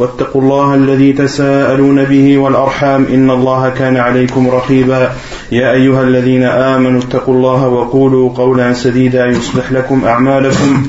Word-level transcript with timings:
واتقوا 0.00 0.42
الله 0.42 0.74
الذي 0.74 1.12
تساءلون 1.12 2.04
به 2.04 2.38
والأرحام 2.38 3.06
إن 3.14 3.30
الله 3.30 3.68
كان 3.68 3.96
عليكم 3.96 4.48
رقيبا. 4.48 5.12
يا 5.52 5.72
أيها 5.72 6.02
الذين 6.02 6.42
آمنوا 6.42 7.00
اتقوا 7.00 7.34
الله 7.34 7.68
وقولوا 7.68 8.30
قولا 8.36 8.72
سديدا 8.72 9.26
يصلح 9.26 9.72
لكم 9.72 10.04
أعمالكم 10.04 10.86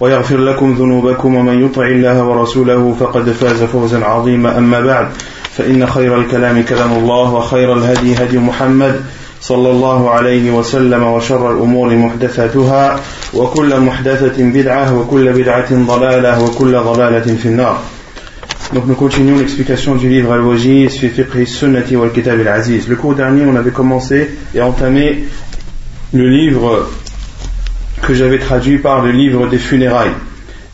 ويغفر 0.00 0.36
لكم 0.36 0.74
ذنوبكم 0.78 1.34
ومن 1.34 1.64
يطع 1.64 1.86
الله 1.86 2.24
ورسوله 2.24 2.96
فقد 3.00 3.30
فاز 3.30 3.62
فوزا 3.62 4.04
عظيما. 4.04 4.58
أما 4.58 4.80
بعد 4.80 5.08
فإن 5.56 5.86
خير 5.86 6.20
الكلام 6.20 6.62
كلام 6.62 6.92
الله 6.92 7.34
وخير 7.34 7.72
الهدي 7.72 8.14
هدي 8.14 8.38
محمد 8.38 9.00
صلى 9.40 9.70
الله 9.70 10.10
عليه 10.10 10.50
وسلم 10.50 11.02
وشر 11.02 11.52
الأمور 11.52 11.94
محدثاتها 11.94 13.00
وكل 13.34 13.80
محدثة 13.80 14.44
بدعة 14.44 14.98
وكل 14.98 15.32
بدعة 15.32 15.70
ضلالة 15.72 16.44
وكل 16.44 16.78
ضلالة 16.78 17.36
في 17.36 17.46
النار. 17.46 17.78
Donc 18.74 18.86
nous 18.86 18.94
continuons 18.94 19.38
l'explication 19.38 19.94
du 19.94 20.10
livre 20.10 20.30
Al-Wajiz 20.30 20.98
fi 20.98 21.08
fiqh 21.08 21.46
sunnati 21.46 21.96
wal 21.96 22.12
kitab 22.12 22.38
al-aziz. 22.38 22.86
Le 22.86 22.96
cours 22.96 23.14
dernier, 23.14 23.46
on 23.46 23.56
avait 23.56 23.70
commencé 23.70 24.28
et 24.54 24.60
entamé 24.60 25.24
le 26.12 26.28
livre 26.28 26.86
que 28.02 28.12
j'avais 28.12 28.38
traduit 28.38 28.76
par 28.76 29.02
le 29.02 29.12
livre 29.12 29.46
des 29.48 29.56
funérailles. 29.56 30.12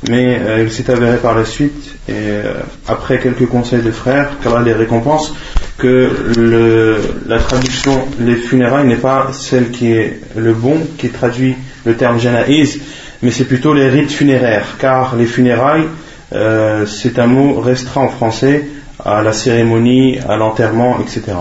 Mais 0.09 0.41
euh, 0.41 0.65
il 0.65 0.73
s'est 0.73 0.91
avéré 0.91 1.19
par 1.19 1.37
la 1.37 1.45
suite, 1.45 1.95
et 2.09 2.13
euh, 2.13 2.55
après 2.89 3.21
quelques 3.21 3.47
conseils 3.47 3.83
de 3.83 3.93
frères, 3.93 4.31
car 4.43 4.61
les 4.61 4.73
récompenses, 4.73 5.33
que 5.79 6.11
le, 6.37 6.99
la 7.29 7.39
traduction 7.39 8.07
les 8.19 8.35
funérailles 8.35 8.89
n'est 8.89 8.97
pas 8.97 9.31
celle 9.33 9.71
qui 9.71 9.93
est 9.93 10.21
le 10.37 10.53
bon, 10.53 10.79
qui 10.99 11.11
traduit 11.11 11.55
le 11.85 11.95
terme 11.95 12.19
janaïs, 12.19 12.79
mais 13.23 13.31
c'est 13.31 13.45
plutôt 13.45 13.73
les 13.73 13.89
rites 13.89 14.11
funéraires, 14.11 14.77
car 14.79 15.15
les 15.17 15.27
funérailles, 15.27 15.87
euh, 16.33 16.87
c'est 16.87 17.19
un 17.19 17.27
mot 17.27 17.61
restreint 17.61 18.03
en 18.03 18.09
français 18.09 18.67
à 19.05 19.23
la 19.23 19.33
cérémonie, 19.33 20.19
à 20.29 20.37
l'enterrement, 20.37 20.99
etc. 21.01 21.37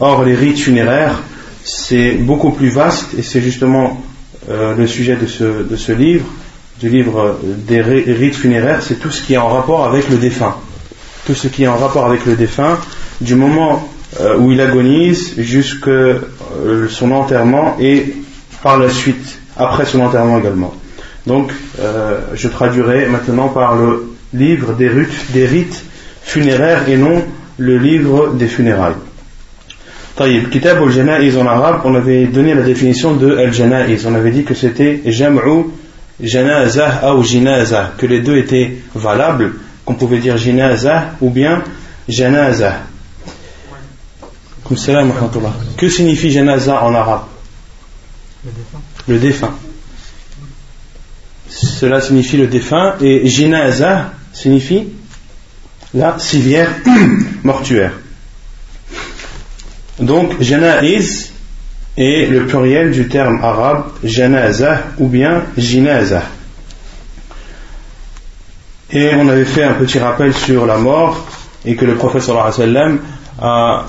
Or, 0.00 0.24
les 0.24 0.34
rites 0.34 0.58
funéraires, 0.58 1.22
c'est 1.64 2.12
beaucoup 2.12 2.50
plus 2.50 2.70
vaste, 2.70 3.14
et 3.18 3.22
c'est 3.22 3.40
justement 3.40 4.02
euh, 4.50 4.74
le 4.74 4.86
sujet 4.86 5.16
de 5.16 5.26
ce, 5.26 5.92
livre, 5.92 6.26
du 6.80 6.88
livre 6.88 7.38
des 7.42 7.80
rites 7.80 8.36
funéraires, 8.36 8.82
c'est 8.82 8.98
tout 9.00 9.10
ce 9.10 9.22
qui 9.22 9.34
est 9.34 9.38
en 9.38 9.48
rapport 9.48 9.84
avec 9.84 10.08
le 10.08 10.16
défunt. 10.16 10.56
Tout 11.26 11.34
ce 11.34 11.48
qui 11.48 11.64
est 11.64 11.68
en 11.68 11.76
rapport 11.76 12.06
avec 12.06 12.26
le 12.26 12.36
défunt, 12.36 12.78
du 13.20 13.34
moment 13.34 13.88
euh, 14.20 14.36
où 14.38 14.52
il 14.52 14.60
agonise 14.60 15.34
jusqu'à 15.38 15.90
euh, 15.90 16.88
son 16.88 17.10
enterrement 17.10 17.76
et 17.80 18.14
par 18.62 18.78
la 18.78 18.88
suite, 18.88 19.38
après 19.56 19.86
son 19.86 20.00
enterrement 20.00 20.38
également. 20.38 20.72
Donc, 21.26 21.52
euh, 21.80 22.20
je 22.34 22.48
traduirai 22.48 23.06
maintenant 23.06 23.48
par 23.48 23.74
le 23.74 24.13
livre 24.34 24.74
des 24.74 24.88
rites, 24.88 25.32
des 25.32 25.46
rites 25.46 25.82
funéraires 26.22 26.88
et 26.88 26.96
non 26.96 27.24
le 27.56 27.78
livre 27.78 28.34
des 28.34 28.48
funérailles. 28.48 28.94
Taïb, 30.16 30.50
Kitab 30.50 30.82
al-Jana'iz 30.82 31.36
en 31.38 31.46
arabe, 31.46 31.80
on 31.84 31.94
avait 31.94 32.26
donné 32.26 32.54
la 32.54 32.62
définition 32.62 33.14
de 33.14 33.36
al-Jana'iz. 33.36 34.06
On 34.06 34.14
avait 34.14 34.30
dit 34.30 34.44
que 34.44 34.54
c'était 34.54 35.00
Jam'u 35.06 35.70
Janazah 36.22 37.14
ou 37.16 37.24
Jinazah, 37.24 37.94
que 37.98 38.06
les 38.06 38.20
deux 38.20 38.36
étaient 38.36 38.76
valables, 38.94 39.54
qu'on 39.84 39.94
pouvait 39.94 40.18
dire 40.18 40.36
Jinazah 40.36 41.16
ou 41.20 41.30
bien 41.30 41.64
Janazah. 42.08 42.82
Que 45.76 45.88
signifie 45.88 46.30
janaza 46.30 46.82
en 46.82 46.94
arabe? 46.94 47.24
Le 49.06 49.18
défunt. 49.18 49.54
Cela 51.48 52.00
signifie 52.00 52.38
le 52.38 52.46
défunt 52.46 52.94
et 53.00 53.28
jinaza 53.28 54.13
signifie 54.34 54.88
la 55.94 56.18
civière 56.18 56.68
mortuaire. 57.44 57.92
Donc 60.00 60.40
janaiz 60.42 61.32
est 61.96 62.26
le 62.28 62.46
pluriel 62.46 62.90
du 62.90 63.08
terme 63.08 63.38
arabe 63.42 63.84
janaza 64.02 64.82
ou 64.98 65.06
bien 65.06 65.44
jinaza. 65.56 66.22
Et 68.90 69.14
on 69.14 69.28
avait 69.28 69.44
fait 69.44 69.64
un 69.64 69.74
petit 69.74 69.98
rappel 69.98 70.34
sur 70.34 70.66
la 70.66 70.76
mort 70.76 71.26
et 71.64 71.76
que 71.76 71.84
le 71.84 71.94
professeur 71.94 72.44
a 73.40 73.86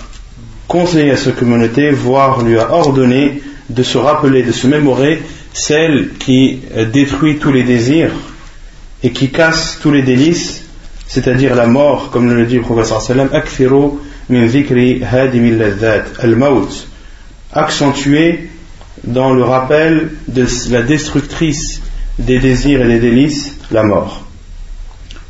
conseillé 0.68 1.12
à 1.12 1.18
sa 1.18 1.32
communauté, 1.32 1.92
voire 1.92 2.42
lui 2.42 2.58
a 2.58 2.72
ordonné 2.72 3.42
de 3.70 3.84
se 3.84 3.98
rappeler, 3.98 4.44
de 4.44 4.52
se 4.52 4.68
mémorer 4.68 5.22
celle 5.54 6.10
qui 6.20 6.62
détruit 6.92 7.38
tous 7.38 7.52
les 7.52 7.64
désirs 7.64 8.12
et 9.06 9.12
qui 9.12 9.30
casse 9.30 9.78
tous 9.80 9.92
les 9.92 10.02
délices, 10.02 10.64
c'est-à-dire 11.06 11.54
la 11.56 11.68
mort, 11.68 12.10
comme 12.10 12.34
le 12.34 12.44
dit 12.48 12.56
le 12.56 12.62
professeur 12.62 13.04
sallam, 13.04 13.30
akfiru 13.32 13.92
min 14.30 14.48
dans 19.04 19.34
le 19.34 19.44
rappel 19.44 20.10
de 20.28 20.48
la 20.72 20.82
destructrice 20.82 21.82
des 22.18 22.40
désirs 22.40 22.82
et 22.82 22.88
des 22.88 23.00
délices, 23.00 23.54
la 23.70 23.84
mort. 23.84 24.26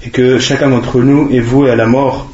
Et 0.06 0.10
que 0.10 0.40
chacun 0.40 0.70
d'entre 0.70 1.02
nous 1.02 1.30
est 1.32 1.42
voué 1.42 1.70
à 1.70 1.76
la 1.76 1.86
mort 1.86 2.30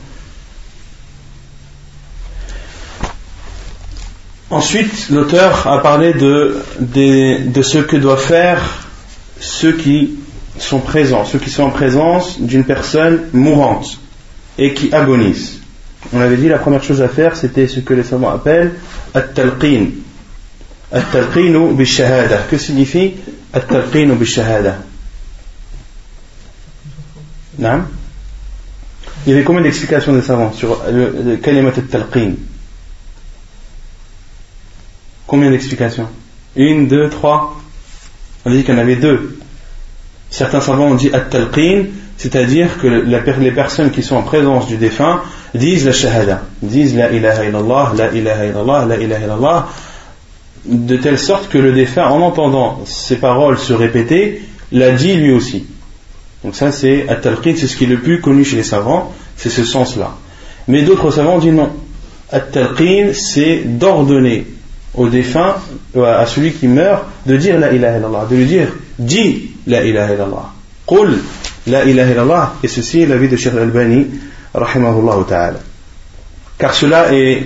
Ensuite, 4.52 5.10
l'auteur 5.10 5.66
a 5.66 5.82
parlé 5.82 6.14
de, 6.14 6.58
de, 6.80 7.62
ce 7.64 7.80
que 7.80 7.96
doivent 7.96 8.22
faire 8.22 8.62
ceux 9.40 9.72
qui 9.72 10.20
sont 10.64 10.80
présents, 10.80 11.26
ceux 11.26 11.40
qui 11.40 11.50
sont 11.50 11.64
en 11.64 11.70
présence 11.70 12.40
d'une 12.40 12.64
personne 12.64 13.28
mourante 13.34 14.00
et 14.58 14.74
qui 14.74 14.94
agonise. 14.94 15.60
On 16.14 16.20
avait 16.20 16.38
dit 16.38 16.48
la 16.50 16.58
première 16.58 16.84
chose 16.84 17.02
à 17.02 17.08
faire, 17.08 17.36
c'était 17.36 17.68
ce 17.68 17.80
que 17.80 17.94
les 17.94 18.04
savants 18.04 18.30
appellent 18.32 18.74
at-talqin. 19.14 19.88
At-talqinu 20.92 21.74
bi-shahada. 21.74 22.40
Que 22.50 22.58
signifie 22.58 23.14
at-talqinu 23.54 24.16
bi-shahada? 24.16 24.78
Il 27.60 27.84
y 29.28 29.32
avait 29.34 29.44
combien 29.44 29.62
d'explications 29.62 30.14
des 30.14 30.22
savants 30.22 30.52
sur 30.54 30.82
le, 30.92 31.14
le 31.24 31.38
kalimat 31.38 31.70
at-talqin? 31.70 32.34
Combien 35.28 35.52
d'explications? 35.52 36.08
Une, 36.56 36.88
deux, 36.88 37.10
trois 37.10 37.62
On 38.44 38.52
a 38.52 38.56
dit 38.56 38.64
qu'il 38.64 38.74
y 38.74 38.78
en 38.78 38.82
avait 38.82 38.96
deux. 38.96 39.38
Certains 40.32 40.62
savants 40.62 40.88
ont 40.88 40.96
dit 40.96 41.10
at-talqin, 41.14 41.84
c'est-à-dire 42.18 42.78
que 42.82 42.88
les 42.88 43.52
personnes 43.52 43.92
qui 43.92 44.02
sont 44.02 44.16
en 44.16 44.24
présence 44.24 44.66
du 44.66 44.78
défunt 44.78 45.22
disent 45.54 45.86
la 45.86 45.92
shahada, 45.92 46.44
disent 46.62 46.96
la 46.96 47.12
ilaha 47.12 47.46
illallah, 47.46 47.94
la 47.98 48.12
ilaha 48.14 48.46
illallah, 48.46 48.86
la 48.86 48.98
ilaha 48.98 49.26
illallah, 49.26 49.68
de 50.66 50.96
telle 50.96 51.20
sorte 51.20 51.50
que 51.50 51.58
le 51.58 51.74
défunt, 51.74 52.06
en 52.06 52.22
entendant 52.22 52.80
ces 52.86 53.18
paroles 53.18 53.58
se 53.58 53.74
répéter, 53.74 54.42
l'a 54.72 54.92
dit 54.92 55.16
lui 55.16 55.34
aussi. 55.34 55.66
Donc 56.46 56.56
ça 56.56 56.72
c'est 56.72 57.10
at-talqin, 57.10 57.56
c'est 57.58 57.68
ce 57.68 57.76
qui 57.76 57.84
est 57.84 57.88
le 57.88 58.00
plus 58.00 58.22
connu 58.22 58.46
chez 58.46 58.56
les 58.56 58.64
savants, 58.64 59.12
c'est 59.36 59.50
ce 59.50 59.66
sens-là. 59.66 60.16
Mais 60.70 60.84
d'autres 60.84 61.12
savants 61.12 61.40
disent 61.40 61.52
non. 61.52 61.72
At-talqin, 62.32 63.12
c'est 63.14 63.64
d'ordonner 63.66 64.48
au 64.94 65.10
défunt, 65.10 65.56
à 65.98 66.26
celui 66.26 66.54
qui 66.54 66.68
meurt, 66.68 67.04
de 67.26 67.36
dire 67.36 67.60
la 67.60 67.74
ilaha 67.74 67.98
illallah, 67.98 68.28
de 68.30 68.36
lui 68.38 68.46
dire 68.46 68.68
dis 68.98 69.51
la 69.68 69.84
ilaha 69.84 70.14
illallah, 70.14 70.54
qul 70.86 71.18
la 71.68 71.86
ilaha 71.86 72.12
illallah, 72.12 72.54
et 72.64 72.68
ceci 72.68 73.02
est 73.02 73.06
l'avis 73.06 73.30
de 73.30 73.38
Cheikh 73.38 73.54
Al-Bani, 73.54 74.08
rahimahullah 74.54 75.26
ta'ala. 75.28 75.60
Car 76.58 76.74
cela 76.74 77.14
est, 77.14 77.46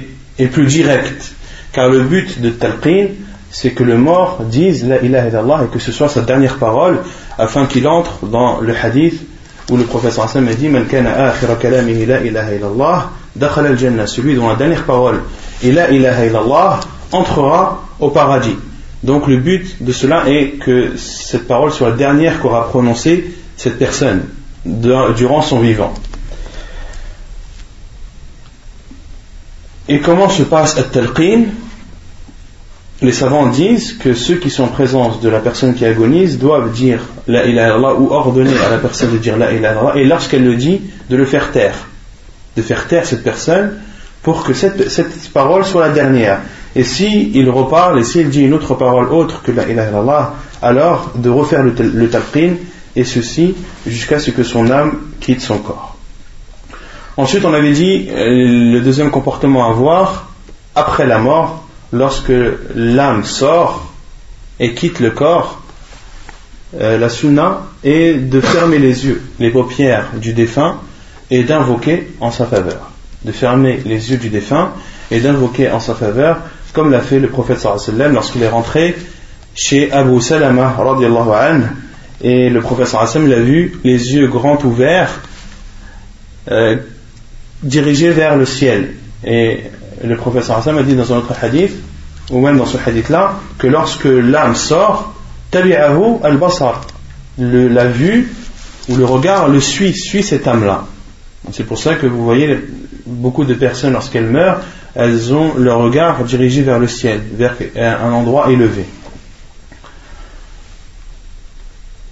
plus 0.52 0.66
direct, 0.66 1.34
car 1.72 1.90
le 1.90 2.02
but 2.02 2.42
de 2.42 2.50
talqin, 2.50 3.08
c'est 3.52 3.72
que 3.72 3.84
le 3.84 3.98
mort 3.98 4.42
dise 4.44 4.86
la 4.86 5.02
ilaha 5.02 5.28
illallah 5.30 5.64
et 5.66 5.74
que 5.74 5.80
ce 5.80 5.92
soit 5.92 6.10
sa 6.10 6.22
dernière 6.22 6.58
parole, 6.58 7.00
afin 7.38 7.66
qu'il 7.66 7.88
entre 7.88 8.26
dans 8.26 8.60
le 8.60 8.74
hadith 8.76 9.22
où 9.70 9.78
le 9.78 9.84
professeur 9.84 10.26
Hassan 10.26 10.48
a 10.48 10.54
dit 10.54 10.68
Man 10.68 10.86
kana 10.86 11.28
akhira 11.28 11.56
kalamihi 11.56 12.06
la 12.06 12.22
ilaha 12.22 12.54
illallah, 12.54 13.12
dakhala 13.36 13.70
al-jannah, 13.70 14.08
celui 14.08 14.36
dont 14.36 14.50
la 14.50 14.56
dernière 14.56 14.84
parole 14.84 15.22
est 15.64 15.72
la 15.72 15.90
ilaha 15.90 16.26
illallah, 16.26 16.80
entrera 17.12 17.84
au 18.00 18.10
paradis. 18.10 18.58
Donc 19.06 19.28
le 19.28 19.38
but 19.38 19.84
de 19.84 19.92
cela 19.92 20.28
est 20.28 20.58
que 20.60 20.98
cette 20.98 21.48
parole 21.48 21.72
soit 21.72 21.92
la 21.92 21.96
dernière 21.96 22.42
qu'aura 22.42 22.68
prononcée 22.68 23.36
cette 23.56 23.78
personne 23.78 24.24
durant 24.66 25.44
son 25.44 25.60
vivant. 25.60 25.94
Et 29.88 30.00
comment 30.00 30.28
se 30.28 30.42
passe 30.42 30.76
at-talqin? 30.80 31.44
Les 33.04 33.12
savants 33.12 33.46
disent 33.46 33.94
que 33.94 34.16
ceux 34.16 34.38
qui 34.38 34.50
sont 34.50 34.64
en 34.64 34.70
présence 34.70 35.22
de 35.22 35.30
la 35.30 35.40
personne 35.40 35.76
qui 35.76 35.86
agonise 35.86 36.40
doivent 36.40 36.72
dire 36.72 37.02
la 37.28 37.46
ilaha 37.46 37.94
ou 37.94 38.10
ordonner 38.12 38.58
à 38.58 38.72
la 38.72 38.80
personne 38.80 39.12
de 39.12 39.18
dire 39.20 39.38
la 39.38 39.54
ilaha 39.54 39.98
et 39.98 40.06
lorsqu'elle 40.06 40.44
le 40.44 40.56
dit, 40.56 40.82
de 41.12 41.16
le 41.16 41.26
faire 41.26 41.52
taire. 41.52 41.76
De 42.58 42.64
faire 42.64 42.88
taire 42.88 43.06
cette 43.06 43.24
personne 43.24 43.78
pour 44.24 44.44
que 44.44 44.54
cette 44.56 45.30
parole 45.32 45.64
soit 45.64 45.90
la 45.90 45.94
dernière. 45.94 46.40
Et 46.76 46.84
si 46.84 47.32
il 47.34 47.50
reparle 47.50 48.00
et 48.00 48.04
s'il 48.04 48.30
dit 48.30 48.42
une 48.42 48.54
autre 48.54 48.76
parole 48.76 49.08
autre 49.10 49.42
que 49.42 49.52
la 49.52 49.68
ilaha 49.68 49.90
illallah, 49.90 50.34
alors 50.62 51.12
de 51.16 51.30
refaire 51.30 51.64
le, 51.64 51.74
le 51.78 52.10
talqin 52.10 52.56
et 52.96 53.04
ceci 53.04 53.56
jusqu'à 53.86 54.20
ce 54.20 54.32
que 54.32 54.44
son 54.44 54.70
âme 54.70 55.00
quitte 55.20 55.42
son 55.42 55.60
corps. 55.60 55.96
Ensuite, 57.18 57.46
on 57.46 57.54
avait 57.54 57.72
dit 57.72 58.08
euh, 58.10 58.74
le 58.74 58.82
deuxième 58.82 59.10
comportement 59.10 59.68
à 59.68 59.70
avoir 59.70 60.32
après 60.76 61.08
la 61.08 61.20
mort, 61.20 61.66
lorsque 61.94 62.34
l'âme 62.76 63.24
sort 63.24 63.86
et 64.60 64.74
quitte 64.74 65.00
le 65.00 65.12
corps, 65.12 65.62
euh, 66.78 66.98
la 66.98 67.08
sunna 67.08 67.62
est 67.86 68.16
de 68.16 68.42
fermer 68.42 68.80
les 68.80 69.06
yeux, 69.06 69.22
les 69.40 69.50
paupières 69.50 70.10
du 70.16 70.34
défunt 70.34 70.80
et 71.32 71.44
d'invoquer 71.44 72.12
en 72.20 72.32
sa 72.32 72.46
faveur. 72.46 72.92
De 73.24 73.32
fermer 73.32 73.82
les 73.86 74.12
yeux 74.12 74.18
du 74.18 74.30
défunt 74.30 74.72
et 75.10 75.22
d'invoquer 75.22 75.72
en 75.72 75.80
sa 75.80 75.96
faveur 75.96 76.40
comme 76.76 76.92
l'a 76.92 77.00
fait 77.00 77.20
le 77.20 77.30
prophète 77.30 77.60
sallam 77.60 78.14
lorsqu'il 78.14 78.44
est 78.44 78.50
rentré 78.50 78.96
chez 79.56 79.92
Abu 79.94 80.20
Salama 80.20 80.76
et 82.22 82.50
le 82.50 82.62
prophète 82.62 82.88
sallam 82.88 83.30
l'a 83.30 83.40
vu 83.40 83.80
les 83.86 84.14
yeux 84.14 84.28
grands 84.28 84.60
ouverts 84.62 85.22
euh, 86.52 86.76
dirigés 87.64 88.12
vers 88.12 88.36
le 88.36 88.46
ciel. 88.46 88.94
Et 89.24 89.62
le 90.04 90.18
prophète 90.18 90.44
sallam 90.44 90.78
a 90.78 90.84
dit 90.84 90.96
dans 90.96 91.14
un 91.14 91.18
autre 91.18 91.34
hadith 91.42 91.72
ou 92.30 92.42
même 92.42 92.58
dans 92.58 92.66
ce 92.66 92.78
hadith 92.86 93.08
là 93.08 93.36
que 93.58 93.68
lorsque 93.68 94.06
l'âme 94.06 94.56
sort 94.56 95.16
tabi'ahu 95.52 96.18
al-basar. 96.24 96.82
La 97.38 97.86
vue 97.86 98.34
ou 98.90 98.98
le 98.98 99.06
regard 99.06 99.48
le 99.48 99.62
suit 99.62 99.94
suit 99.94 100.24
cette 100.24 100.48
âme 100.48 100.66
là 100.66 100.86
c'est 101.52 101.66
pour 101.66 101.78
ça 101.78 101.96
que 101.96 102.08
vous 102.08 102.24
voyez 102.24 102.58
beaucoup 103.06 103.46
de 103.46 103.54
personnes 103.54 103.94
lorsqu'elles 103.94 104.26
meurent 104.26 104.62
elles 104.96 105.34
ont 105.34 105.56
leur 105.58 105.80
regard 105.80 106.24
dirigé 106.24 106.62
vers 106.62 106.80
le 106.80 106.88
ciel, 106.88 107.22
vers 107.38 107.56
un 108.04 108.12
endroit 108.12 108.50
élevé. 108.50 108.86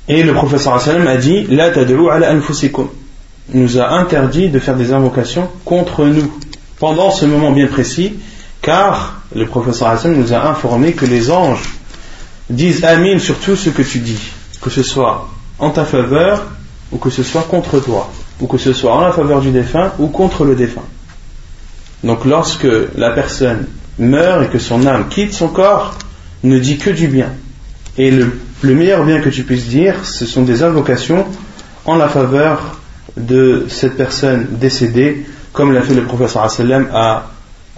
Et 0.10 0.22
le 0.24 0.34
professeur 0.34 0.76
a 0.76 1.18
dit 1.18 1.46
La 1.50 1.66
ala 1.66 2.34
nous 3.54 3.78
a 3.80 3.90
interdit 3.90 4.50
de 4.50 4.60
faire 4.60 4.76
des 4.76 4.92
invocations 4.92 5.50
contre 5.64 6.06
nous 6.06 6.32
pendant 6.78 7.12
ce 7.12 7.26
moment 7.26 7.52
bien 7.52 7.68
précis, 7.68 8.16
car 8.62 9.22
le 9.34 9.46
professeur 9.46 9.98
nous 10.08 10.34
a 10.34 10.50
informé 10.50 10.92
que 10.92 11.06
les 11.06 11.32
anges 11.32 11.76
disent 12.50 12.84
Amin 12.84 13.18
sur 13.18 13.40
tout 13.40 13.56
ce 13.56 13.70
que 13.70 13.82
tu 13.82 14.00
dis, 14.00 14.20
que 14.62 14.70
ce 14.70 14.84
soit 14.84 15.30
en 15.58 15.70
ta 15.70 15.86
faveur 15.86 16.48
ou 16.92 16.98
que 16.98 17.10
ce 17.10 17.24
soit 17.24 17.44
contre 17.44 17.80
toi, 17.80 18.12
ou 18.42 18.48
que 18.48 18.58
ce 18.58 18.74
soit 18.74 18.94
en 18.94 19.02
la 19.02 19.14
faveur 19.14 19.40
du 19.40 19.52
défunt 19.52 19.94
ou 20.00 20.08
contre 20.08 20.44
le 20.44 20.56
défunt. 20.56 20.84
Donc 22.04 22.26
lorsque 22.26 22.68
la 22.98 23.12
personne 23.12 23.66
meurt 24.00 24.44
et 24.44 24.48
que 24.48 24.60
son 24.60 24.86
âme 24.86 25.08
quitte 25.10 25.34
son 25.34 25.48
corps, 25.48 25.96
ne 26.44 26.60
dit 26.60 26.78
que 26.78 26.90
du 26.90 27.08
bien. 27.08 27.30
Et 27.98 28.12
le, 28.12 28.32
meilleur 28.64 29.04
bien 29.06 29.22
que 29.22 29.30
tu 29.30 29.44
puisses 29.44 29.68
dire, 29.68 30.06
ce 30.06 30.26
sont 30.26 30.44
des 30.44 30.64
invocations 30.64 31.26
en 31.86 31.96
la 31.96 32.08
faveur 32.08 32.80
de 33.16 33.66
cette 33.70 33.96
personne 33.96 34.48
décédée, 34.52 35.26
comme 35.54 35.72
l'a 35.72 35.82
fait 35.82 35.94
le 35.94 36.04
professeur 36.04 36.50
sallam 36.50 36.88
à 36.94 37.28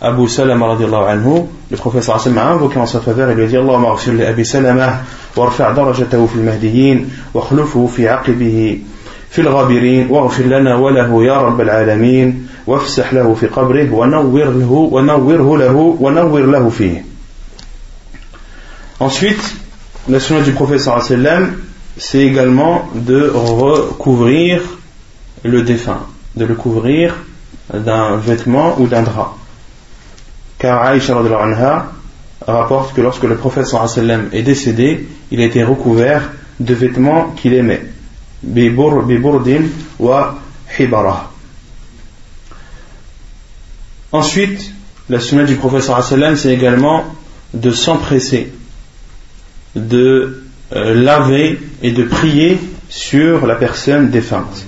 Abu 0.01 0.27
Salama 0.27 0.73
anhu. 0.73 1.43
Le 1.69 1.77
professeur 1.77 2.19
sallam 2.19 2.37
a 2.37 2.51
invoqué 2.51 2.79
en 2.79 2.85
sa 2.85 3.01
faveur 3.01 3.29
et 3.29 3.35
lui 3.35 3.43
a 3.43 3.47
dit 3.47 3.57
Allahumma 3.57 3.95
li 4.07 4.23
Abi 4.23 4.45
Salama 4.45 5.01
warfa' 5.35 5.73
darajatahu 5.73 6.27
fil 6.27 6.41
mahdiyin 6.41 7.05
wa 7.33 7.45
khlufuhu 7.45 7.87
fi 7.89 8.07
aqibihi 8.07 8.83
Ensuite, 18.99 19.55
la 20.07 20.19
sunna 20.19 20.41
du 20.41 20.51
professeur 20.51 21.01
c'est 21.97 22.19
également 22.19 22.89
de 22.93 23.29
recouvrir 23.33 24.61
le 25.43 25.61
défunt, 25.63 26.05
de 26.35 26.45
le 26.45 26.55
couvrir 26.55 27.15
d'un 27.73 28.17
vêtement 28.17 28.75
ou 28.79 28.87
d'un 28.87 29.01
drap. 29.03 29.35
Car 30.59 30.81
Aïcha 30.83 31.17
anha 31.17 31.91
rapporte 32.47 32.93
que 32.93 33.01
lorsque 33.01 33.23
le 33.23 33.35
professeur 33.35 33.85
est 34.31 34.43
décédé, 34.43 35.07
il 35.31 35.41
a 35.41 35.45
été 35.45 35.63
recouvert 35.63 36.31
de 36.59 36.73
vêtements 36.73 37.33
qu'il 37.35 37.53
aimait. 37.53 37.83
Wa 39.99 40.39
hibara. 40.77 41.31
Ensuite, 44.11 44.71
la 45.09 45.19
sunna 45.19 45.43
du 45.43 45.55
professeur 45.55 46.03
c'est 46.03 46.53
également 46.53 47.03
de 47.53 47.71
s'empresser, 47.71 48.53
de 49.75 50.43
euh, 50.73 50.93
laver 50.93 51.59
et 51.81 51.91
de 51.91 52.03
prier 52.03 52.59
sur 52.89 53.45
la 53.45 53.55
personne 53.55 54.09
défunte. 54.09 54.65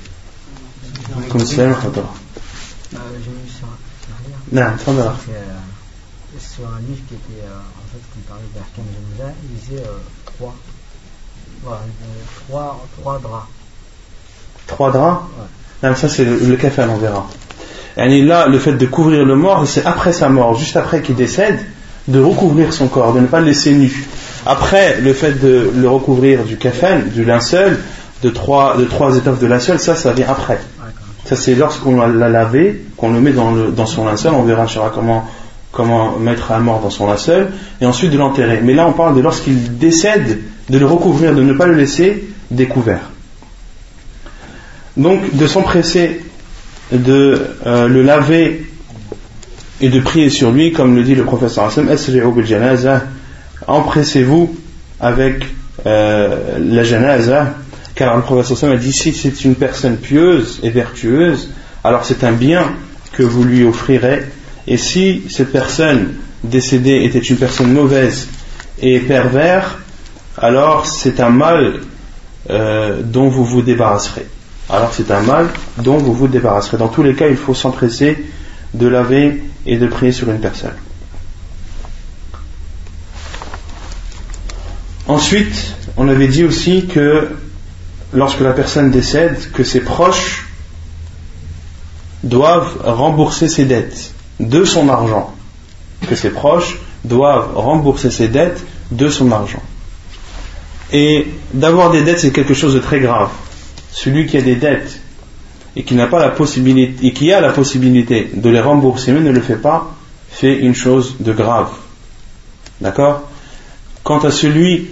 Comme 1.29 1.45
ça, 1.45 1.61
euh, 1.61 1.73
J'ai 3.23 3.31
vu 3.31 3.47
sur 6.39 6.67
un 6.67 6.79
livre 6.79 7.01
qui 7.07 7.15
était 7.15 7.47
en 7.47 7.85
fait 7.91 8.03
qui 8.13 8.19
parlait 8.27 8.43
d'Arkam 8.53 8.85
Jamila, 8.93 9.33
il 9.43 9.59
disait 9.59 9.83
trois, 10.25 10.55
trois, 12.47 12.87
trois 12.99 13.19
draps. 13.19 13.56
Trois 14.67 14.91
draps. 14.91 15.21
Non, 15.83 15.95
ça 15.95 16.09
c'est 16.09 16.25
le, 16.25 16.37
le 16.37 16.55
café, 16.55 16.83
on 16.89 16.97
verra. 16.97 17.27
Et 17.97 18.21
là, 18.21 18.47
le 18.47 18.59
fait 18.59 18.73
de 18.73 18.85
couvrir 18.85 19.25
le 19.25 19.35
mort, 19.35 19.65
c'est 19.67 19.85
après 19.85 20.13
sa 20.13 20.29
mort, 20.29 20.55
juste 20.57 20.77
après 20.77 21.01
qu'il 21.01 21.15
décède, 21.15 21.59
de 22.07 22.19
recouvrir 22.19 22.71
son 22.71 22.87
corps, 22.87 23.13
de 23.13 23.19
ne 23.19 23.25
pas 23.25 23.39
le 23.39 23.47
laisser 23.47 23.73
nu. 23.73 23.91
Après, 24.45 24.99
le 25.01 25.13
fait 25.13 25.41
de 25.41 25.71
le 25.75 25.89
recouvrir 25.89 26.43
du 26.43 26.57
kafan, 26.57 27.09
du 27.13 27.25
linceul, 27.25 27.79
de 28.23 28.29
trois, 28.29 28.77
de 28.77 28.83
étoffes 29.17 29.39
de 29.39 29.47
linceul, 29.47 29.79
ça, 29.79 29.95
ça 29.95 30.13
vient 30.13 30.27
après. 30.29 30.59
Ça, 31.25 31.35
c'est 31.35 31.55
lorsqu'on 31.55 31.97
l'a 31.97 32.29
lavé, 32.29 32.85
qu'on 32.95 33.11
le 33.11 33.19
met 33.19 33.33
dans 33.33 33.85
son 33.85 34.05
linceul, 34.05 34.33
on 34.33 34.43
verra 34.43 34.65
comment, 34.93 35.27
comment 35.71 36.17
mettre 36.17 36.51
un 36.51 36.59
mort 36.59 36.79
dans 36.81 36.89
son 36.89 37.07
linceul, 37.07 37.49
et 37.81 37.85
ensuite 37.85 38.11
de 38.11 38.17
l'enterrer. 38.17 38.61
Mais 38.63 38.73
là, 38.73 38.87
on 38.87 38.93
parle 38.93 39.15
de 39.15 39.21
lorsqu'il 39.21 39.77
décède, 39.77 40.39
de 40.69 40.77
le 40.77 40.85
recouvrir, 40.85 41.35
de 41.35 41.41
ne 41.41 41.53
pas 41.53 41.65
le 41.65 41.73
laisser 41.73 42.29
découvert. 42.51 43.09
Donc, 44.97 45.35
de 45.35 45.45
s'empresser 45.45 46.21
de 46.91 47.39
euh, 47.67 47.87
le 47.87 48.01
laver 48.01 48.65
et 49.79 49.89
de 49.89 49.99
prier 49.99 50.31
sur 50.31 50.51
lui, 50.51 50.73
comme 50.73 50.95
le 50.95 51.03
dit 51.03 51.13
le 51.13 51.23
professeur 51.23 51.71
empressez-vous 53.67 54.57
avec 54.99 55.45
euh, 55.85 56.57
la 56.59 56.83
janaza, 56.83 57.53
car 57.93 58.15
le 58.15 58.23
professeur 58.23 58.71
a 58.71 58.77
dit 58.77 58.91
si 58.91 59.13
c'est 59.13 59.45
une 59.45 59.53
personne 59.53 59.97
pieuse 59.97 60.59
et 60.63 60.71
vertueuse, 60.71 61.51
alors 61.83 62.03
c'est 62.03 62.23
un 62.23 62.31
bien 62.31 62.73
que 63.11 63.21
vous 63.21 63.43
lui 63.43 63.63
offrirez, 63.63 64.25
et 64.65 64.77
si 64.77 65.23
cette 65.29 65.51
personne 65.51 66.15
décédée 66.43 67.03
était 67.03 67.19
une 67.19 67.37
personne 67.37 67.71
mauvaise 67.71 68.29
et 68.81 68.99
pervers, 68.99 69.77
alors 70.37 70.87
c'est 70.87 71.19
un 71.19 71.29
mal 71.29 71.81
euh, 72.49 73.01
dont 73.03 73.27
vous 73.27 73.45
vous 73.45 73.61
débarrasserez 73.61 74.25
alors 74.69 74.93
c'est 74.93 75.11
un 75.11 75.21
mal 75.21 75.49
dont 75.77 75.97
vous 75.97 76.13
vous 76.13 76.27
débarrasserez. 76.27 76.77
Dans 76.77 76.89
tous 76.89 77.03
les 77.03 77.15
cas, 77.15 77.27
il 77.27 77.37
faut 77.37 77.53
s'empresser 77.53 78.25
de 78.73 78.87
laver 78.87 79.41
et 79.65 79.77
de 79.77 79.87
prier 79.87 80.11
sur 80.11 80.29
une 80.29 80.39
personne. 80.39 80.75
Ensuite, 85.07 85.73
on 85.95 86.09
avait 86.09 86.27
dit 86.27 86.43
aussi 86.43 86.87
que 86.87 87.29
lorsque 88.13 88.41
la 88.41 88.51
personne 88.51 88.91
décède, 88.91 89.51
que 89.53 89.63
ses 89.63 89.79
proches 89.79 90.47
doivent 92.23 92.77
rembourser 92.83 93.47
ses 93.47 93.63
dettes 93.63 94.11
de 94.41 94.65
son 94.65 94.89
argent. 94.89 95.33
Que 96.09 96.15
ses 96.15 96.29
proches 96.29 96.77
doivent 97.05 97.55
rembourser 97.55 98.11
ses 98.11 98.27
dettes 98.27 98.65
de 98.91 99.07
son 99.07 99.31
argent. 99.31 99.63
Et 100.91 101.27
d'avoir 101.53 101.91
des 101.91 102.01
dettes, 102.01 102.19
c'est 102.19 102.31
quelque 102.31 102.53
chose 102.53 102.73
de 102.73 102.79
très 102.79 102.99
grave 102.99 103.29
celui 103.97 104.27
qui 104.27 104.37
a 104.37 104.41
des 104.41 104.55
dettes 104.55 104.99
et 105.75 105.83
qui 105.83 105.95
n'a 105.95 106.05
pas 106.05 106.19
la 106.19 106.29
possibilité 106.29 107.07
et 107.07 107.13
qui 107.13 107.33
a 107.33 107.41
la 107.41 107.49
possibilité 107.49 108.29
de 108.31 108.49
les 108.49 108.61
rembourser 108.61 109.11
mais 109.11 109.21
ne 109.21 109.31
le 109.31 109.41
fait 109.41 109.55
pas, 109.55 109.95
fait 110.29 110.59
une 110.59 110.75
chose 110.75 111.15
de 111.19 111.33
grave. 111.33 111.71
D'accord? 112.79 113.27
Quant 114.03 114.19
à 114.19 114.29
celui 114.29 114.89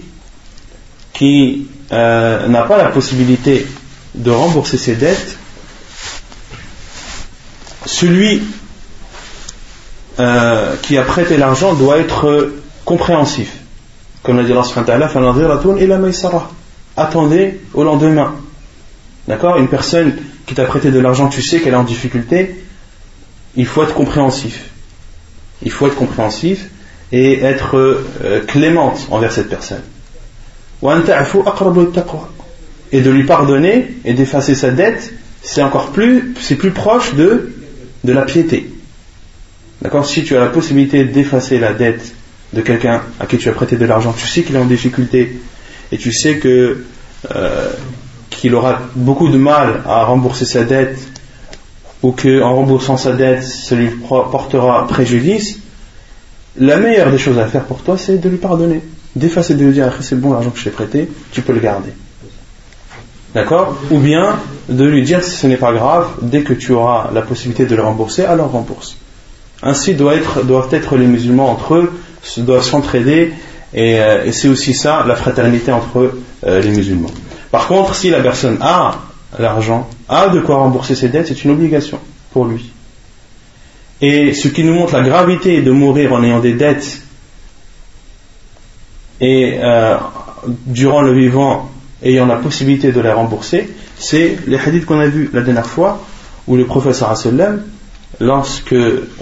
qui 1.12 1.68
euh, 1.92 2.48
n'a 2.48 2.62
pas 2.62 2.78
la 2.78 2.88
possibilité 2.88 3.64
de 4.16 4.30
rembourser 4.32 4.76
ses 4.76 4.96
dettes, 4.96 5.38
celui 7.84 8.42
euh, 10.18 10.74
qui 10.82 10.98
a 10.98 11.02
prêté 11.02 11.36
l'argent 11.36 11.74
doit 11.74 11.98
être 11.98 12.54
compréhensif. 12.84 13.52
Comme 14.24 14.38
l'a 14.38 14.42
dit 14.42 14.52
Allah 14.52 16.48
Attendez 16.96 17.60
au 17.72 17.84
lendemain. 17.84 18.34
D'accord? 19.28 19.56
Une 19.56 19.68
personne 19.68 20.16
qui 20.46 20.54
t'a 20.54 20.64
prêté 20.64 20.90
de 20.90 20.98
l'argent, 21.00 21.28
tu 21.28 21.42
sais 21.42 21.60
qu'elle 21.60 21.72
est 21.72 21.76
en 21.76 21.84
difficulté, 21.84 22.56
il 23.56 23.66
faut 23.66 23.82
être 23.82 23.94
compréhensif. 23.94 24.70
Il 25.62 25.70
faut 25.70 25.86
être 25.86 25.96
compréhensif 25.96 26.68
et 27.12 27.40
être 27.40 27.76
euh, 27.76 28.40
clémente 28.46 29.08
envers 29.10 29.32
cette 29.32 29.48
personne. 29.48 29.82
Et 32.92 33.00
de 33.00 33.10
lui 33.10 33.24
pardonner 33.24 33.94
et 34.04 34.12
d'effacer 34.12 34.54
sa 34.54 34.70
dette, 34.70 35.12
c'est 35.42 35.62
encore 35.62 35.90
plus, 35.90 36.34
c'est 36.40 36.56
plus 36.56 36.70
proche 36.70 37.14
de, 37.14 37.52
de 38.04 38.12
la 38.12 38.22
piété. 38.22 38.70
D'accord? 39.82 40.06
Si 40.06 40.24
tu 40.24 40.36
as 40.36 40.40
la 40.40 40.48
possibilité 40.48 41.04
d'effacer 41.04 41.58
la 41.58 41.72
dette 41.72 42.14
de 42.52 42.60
quelqu'un 42.60 43.02
à 43.18 43.26
qui 43.26 43.38
tu 43.38 43.48
as 43.48 43.52
prêté 43.52 43.76
de 43.76 43.84
l'argent, 43.84 44.12
tu 44.12 44.26
sais 44.26 44.42
qu'il 44.42 44.54
est 44.54 44.60
en 44.60 44.66
difficulté 44.66 45.40
et 45.90 45.98
tu 45.98 46.12
sais 46.12 46.38
que 46.38 46.84
euh, 47.34 47.70
qu'il 48.46 48.54
aura 48.54 48.78
beaucoup 48.94 49.28
de 49.28 49.38
mal 49.38 49.82
à 49.86 50.04
rembourser 50.04 50.44
sa 50.44 50.62
dette 50.62 50.96
ou 52.04 52.12
qu'en 52.12 52.54
remboursant 52.54 52.96
sa 52.96 53.10
dette, 53.10 53.42
ça 53.42 53.74
lui 53.74 53.88
portera 53.88 54.86
préjudice, 54.86 55.58
la 56.56 56.76
meilleure 56.76 57.10
des 57.10 57.18
choses 57.18 57.40
à 57.40 57.46
faire 57.46 57.64
pour 57.64 57.82
toi, 57.82 57.98
c'est 57.98 58.18
de 58.18 58.28
lui 58.28 58.36
pardonner, 58.36 58.82
d'effacer, 59.16 59.56
de 59.56 59.64
lui 59.64 59.72
dire 59.72 59.92
c'est 60.00 60.20
bon 60.20 60.32
l'argent 60.32 60.50
que 60.50 60.60
je 60.60 60.64
t'ai 60.64 60.70
prêté, 60.70 61.10
tu 61.32 61.42
peux 61.42 61.54
le 61.54 61.58
garder. 61.58 61.90
D'accord? 63.34 63.76
Ou 63.90 63.98
bien 63.98 64.38
de 64.68 64.84
lui 64.84 65.02
dire 65.02 65.24
si 65.24 65.32
ce 65.32 65.48
n'est 65.48 65.56
pas 65.56 65.72
grave, 65.72 66.06
dès 66.22 66.42
que 66.42 66.52
tu 66.52 66.70
auras 66.70 67.10
la 67.12 67.22
possibilité 67.22 67.66
de 67.66 67.74
le 67.74 67.82
rembourser, 67.82 68.26
alors 68.26 68.52
rembourse. 68.52 68.96
Ainsi 69.60 69.94
doivent 69.94 70.68
être, 70.70 70.96
les 70.96 71.06
musulmans 71.06 71.50
entre 71.50 71.74
eux, 71.74 71.92
doivent 72.36 72.62
s'entraider, 72.62 73.32
et, 73.74 74.00
euh, 74.00 74.24
et 74.24 74.30
c'est 74.30 74.46
aussi 74.46 74.72
ça 74.72 75.04
la 75.04 75.16
fraternité 75.16 75.72
entre 75.72 76.14
euh, 76.46 76.60
les 76.60 76.70
musulmans. 76.70 77.10
Par 77.50 77.68
contre, 77.68 77.94
si 77.94 78.10
la 78.10 78.20
personne 78.20 78.58
a 78.60 78.98
l'argent, 79.38 79.88
a 80.08 80.28
de 80.28 80.40
quoi 80.40 80.56
rembourser 80.56 80.94
ses 80.94 81.08
dettes, 81.08 81.28
c'est 81.28 81.44
une 81.44 81.52
obligation 81.52 81.98
pour 82.32 82.44
lui. 82.44 82.72
Et 84.00 84.34
ce 84.34 84.48
qui 84.48 84.64
nous 84.64 84.74
montre 84.74 84.94
la 84.94 85.02
gravité 85.02 85.62
de 85.62 85.70
mourir 85.70 86.12
en 86.12 86.22
ayant 86.22 86.40
des 86.40 86.52
dettes 86.52 87.00
et 89.20 89.58
euh, 89.62 89.96
durant 90.66 91.00
le 91.00 91.12
vivant 91.12 91.70
ayant 92.02 92.26
la 92.26 92.36
possibilité 92.36 92.92
de 92.92 93.00
les 93.00 93.12
rembourser, 93.12 93.70
c'est 93.98 94.36
les 94.46 94.58
hadiths 94.58 94.84
qu'on 94.84 95.00
a 95.00 95.06
vus 95.06 95.30
la 95.32 95.40
dernière 95.40 95.66
fois 95.66 96.04
où 96.46 96.56
le 96.56 96.66
professeur 96.66 97.16
sallam, 97.16 97.62
lorsque 98.20 98.74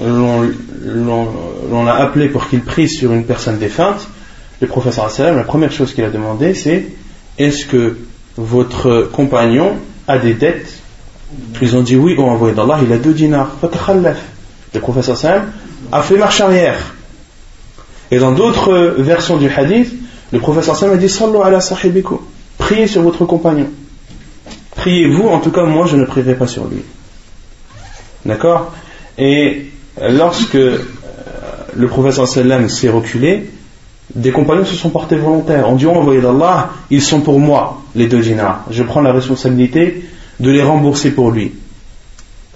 l'on 0.02 1.84
l'a 1.84 1.94
appelé 1.94 2.28
pour 2.28 2.48
qu'il 2.48 2.62
prie 2.62 2.88
sur 2.88 3.12
une 3.12 3.24
personne 3.24 3.58
défunte, 3.58 4.08
le 4.60 4.66
professeur 4.66 5.08
sallam, 5.10 5.36
la 5.36 5.44
première 5.44 5.70
chose 5.70 5.94
qu'il 5.94 6.04
a 6.04 6.10
demandé 6.10 6.54
c'est 6.54 6.86
est-ce 7.38 7.64
que 7.66 7.96
votre 8.36 9.08
compagnon 9.12 9.76
a 10.08 10.18
des 10.18 10.34
dettes 10.34 10.74
Ils 11.60 11.76
ont 11.76 11.82
dit 11.82 11.96
oui, 11.96 12.14
au 12.16 12.22
envoyé 12.22 12.54
d'Allah, 12.54 12.80
il 12.82 12.92
a 12.92 12.98
deux 12.98 13.12
dinars. 13.12 13.50
Le 13.62 14.80
professeur 14.80 15.16
Sam 15.16 15.52
a 15.92 16.02
fait 16.02 16.16
marche 16.16 16.40
arrière. 16.40 16.94
Et 18.10 18.18
dans 18.18 18.32
d'autres 18.32 18.94
versions 18.98 19.36
du 19.36 19.48
hadith, 19.48 19.92
le 20.32 20.38
professeur 20.40 20.76
Sam 20.76 20.92
a 20.92 20.96
dit 20.96 21.08
Sallu 21.08 21.38
ala 21.42 21.60
sahibiku. 21.60 22.20
Priez 22.58 22.86
sur 22.86 23.02
votre 23.02 23.24
compagnon. 23.24 23.68
Priez-vous, 24.76 25.28
en 25.28 25.40
tout 25.40 25.50
cas, 25.50 25.64
moi 25.64 25.86
je 25.86 25.96
ne 25.96 26.04
prierai 26.04 26.34
pas 26.34 26.46
sur 26.46 26.66
lui. 26.66 26.82
D'accord? 28.24 28.72
Et 29.18 29.66
lorsque 30.00 30.56
euh, 30.56 30.78
le 31.74 31.86
professeur 31.86 32.26
sallam 32.26 32.68
s'est 32.68 32.88
reculé, 32.88 33.50
des 34.14 34.32
compagnons 34.32 34.64
se 34.64 34.74
sont 34.74 34.90
portés 34.90 35.16
volontaires. 35.16 35.68
On 35.68 35.76
dit, 35.76 35.86
envoyé 35.86 36.20
d'Allah, 36.20 36.70
ils 36.90 37.02
sont 37.02 37.20
pour 37.20 37.38
moi, 37.38 37.82
les 37.94 38.06
deux 38.06 38.20
dinars. 38.20 38.64
Je 38.70 38.82
prends 38.82 39.00
la 39.00 39.12
responsabilité 39.12 40.04
de 40.40 40.50
les 40.50 40.62
rembourser 40.62 41.10
pour 41.10 41.30
lui. 41.30 41.52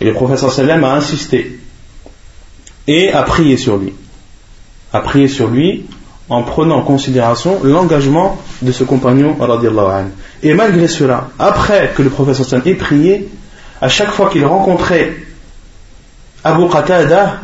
Et 0.00 0.04
le 0.04 0.12
professeur 0.12 0.52
sallam 0.52 0.84
a 0.84 0.94
insisté 0.94 1.58
et 2.86 3.12
a 3.12 3.22
prié 3.22 3.56
sur 3.56 3.76
lui. 3.76 3.92
A 4.92 5.00
prié 5.00 5.28
sur 5.28 5.48
lui 5.48 5.84
en 6.28 6.42
prenant 6.42 6.78
en 6.78 6.82
considération 6.82 7.60
l'engagement 7.62 8.38
de 8.62 8.72
ce 8.72 8.84
compagnon. 8.84 9.36
Et 10.42 10.54
malgré 10.54 10.88
cela, 10.88 11.28
après 11.38 11.92
que 11.96 12.02
le 12.02 12.10
professeur 12.10 12.46
sallam 12.46 12.66
ait 12.66 12.74
prié, 12.74 13.28
à 13.80 13.88
chaque 13.88 14.10
fois 14.10 14.28
qu'il 14.30 14.44
rencontrait 14.44 15.16
Abu 16.44 16.68
Qatada, 16.68 17.40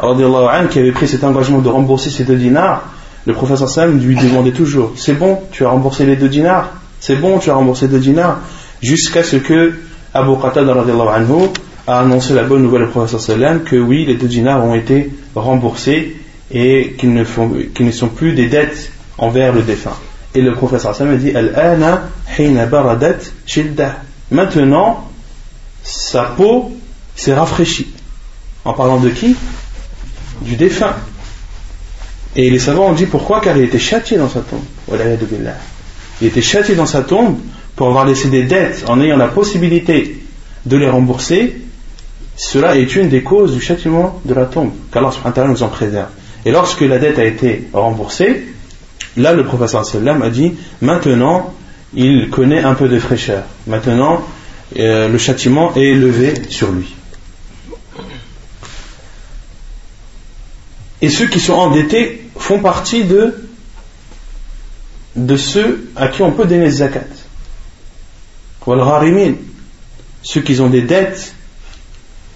qui 0.71 0.79
avait 0.79 0.93
pris 0.93 1.09
cet 1.09 1.25
engagement 1.25 1.59
de 1.59 1.69
rembourser 1.69 2.11
ses 2.11 2.25
deux 2.25 2.37
dinars, 2.37 2.85
le 3.27 3.33
professeur 3.33 3.69
Sam 3.69 3.99
lui 3.99 4.17
demandait 4.17 4.53
toujours 4.53 4.93
C'est 4.97 5.15
bon, 5.15 5.41
tu 5.51 5.65
as 5.65 5.71
remboursé 5.71 6.05
les 6.05 6.17
deux 6.17 6.29
dinars? 6.29 6.74
C'est 7.07 7.17
bon, 7.17 7.39
tu 7.39 7.51
as 7.51 7.55
remboursé 7.55 7.87
deux 7.87 7.99
dinars 7.99 8.39
Jusqu'à 8.81 9.23
ce 9.23 9.37
que 9.37 9.75
Abu 10.15 10.41
Qatada 10.41 10.73
anhu, 10.73 11.51
a 11.87 12.01
annoncé 12.01 12.33
la 12.33 12.45
bonne 12.45 12.63
nouvelle 12.63 12.85
au 12.85 12.87
professeur 12.87 13.21
Sallam 13.21 13.63
que 13.63 13.77
oui, 13.77 14.07
les 14.07 14.15
deux 14.15 14.27
dinars 14.27 14.65
ont 14.65 14.75
été 14.75 15.11
remboursés 15.35 16.17
et 16.51 16.95
qu'ils 16.97 17.13
ne, 17.13 17.25
sont 17.93 18.09
plus 18.09 18.33
des 18.33 18.47
dettes 18.47 18.91
envers 19.19 19.53
le 19.53 19.61
défunt. 19.61 19.93
Et 20.35 20.41
le 20.41 20.55
Sallam 20.79 21.13
a 21.13 21.17
dit 21.17 21.35
Maintenant, 24.31 25.11
sa 25.83 26.23
peau 26.23 26.73
s'est 27.15 27.35
rafraîchie. 27.35 27.93
En 28.65 28.73
parlant 28.73 28.99
de 28.99 29.11
qui? 29.11 29.37
Du 30.41 30.57
défunt. 30.57 30.95
Et 32.35 32.49
les 32.49 32.59
savants 32.59 32.87
ont 32.87 32.95
dit 32.95 33.05
pourquoi? 33.05 33.43
Car 33.43 33.59
il 33.59 33.65
était 33.65 33.79
châtié 33.79 34.17
dans 34.17 34.31
sa 34.31 34.41
tombe. 34.41 34.63
Il 36.21 36.29
était 36.29 36.43
châtié 36.43 36.75
dans 36.75 36.87
sa 36.87 37.03
tombe 37.03 37.39
pour 37.77 37.89
avoir 37.89 38.07
laissé 38.07 38.29
des 38.29 38.45
dettes 38.45 38.85
en 38.89 39.01
ayant 39.01 39.17
la 39.17 39.29
possibilité 39.29 40.21
de 40.67 40.77
les 40.77 40.89
rembourser. 40.89 41.57
Cela 42.37 42.77
est 42.77 42.97
une 42.97 43.09
des 43.09 43.23
causes 43.23 43.53
du 43.53 43.61
châtiment 43.61 44.21
de 44.25 44.35
la 44.35 44.45
tombe, 44.47 44.73
qu'Allah 44.93 45.11
nous 45.49 45.63
en 45.63 45.69
préserve. 45.69 46.09
Et 46.45 46.51
lorsque 46.51 46.81
la 46.83 46.99
dette 46.99 47.19
a 47.19 47.25
été 47.25 47.69
remboursée, 47.73 48.45
là 49.17 49.33
le 49.33 49.45
professeur 49.45 49.85
sallam 49.85 50.23
a 50.23 50.31
dit 50.31 50.55
maintenant 50.81 51.55
il 51.95 52.29
connaît 52.31 52.63
un 52.63 52.75
peu 52.75 52.89
de 52.89 52.99
fraîcheur. 52.99 53.45
Maintenant 53.67 54.25
euh, 54.79 55.09
le 55.09 55.19
châtiment 55.19 55.75
est 55.75 55.95
levé 55.95 56.35
sur 56.49 56.73
lui. 56.73 56.95
Et 61.01 61.09
ceux 61.09 61.27
qui 61.27 61.39
sont 61.39 61.55
endettés 61.55 62.23
font 62.37 62.61
partie 62.61 63.05
de, 63.05 63.35
de 65.17 65.37
ceux 65.37 65.89
à 65.97 66.09
qui 66.09 66.23
on 66.23 66.33
peut 66.33 66.47
donner 66.47 66.71
zakat. 66.71 67.07
Ceux 70.23 70.41
qui 70.41 70.61
ont 70.61 70.71
des 70.71 70.83
dettes 70.83 71.35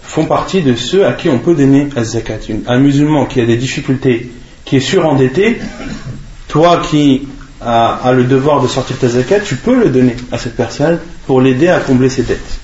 font 0.02 0.26
partie 0.26 0.62
de 0.62 0.74
ceux 0.74 1.06
à 1.06 1.12
qui 1.12 1.28
on 1.28 1.38
peut 1.38 1.54
donner 1.54 1.88
zakat. 1.96 2.38
Un 2.66 2.78
musulman 2.78 3.26
qui 3.26 3.40
a 3.40 3.46
des 3.46 3.56
difficultés, 3.56 4.30
qui 4.64 4.76
est 4.76 4.80
surendetté, 4.80 5.58
toi 6.48 6.82
qui 6.82 7.26
as, 7.60 8.12
le 8.12 8.24
devoir 8.24 8.62
de 8.62 8.68
sortir 8.68 8.98
ta 8.98 9.08
zakat, 9.08 9.40
tu 9.40 9.56
peux 9.56 9.78
le 9.78 9.90
donner 9.90 10.16
à 10.30 10.38
cette 10.38 10.56
personne 10.56 11.00
pour 11.26 11.40
l'aider 11.40 11.68
à 11.68 11.80
combler 11.80 12.08
ses 12.08 12.22
dettes. 12.22 12.60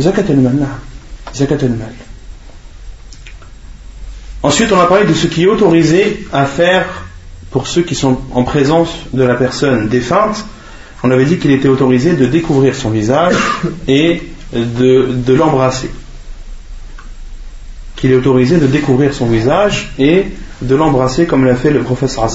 Zakat 0.00 0.24
al-mal. 0.28 0.68
Zakat 1.34 1.64
al-mal. 1.64 1.92
Ensuite, 4.42 4.72
on 4.72 4.80
a 4.80 4.86
parlé 4.86 5.06
de 5.06 5.14
ce 5.14 5.28
qui 5.28 5.44
est 5.44 5.46
autorisé 5.46 6.26
à 6.32 6.46
faire 6.46 7.06
pour 7.52 7.68
ceux 7.68 7.82
qui 7.82 7.94
sont 7.94 8.18
en 8.32 8.42
présence 8.42 8.88
de 9.12 9.22
la 9.22 9.34
personne 9.34 9.88
défunte. 9.88 10.44
On 11.04 11.10
avait 11.10 11.26
dit 11.26 11.38
qu'il 11.38 11.50
était 11.50 11.68
autorisé 11.68 12.14
de 12.14 12.26
découvrir 12.26 12.74
son 12.74 12.90
visage 12.90 13.34
et 13.86 14.22
de, 14.52 15.34
l'embrasser. 15.34 15.90
Qu'il 17.96 18.12
est 18.12 18.16
autorisé 18.16 18.56
de 18.56 18.66
découvrir 18.66 19.12
son 19.12 19.26
visage 19.26 19.92
et 19.98 20.26
de 20.62 20.74
l'embrasser 20.74 21.26
comme 21.26 21.44
l'a 21.44 21.54
fait 21.54 21.70
le 21.70 21.82
professeur 21.82 22.28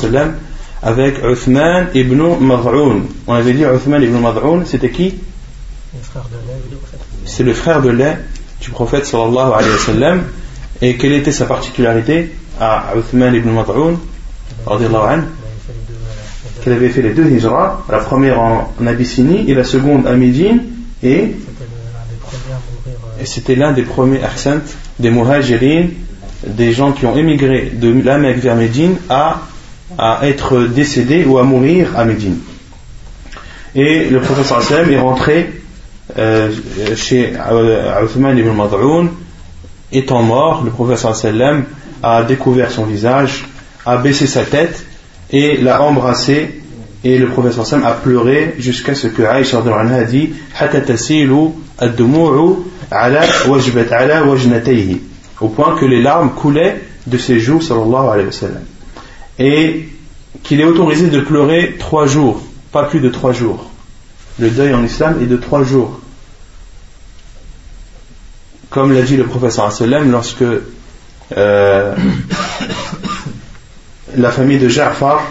avec 0.84 1.16
Uthman 1.24 1.88
ibn 1.96 2.22
Mad'oun. 2.40 3.06
On 3.26 3.34
avait 3.34 3.54
dit 3.54 3.64
Uthman 3.64 4.04
ibn 4.04 4.20
Mad'oun, 4.20 4.66
c'était 4.66 4.92
qui? 4.92 5.16
C'est 7.26 7.44
le 7.44 7.54
frère 7.54 7.82
de 7.82 7.90
lait 7.90 8.18
du 8.62 8.70
prophète 8.70 9.06
sallallahu 9.06 9.54
alayhi 9.54 9.72
wa 9.72 9.80
sallam 9.80 10.24
et 10.82 10.96
quelle 10.98 11.14
était 11.14 11.32
sa 11.32 11.46
particularité 11.46 12.36
à 12.60 12.94
Uthman 12.96 13.34
ibn 13.34 13.50
Mad'oun? 13.50 13.98
Qu'elle 16.64 16.74
avait 16.74 16.90
fait 16.90 17.02
les 17.02 17.14
deux 17.14 17.30
hijras, 17.30 17.84
la 17.90 18.00
première 18.00 18.40
en, 18.40 18.74
Abyssinie 18.86 19.50
et 19.50 19.54
la 19.54 19.64
seconde 19.64 20.08
à 20.08 20.14
Médine 20.14 20.62
et 21.04 21.36
c'était 23.24 23.56
l'un 23.56 23.72
des 23.72 23.84
premiers 23.84 24.24
accents 24.24 24.60
des 25.00 25.12
muhajirin, 25.12 25.88
des 26.46 26.72
gens 26.72 26.92
qui 26.92 27.06
ont 27.06 27.16
émigré 27.16 27.72
de 27.74 28.02
la 28.04 28.18
Mecque 28.18 28.38
vers 28.38 28.56
Médine 28.56 28.96
à 29.10 29.42
à 29.98 30.20
être 30.24 30.64
décédé 30.64 31.26
ou 31.26 31.38
à 31.38 31.44
mourir 31.44 31.98
à 31.98 32.06
Médine. 32.06 32.38
Et 33.76 34.10
le 34.10 34.20
professeur 34.20 34.62
sallam 34.62 34.92
est 34.92 35.00
rentré 35.00 35.62
euh, 36.18 36.52
chez 36.96 37.34
Uthman 38.04 38.38
ibn 38.38 38.52
Mad'oun, 38.52 39.10
étant 39.92 40.24
mort, 40.24 40.64
le 40.64 40.72
professeur 40.72 41.16
sallam 41.16 41.66
a 42.02 42.24
découvert 42.24 42.72
son 42.72 42.86
visage, 42.86 43.46
a 43.88 43.98
baissé 43.98 44.28
sa 44.28 44.44
tête 44.44 44.86
et 45.32 45.58
l'a 45.58 45.82
embrassé. 45.82 46.62
Et 47.04 47.18
le 47.18 47.28
professeur 47.28 47.66
sallam 47.66 47.86
a 47.86 47.92
pleuré 47.92 48.56
jusqu'à 48.58 48.94
ce 48.96 49.08
que 49.08 49.22
Aïcha 49.24 49.60
a 49.60 50.04
dit 50.04 50.34
au 55.40 55.48
point 55.50 55.76
que 55.76 55.86
les 55.86 56.02
larmes 56.02 56.32
coulaient 56.32 56.82
de 57.06 57.18
ses 57.18 57.40
joues 57.40 57.62
sallallahu 57.62 58.10
alayhi 58.12 58.26
wa 58.26 58.32
sallam. 58.32 58.64
Et 59.40 59.90
qu'il 60.44 60.60
est 60.60 60.66
autorisé 60.66 61.08
de 61.08 61.20
pleurer 61.22 61.76
trois 61.80 62.08
jours 62.08 62.42
pas 62.72 62.84
plus 62.84 63.00
de 63.00 63.10
trois 63.10 63.32
jours. 63.32 63.70
Le 64.40 64.50
deuil 64.50 64.74
en 64.74 64.84
islam 64.84 65.18
est 65.22 65.26
de 65.26 65.38
trois 65.38 65.64
jours. 65.64 66.00
Comme 68.70 68.94
l'a 68.94 69.02
dit 69.02 69.18
le 69.18 69.26
professeur 69.26 69.72
sallam 69.72 70.12
lorsque 70.12 70.44
euh, 71.36 71.96
la 74.18 74.32
famille 74.32 74.58
de 74.58 74.68
Ja'far 74.68 75.22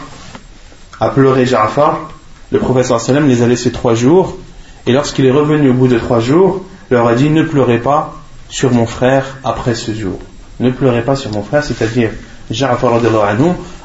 a 1.00 1.09
pleuré 1.11 1.45
Ja'far 1.45 2.09
le 2.52 2.59
professeur 2.61 3.00
sallam 3.00 3.28
les 3.28 3.43
a 3.43 3.47
laissés 3.47 3.73
trois 3.73 3.95
jours 3.95 4.38
et 4.87 4.93
lorsqu'il 4.93 5.26
est 5.26 5.33
revenu 5.33 5.71
au 5.71 5.75
bout 5.75 5.88
de 5.88 5.99
trois 5.99 6.21
jours 6.21 6.64
leur 6.90 7.09
a 7.09 7.14
dit 7.14 7.28
ne 7.28 7.43
pleurez 7.43 7.78
pas 7.78 8.14
sur 8.49 8.73
mon 8.73 8.87
frère 8.87 9.38
après 9.43 9.75
ce 9.75 9.93
jour. 9.93 10.21
Ne 10.61 10.71
pleurez 10.71 11.02
pas 11.02 11.16
sur 11.16 11.33
mon 11.33 11.43
frère, 11.43 11.64
c'est-à-dire 11.64 12.11
Ja'far 12.50 13.00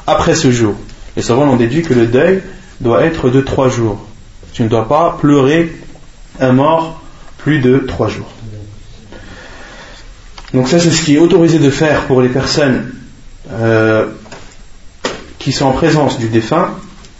après 0.06 0.34
ce 0.36 0.52
jour. 0.52 0.74
Les 1.16 1.22
savants 1.22 1.48
ont 1.48 1.56
déduit 1.56 1.82
que 1.82 1.94
le 1.94 2.06
deuil 2.06 2.40
doit 2.80 3.02
être 3.02 3.28
de 3.28 3.40
trois 3.40 3.68
jours. 3.68 3.98
Tu 4.52 4.62
ne 4.62 4.68
dois 4.68 4.88
pas 4.88 5.16
pleurer 5.20 5.72
un 6.38 6.52
mort 6.52 7.02
plus 7.38 7.58
de 7.58 7.78
trois 7.78 8.08
jours. 8.08 8.30
Donc 10.54 10.68
ça 10.68 10.78
c'est 10.78 10.90
ce 10.90 11.04
qui 11.04 11.16
est 11.16 11.18
autorisé 11.18 11.58
de 11.58 11.70
faire 11.70 12.02
pour 12.02 12.22
les 12.22 12.28
personnes 12.28 12.92
euh, 13.50 14.06
qui 15.42 15.52
sont 15.52 15.66
en 15.66 15.72
présence 15.72 16.18
du 16.18 16.28
défunt. 16.28 16.70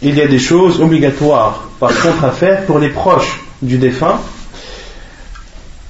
Il 0.01 0.15
y 0.15 0.21
a 0.21 0.27
des 0.27 0.39
choses 0.39 0.79
obligatoires 0.81 1.67
par 1.79 1.93
contre 2.01 2.23
à 2.23 2.31
faire 2.31 2.65
pour 2.65 2.79
les 2.79 2.89
proches 2.89 3.41
du 3.61 3.77
défunt. 3.77 4.19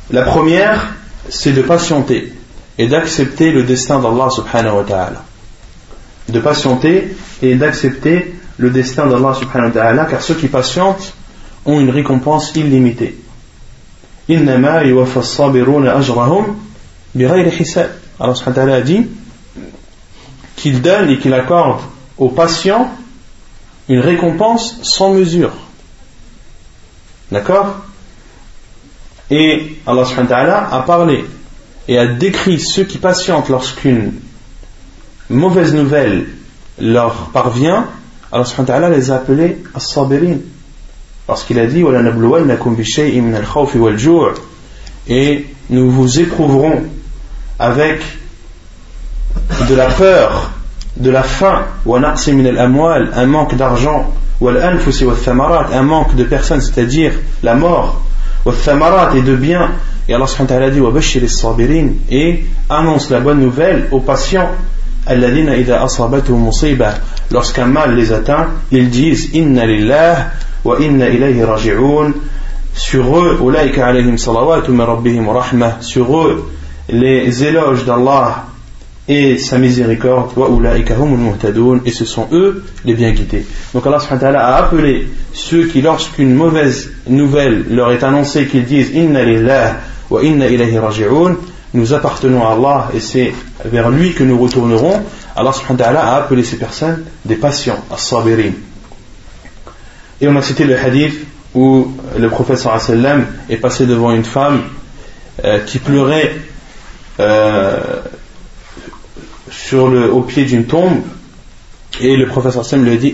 La 0.09 0.23
première, 0.23 0.95
c'est 1.29 1.53
de 1.53 1.61
patienter 1.61 2.33
et 2.77 2.87
d'accepter 2.87 3.51
le 3.51 3.63
destin 3.63 3.99
d'Allah 3.99 4.29
subhanahu 4.31 4.77
wa 4.77 4.83
ta'ala. 4.83 5.23
De 6.29 6.39
patienter 6.39 7.15
et 7.41 7.55
d'accepter 7.55 8.33
le 8.57 8.69
destin 8.71 9.05
d'Allah 9.05 9.35
subhanahu 9.35 9.67
wa 9.69 9.73
ta'ala, 9.73 10.05
car 10.05 10.21
ceux 10.21 10.35
qui 10.35 10.47
patientent 10.47 11.13
ont 11.65 11.79
une 11.79 11.91
récompense 11.91 12.51
illimitée. 12.55 13.15
Allah 18.19 18.35
subhanahu 18.35 18.47
wa 18.47 18.53
ta'ala 18.53 18.81
dit 18.81 19.07
qu'il 20.55 20.81
donne 20.81 21.09
et 21.09 21.19
qu'il 21.19 21.33
accorde 21.33 21.81
aux 22.17 22.29
patients 22.29 22.89
une 23.89 23.99
récompense 23.99 24.77
sans 24.83 25.13
mesure. 25.13 25.51
D'accord? 27.31 27.75
Et 29.29 29.77
Allah 29.85 30.69
a 30.71 30.81
parlé 30.81 31.25
et 31.87 31.97
a 31.97 32.05
décrit 32.05 32.59
ceux 32.59 32.83
qui 32.83 32.97
patientent 32.97 33.49
lorsqu'une 33.49 34.13
mauvaise 35.29 35.73
nouvelle 35.73 36.27
leur 36.79 37.29
parvient. 37.31 37.87
Allah 38.31 38.89
les 38.89 39.11
a 39.11 39.15
appelés 39.15 39.63
as-sabirin. 39.73 40.37
Lorsqu'il 41.27 41.59
a 41.59 41.67
dit 41.67 41.83
et 45.07 45.45
nous 45.69 45.91
vous 45.91 46.19
éprouverons 46.19 46.83
avec 47.59 48.01
de 49.69 49.75
la 49.75 49.87
peur, 49.87 50.51
de 50.97 51.09
la 51.09 51.23
faim, 51.23 51.63
un 51.85 53.25
manque 53.25 53.55
d'argent, 53.55 54.13
un 54.41 55.83
manque 55.83 56.15
de 56.15 56.23
personnes, 56.23 56.61
c'est-à-dire 56.61 57.13
la 57.41 57.55
mort, 57.55 58.01
et 59.15 59.21
de 59.21 59.35
bien. 59.35 59.71
Et 60.07 60.13
Allah 60.13 60.27
subhanahu 60.27 60.51
wa 60.53 60.59
ta'ala 60.59 60.69
dit 60.69 60.81
et 62.11 62.45
annonce 62.69 63.09
la 63.09 63.21
bonne 63.21 63.39
nouvelle 63.39 63.87
aux 63.91 64.01
patients. 64.01 64.49
Lorsqu'un 67.31 67.65
mal 67.65 67.95
les 67.95 68.11
atteint, 68.11 68.47
ils 68.71 68.89
disent 68.89 69.29
Inna 69.33 69.65
lillah 69.65 70.31
wa 70.65 70.77
inna 70.79 71.07
ilayhi 71.07 71.43
raji'un. 71.43 72.11
Sur 72.73 73.17
eux, 73.17 73.39
alayhim. 73.81 74.17
Sur 74.17 76.21
eux, 76.21 76.51
les 76.89 77.43
éloges 77.43 77.85
d'Allah 77.85 78.45
et 79.07 79.37
sa 79.37 79.57
miséricorde, 79.57 80.31
et 81.85 81.91
ce 81.91 82.05
sont 82.05 82.27
eux 82.31 82.63
les 82.85 82.93
bien 82.93 83.11
guidés. 83.11 83.45
Donc 83.73 83.85
Allah 83.85 83.99
a 83.99 84.55
appelé 84.55 85.09
ceux 85.33 85.65
qui, 85.65 85.81
lorsqu'une 85.81 86.33
mauvaise 86.33 86.91
nouvelle 87.07 87.65
leur 87.69 87.91
est 87.91 88.03
annoncée, 88.03 88.47
qu'ils 88.47 88.65
disent 88.65 88.91
Inna 88.93 89.23
lillah 89.23 89.77
wa 90.09 90.23
inna 90.23 90.47
ilayhi 90.47 90.77
nous 91.73 91.93
appartenons 91.93 92.47
à 92.47 92.53
Allah 92.53 92.89
et 92.93 92.99
c'est 92.99 93.33
vers 93.65 93.89
lui 93.89 94.13
que 94.13 94.23
nous 94.23 94.39
retournerons. 94.39 95.01
Allah 95.35 95.51
a 95.99 96.15
appelé 96.17 96.43
ces 96.43 96.57
personnes 96.57 97.03
des 97.25 97.35
patients, 97.35 97.83
as-sabirin. 97.91 98.51
Et 100.21 100.27
on 100.27 100.35
a 100.35 100.41
cité 100.41 100.63
le 100.65 100.77
hadith 100.77 101.25
où 101.55 101.91
le 102.17 102.29
prophète 102.29 102.65
est 103.49 103.57
passé 103.57 103.85
devant 103.85 104.11
une 104.11 104.23
femme 104.23 104.61
euh, 105.43 105.59
qui 105.65 105.79
pleurait 105.79 106.35
euh, 107.19 108.01
au 109.73 110.21
pied 110.21 110.45
d'une 110.45 110.65
tombe 110.65 111.01
et 112.01 112.15
le 112.15 112.27
professeur 112.27 112.65
Sam 112.65 112.83
lui 112.83 112.93
a 112.93 112.97
dit 112.97 113.13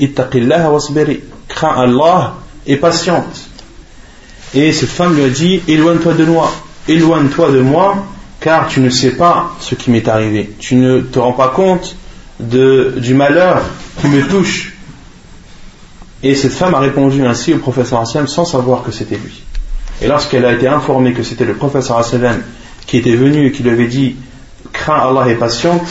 crains 1.47 1.75
Allah 1.75 2.35
et 2.65 2.77
patiente. 2.77 3.49
Et 4.53 4.71
cette 4.71 4.89
femme 4.89 5.15
lui 5.15 5.23
a 5.23 5.29
dit 5.29 5.61
Éloigne-toi 5.67 6.13
de 6.13 6.25
moi, 6.25 6.51
éloigne-toi 6.87 7.51
de 7.51 7.61
moi, 7.61 8.05
car 8.39 8.67
tu 8.67 8.79
ne 8.79 8.89
sais 8.89 9.11
pas 9.11 9.51
ce 9.59 9.75
qui 9.75 9.91
m'est 9.91 10.07
arrivé. 10.07 10.49
Tu 10.59 10.75
ne 10.75 11.01
te 11.01 11.19
rends 11.19 11.33
pas 11.33 11.49
compte 11.49 11.95
de, 12.39 12.95
du 12.97 13.13
malheur 13.13 13.61
qui 13.99 14.07
me 14.07 14.25
touche. 14.27 14.73
Et 16.23 16.35
cette 16.35 16.53
femme 16.53 16.73
a 16.73 16.79
répondu 16.79 17.25
ainsi 17.25 17.53
au 17.53 17.59
professeur 17.59 18.01
Hassan 18.01 18.27
sans 18.27 18.45
savoir 18.45 18.83
que 18.83 18.91
c'était 18.91 19.17
lui. 19.17 19.43
Et 20.01 20.07
lorsqu'elle 20.07 20.45
a 20.45 20.53
été 20.53 20.67
informée 20.67 21.13
que 21.13 21.23
c'était 21.23 21.45
le 21.45 21.53
professeur 21.53 21.97
Hassan 21.97 22.41
qui 22.87 22.97
était 22.97 23.15
venu 23.15 23.47
et 23.47 23.51
qui 23.51 23.63
lui 23.63 23.71
avait 23.71 23.87
dit 23.87 24.15
Crains 24.71 25.09
Allah 25.09 25.29
et 25.29 25.35
patiente, 25.35 25.87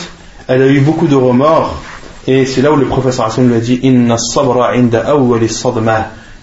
elle 0.49 0.63
a 0.63 0.67
eu 0.67 0.81
beaucoup 0.81 1.07
de 1.07 1.15
remords. 1.15 1.81
Et 2.27 2.45
c'est 2.45 2.61
là 2.61 2.71
où 2.71 2.75
le 2.75 2.85
professeur 2.85 3.27
Hassan 3.27 3.47
lui 3.47 3.55
a 3.55 3.59
dit 3.59 3.79
sabra 4.17 4.73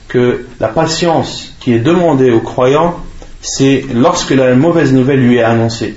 que 0.09 0.47
la 0.61 0.69
patience 0.69 1.53
qui 1.61 1.75
est 1.75 1.81
demandée 1.81 2.31
aux 2.31 2.41
croyants 2.41 2.97
c'est 3.43 3.85
lorsque 3.93 4.31
la 4.31 4.55
mauvaise 4.55 4.93
nouvelle 4.93 5.21
lui 5.21 5.37
est 5.37 5.43
annoncée. 5.43 5.97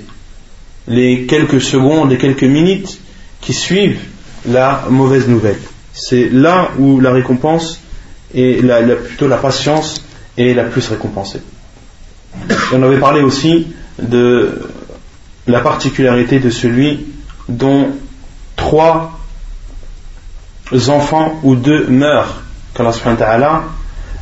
Les 0.86 1.24
quelques 1.26 1.60
secondes 1.60 2.10
les 2.10 2.18
quelques 2.18 2.44
minutes 2.44 2.98
qui 3.40 3.52
suivent 3.52 4.00
la 4.46 4.84
mauvaise 4.90 5.26
nouvelle. 5.26 5.58
C'est 5.92 6.28
là 6.30 6.70
où 6.78 7.00
la 7.00 7.12
récompense 7.12 7.80
et 8.34 8.60
la, 8.60 8.82
plutôt 8.82 9.28
la 9.28 9.36
patience 9.36 10.02
est 10.36 10.54
la 10.54 10.64
plus 10.64 10.86
récompensée. 10.88 11.40
On 12.72 12.82
avait 12.82 12.98
parlé 12.98 13.22
aussi 13.22 13.68
de 14.00 14.60
la 15.46 15.60
particularité 15.60 16.38
de 16.38 16.50
celui 16.50 17.06
dont 17.50 17.90
trois 18.56 19.12
enfants 20.88 21.40
ou 21.42 21.56
deux 21.56 21.86
meurent, 21.88 22.42
qu'Allah 22.74 23.62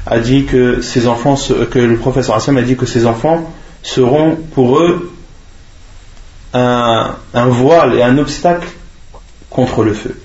a 0.06 0.18
dit 0.18 0.44
que 0.44 0.80
ces 0.80 1.06
enfants, 1.06 1.36
que 1.70 1.78
le 1.78 1.96
professeur 1.96 2.36
a 2.36 2.62
dit 2.62 2.76
que 2.76 2.86
ces 2.86 3.06
enfants 3.06 3.52
seront 3.82 4.36
pour 4.54 4.78
eux 4.78 5.12
un, 6.54 7.14
voile 7.34 7.94
et 7.94 8.02
un 8.02 8.16
obstacle 8.18 8.68
contre 9.50 9.84
le 9.84 9.92
feu. 9.92 10.18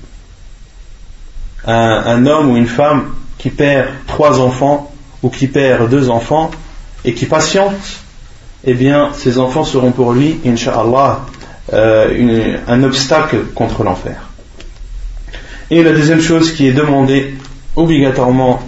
Un, 1.65 2.25
homme 2.25 2.51
ou 2.51 2.57
une 2.57 2.67
femme 2.67 3.13
qui 3.37 3.49
perd 3.49 3.89
trois 4.07 4.39
enfants 4.39 4.91
ou 5.21 5.29
qui 5.29 5.47
perd 5.47 5.89
deux 5.89 6.09
enfants 6.09 6.51
et 7.05 7.13
qui 7.13 7.25
patiente, 7.25 7.99
eh 8.63 8.73
bien, 8.73 9.09
ces 9.13 9.37
enfants 9.39 9.65
seront 9.65 9.91
pour 9.91 10.13
lui, 10.13 10.39
inshallah, 10.45 11.25
euh, 11.71 12.57
un 12.67 12.83
obstacle 12.83 13.45
contre 13.55 13.83
l'enfer. 13.83 14.29
Et 15.69 15.81
la 15.81 15.93
deuxième 15.93 16.21
chose 16.21 16.51
qui 16.51 16.67
est 16.67 16.73
demandée 16.73 17.35
obligatoirement 17.75 18.61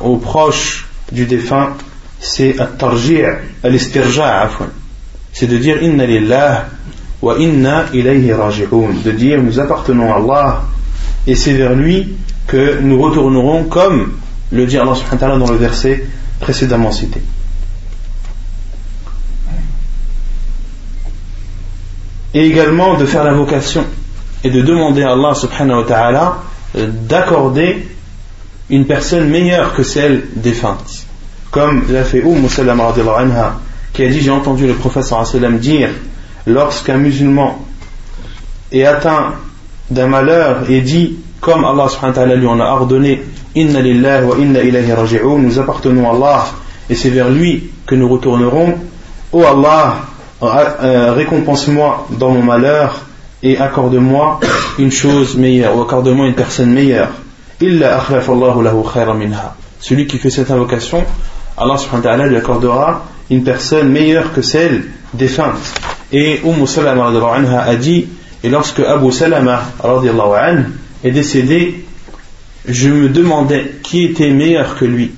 aux 0.00 0.16
proches 0.16 0.88
du 1.12 1.26
défunt, 1.26 1.74
c'est 2.20 2.56
C'est 5.32 5.46
de 5.46 5.58
dire 5.58 5.82
inna 5.82 6.06
lillah 6.06 6.66
wa 7.22 7.36
inna 7.38 7.86
ilayhi 7.92 8.32
raji'un. 8.32 8.94
De 9.04 9.10
dire 9.12 9.42
nous 9.42 9.60
appartenons 9.60 10.12
à 10.12 10.16
Allah 10.16 10.62
et 11.26 11.34
c'est 11.34 11.54
vers 11.54 11.74
lui 11.74 12.14
que 12.46 12.80
nous 12.80 13.00
retournerons 13.00 13.64
comme 13.64 14.14
le 14.52 14.66
dit 14.66 14.78
Allah 14.78 14.94
dans 15.38 15.50
le 15.50 15.56
verset 15.56 16.04
précédemment 16.40 16.92
cité. 16.92 17.20
Et 22.34 22.46
également 22.46 22.96
de 22.96 23.06
faire 23.06 23.24
l'invocation 23.24 23.84
et 24.42 24.50
de 24.50 24.60
demander 24.60 25.02
à 25.02 25.12
Allah 25.12 25.34
subhanahu 25.34 25.78
wa 25.78 25.84
ta'ala 25.84 26.38
d'accorder 26.74 27.86
une 28.70 28.86
personne 28.86 29.28
meilleure 29.28 29.74
que 29.74 29.82
celle 29.82 30.24
défunte. 30.36 31.06
Comme 31.50 31.84
l'a 31.88 32.02
fait 32.02 32.22
Umm 32.22 32.48
Salama 32.48 32.92
anha, 33.16 33.60
qui 33.92 34.02
a 34.02 34.08
dit 34.08 34.20
J'ai 34.20 34.30
entendu 34.30 34.66
le 34.66 34.74
prophète 34.74 35.04
dire 35.60 35.90
lorsqu'un 36.46 36.96
musulman 36.96 37.64
est 38.72 38.84
atteint 38.84 39.34
d'un 39.90 40.08
malheur 40.08 40.68
et 40.68 40.80
dit 40.80 41.16
comme 41.40 41.64
Allah 41.64 41.88
subhanahu 41.88 42.16
wa 42.16 42.22
ta'ala 42.22 42.34
lui 42.36 42.46
en 42.46 42.60
a 42.60 42.64
ordonné 42.64 43.22
Inna 43.54 43.80
lillahi 43.80 44.24
wa 44.24 44.36
inna 44.38 44.60
ilayhi 44.62 44.92
raji'un 44.92 45.38
nous 45.38 45.58
appartenons 45.58 46.10
à 46.10 46.14
Allah 46.14 46.46
et 46.90 46.94
c'est 46.94 47.10
vers 47.10 47.30
lui 47.30 47.70
que 47.86 47.94
nous 47.94 48.08
retournerons 48.08 48.74
oh 49.32 49.44
Allah 49.44 49.96
euh, 49.96 50.13
récompense-moi 50.44 52.08
dans 52.18 52.30
mon 52.30 52.42
malheur 52.42 53.00
et 53.42 53.58
accorde-moi 53.58 54.40
une 54.78 54.90
chose 54.90 55.36
meilleure 55.36 55.76
ou 55.76 55.82
accorde-moi 55.82 56.26
une 56.26 56.34
personne 56.34 56.72
meilleure. 56.72 57.10
Celui 59.80 60.06
qui 60.06 60.18
fait 60.18 60.30
cette 60.30 60.50
invocation 60.50 61.04
Allah 61.56 61.76
subhanahu 61.78 62.04
wa 62.04 62.10
ta'ala 62.10 62.26
lui 62.26 62.36
accordera 62.36 63.04
une 63.30 63.44
personne 63.44 63.88
meilleure 63.88 64.32
que 64.32 64.42
celle 64.42 64.84
défunte 65.12 65.54
et 66.12 66.40
Umm 66.44 66.66
Salama 66.66 67.10
a 67.60 67.76
dit 67.76 68.06
et 68.42 68.48
lorsque 68.48 68.80
Abu 68.80 69.12
Salama 69.12 69.62
est 71.04 71.10
décédé 71.10 71.84
je 72.66 72.88
me 72.88 73.08
demandais 73.08 73.72
qui 73.82 74.04
était 74.04 74.30
meilleur 74.30 74.76
que 74.76 74.84
lui. 74.84 75.12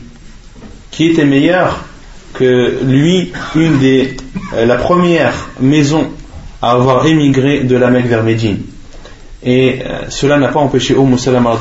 Qui 0.91 1.07
était 1.11 1.25
meilleur 1.25 1.79
que 2.39 2.79
lui 2.85 3.33
une 3.55 3.79
des 3.79 4.17
euh, 4.55 4.67
la 4.67 4.77
première 4.77 5.35
maison 5.61 6.09
à 6.63 6.73
avoir 6.73 7.07
émigré 7.07 7.61
de 7.61 7.77
la 7.77 7.91
Mecque 7.91 8.07
vers 8.07 8.23
Médine 8.23 8.59
et 9.43 9.81
euh, 9.85 10.03
cela 10.09 10.39
n'a 10.39 10.49
pas 10.49 10.61
empêché 10.61 10.95
Umm 10.95 11.17
Salama 11.19 11.57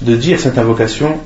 de 0.00 0.16
dire 0.16 0.40
cette 0.40 0.58
invocation 0.58 1.18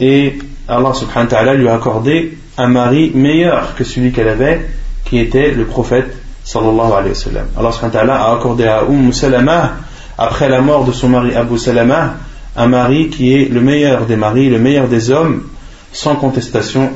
et 0.00 0.38
Allah 0.68 0.92
subhanahu 0.94 1.24
wa 1.24 1.30
ta'ala 1.30 1.54
lui 1.54 1.68
a 1.68 1.74
accordé 1.74 2.36
un 2.58 2.68
mari 2.68 3.12
meilleur 3.14 3.74
que 3.76 3.84
celui 3.84 4.12
qu'elle 4.12 4.28
avait 4.28 4.66
qui 5.04 5.18
était 5.18 5.50
le 5.52 5.64
prophète 5.64 6.16
sallallahu 6.44 6.92
alayhi 6.92 7.10
wa 7.10 7.14
sallam. 7.14 7.46
Allah 7.56 8.14
a 8.14 8.34
accordé 8.34 8.64
à 8.64 8.84
Umm 8.84 9.12
Salama 9.12 9.72
après 10.18 10.48
la 10.48 10.60
mort 10.60 10.84
de 10.84 10.92
son 10.92 11.08
mari 11.08 11.34
Abu 11.34 11.58
Salama 11.58 12.14
un 12.56 12.66
mari 12.68 13.10
qui 13.10 13.34
est 13.34 13.50
le 13.50 13.60
meilleur 13.60 14.06
des 14.06 14.16
maris, 14.16 14.48
le 14.48 14.58
meilleur 14.58 14.88
des 14.88 15.10
hommes 15.10 15.42
sans 15.92 16.16
contestation 16.16 16.90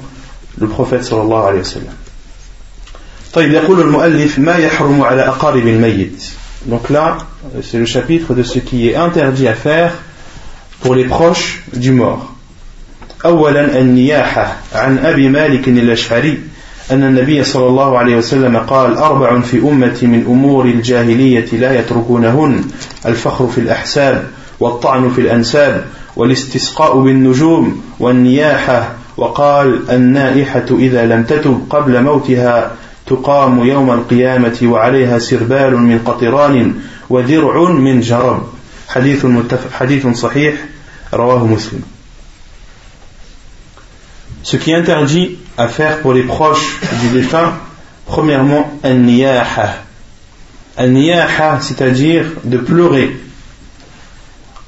le 0.58 0.66
prophète 0.68 1.04
sallallahu 1.04 1.42
alayhi 1.48 1.58
wa 1.58 1.64
sallam. 1.64 1.94
طيب 3.32 3.52
يقول 3.52 3.80
المؤلف 3.80 4.38
ما 4.38 4.56
يحرم 4.56 5.02
على 5.02 5.22
أقارب 5.22 5.66
الميت 5.66 6.22
donc 6.66 6.90
là, 6.90 7.16
c'est 7.62 7.78
le 7.78 7.86
chapitre 7.86 8.34
de 8.34 8.42
ce 8.42 8.58
qui 8.58 8.88
est 8.88 8.96
interdit 8.96 9.48
à 9.48 9.54
faire 9.54 9.92
pour 10.80 10.94
les 10.94 11.04
proches 11.04 11.62
du 11.74 11.92
mort. 11.92 12.34
أولا 13.24 13.80
النياحة 13.80 14.56
عن 14.74 14.98
أبي 14.98 15.28
مالك 15.28 15.68
الأشعري 15.68 16.38
أن 16.90 17.02
النبي 17.02 17.44
صلى 17.44 17.66
الله 17.66 17.98
عليه 17.98 18.16
وسلم 18.16 18.56
قال 18.56 18.96
أربع 18.96 19.40
في 19.40 19.58
أمتي 19.58 20.06
من 20.06 20.24
أمور 20.28 20.64
الجاهلية 20.64 21.46
لا 21.52 21.80
يتركونهن 21.80 22.64
الفخر 23.06 23.46
في 23.48 23.58
الأحساب 23.58 24.30
والطعن 24.60 25.10
في 25.10 25.20
الأنساب 25.20 25.84
والاستسقاء 26.16 26.98
بالنجوم 26.98 27.82
والنياحة 28.00 28.92
وقال 29.20 29.90
النائحة 29.90 30.66
إذا 30.70 31.06
لم 31.06 31.22
تتب 31.22 31.66
قبل 31.70 32.02
موتها 32.02 32.76
تقام 33.06 33.64
يوم 33.64 33.90
القيامة 33.90 34.58
وعليها 34.62 35.18
سربال 35.18 35.76
من 35.76 35.98
قطران 35.98 36.74
ودرع 37.10 37.70
من 37.70 38.00
جرب 38.00 38.42
حديث, 38.88 39.26
حديث 39.72 40.06
صحيح 40.06 40.54
رواه 41.14 41.46
مسلم 41.46 41.82
Ce 44.42 44.56
qui 44.56 44.72
interdit 44.72 45.36
à 45.58 45.68
faire 45.68 46.00
pour 46.00 46.14
les 46.14 46.22
proches 46.22 46.80
du 47.02 47.08
défunt, 47.10 47.52
premièrement, 48.06 48.72
al-niyaha. 48.82 49.84
Al-niyaha, 50.78 51.60
c'est-à-dire 51.60 52.24
de 52.44 52.56
pleurer 52.56 53.20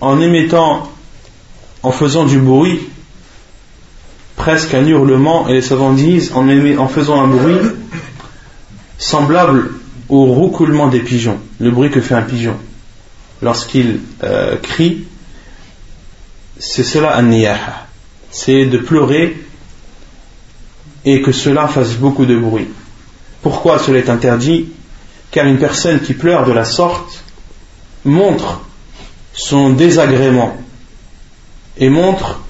en 0.02 0.20
émettant, 0.20 0.92
en 1.82 1.90
faisant 1.90 2.26
du 2.26 2.38
bruit, 2.38 2.80
presque 4.42 4.74
un 4.74 4.84
hurlement, 4.84 5.46
et 5.46 5.52
les 5.52 5.62
savants 5.62 5.92
disent 5.92 6.32
en, 6.34 6.88
faisant 6.88 7.22
un 7.22 7.28
bruit 7.28 7.60
semblable 8.98 9.70
au 10.08 10.24
roucoulement 10.24 10.88
des 10.88 10.98
pigeons, 10.98 11.38
le 11.60 11.70
bruit 11.70 11.92
que 11.92 12.00
fait 12.00 12.16
un 12.16 12.22
pigeon 12.22 12.56
lorsqu'il 13.40 14.00
euh, 14.24 14.56
crie, 14.56 15.04
c'est 16.58 16.82
cela 16.82 17.16
un 17.16 17.22
niyaha. 17.22 17.86
C'est 18.32 18.66
de 18.66 18.78
pleurer 18.78 19.40
et 21.04 21.22
que 21.22 21.30
cela 21.30 21.68
fasse 21.68 21.94
beaucoup 21.94 22.26
de 22.26 22.36
bruit. 22.36 22.66
Pourquoi 23.42 23.78
cela 23.78 23.98
est 23.98 24.10
interdit? 24.10 24.70
Car 25.30 25.46
une 25.46 25.58
personne 25.58 26.00
qui 26.00 26.14
pleure 26.14 26.44
de 26.44 26.52
la 26.52 26.64
sorte 26.64 27.22
montre 28.04 28.62
son 29.34 29.70
désagrément 29.70 30.56
et 31.78 31.88
montre 31.88 32.41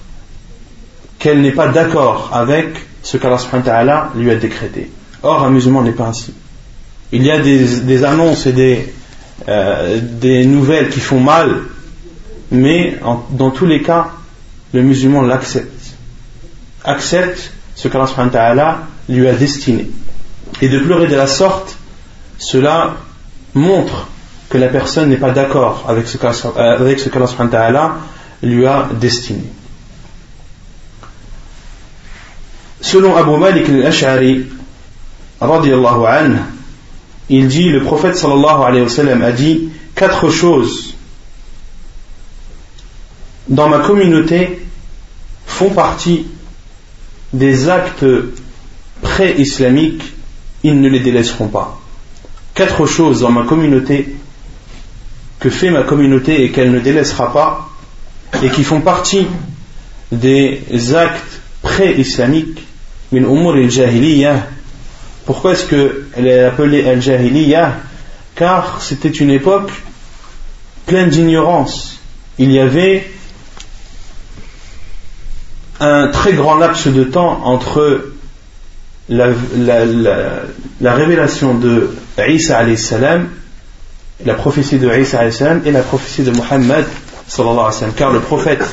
qu'elle 1.22 1.40
n'est 1.40 1.52
pas 1.52 1.68
d'accord 1.68 2.30
avec 2.32 2.74
ce 3.04 3.16
qu'Allah 3.16 4.10
lui 4.16 4.28
a 4.32 4.34
décrété. 4.34 4.90
Or, 5.22 5.44
un 5.44 5.50
musulman 5.50 5.82
n'est 5.82 5.92
pas 5.92 6.08
ainsi. 6.08 6.34
Il 7.12 7.22
y 7.22 7.30
a 7.30 7.38
des, 7.38 8.04
annonces 8.04 8.46
et 8.46 8.52
des, 8.52 8.92
euh, 9.48 10.00
des 10.02 10.44
nouvelles 10.46 10.88
qui 10.88 10.98
font 10.98 11.20
mal, 11.20 11.60
mais 12.50 12.98
dans 13.30 13.50
tous 13.52 13.66
les 13.66 13.82
cas, 13.82 14.08
le 14.74 14.82
musulman 14.82 15.22
l'accepte. 15.22 15.94
Accepte 16.82 17.52
ce 17.76 17.86
qu'Allah 17.86 18.78
lui 19.08 19.28
a 19.28 19.34
destiné. 19.34 19.88
Et 20.60 20.68
de 20.68 20.80
pleurer 20.80 21.06
de 21.06 21.14
la 21.14 21.28
sorte, 21.28 21.76
cela 22.38 22.96
montre 23.54 24.08
que 24.48 24.58
la 24.58 24.66
personne 24.66 25.10
n'est 25.10 25.18
pas 25.18 25.30
d'accord 25.30 25.84
avec 25.86 26.08
ce 26.08 26.18
qu'Allah 26.18 27.92
lui 28.42 28.66
a 28.66 28.88
destiné. 29.00 29.44
Selon 32.82 33.16
Abu 33.16 33.38
Malik 33.38 33.68
al-Ash'ari, 33.68 34.46
il 37.30 37.48
dit, 37.48 37.70
le 37.70 37.82
prophète 37.82 38.16
sallallahu 38.16 38.62
alayhi 38.64 38.82
wa 38.82 38.88
sallam 38.88 39.22
a 39.22 39.30
dit 39.30 39.68
quatre 39.94 40.28
choses 40.30 40.94
dans 43.48 43.68
ma 43.68 43.78
communauté 43.78 44.66
font 45.46 45.70
partie 45.70 46.26
des 47.32 47.68
actes 47.68 48.04
pré-islamiques, 49.00 50.12
ils 50.64 50.80
ne 50.80 50.88
les 50.88 51.00
délaisseront 51.00 51.48
pas. 51.48 51.80
Quatre 52.54 52.86
choses 52.86 53.20
dans 53.20 53.30
ma 53.30 53.44
communauté 53.44 54.14
que 55.38 55.50
fait 55.50 55.70
ma 55.70 55.82
communauté 55.82 56.44
et 56.44 56.50
qu'elle 56.50 56.72
ne 56.72 56.80
délaissera 56.80 57.32
pas 57.32 57.70
et 58.42 58.50
qui 58.50 58.64
font 58.64 58.80
partie 58.80 59.26
des 60.10 60.94
actes 60.94 61.40
pré-islamiques 61.62 62.60
min 63.12 63.22
umur 63.22 63.54
al-jahiliyyah 63.54 64.46
pourquoi 65.24 65.52
est-ce 65.52 65.66
qu'elle 65.66 66.26
est 66.26 66.44
appelée 66.44 66.88
Al-Jahiliyyah 66.88 67.76
Car 68.34 68.82
c'était 68.82 69.08
une 69.08 69.30
époque 69.30 69.70
pleine 70.86 71.10
d'ignorance. 71.10 72.00
Il 72.38 72.50
y 72.50 72.58
avait 72.58 73.08
un 75.78 76.08
très 76.08 76.32
grand 76.32 76.56
laps 76.56 76.88
de 76.88 77.04
temps 77.04 77.40
entre 77.44 78.06
la, 79.08 79.28
révélation 80.82 81.54
de 81.54 81.90
Isa 82.18 82.76
salam, 82.76 83.28
la 84.24 84.34
prophétie 84.34 84.78
de 84.78 84.92
Isa 84.92 85.30
salam 85.30 85.62
et 85.64 85.70
la 85.70 85.82
prophétie 85.82 86.22
de 86.22 86.32
Muhammad 86.32 86.84
sallallahu 87.28 87.68
alayhi 87.68 87.84
wa 87.84 87.90
car 87.96 88.12
le 88.12 88.20
prophète 88.20 88.64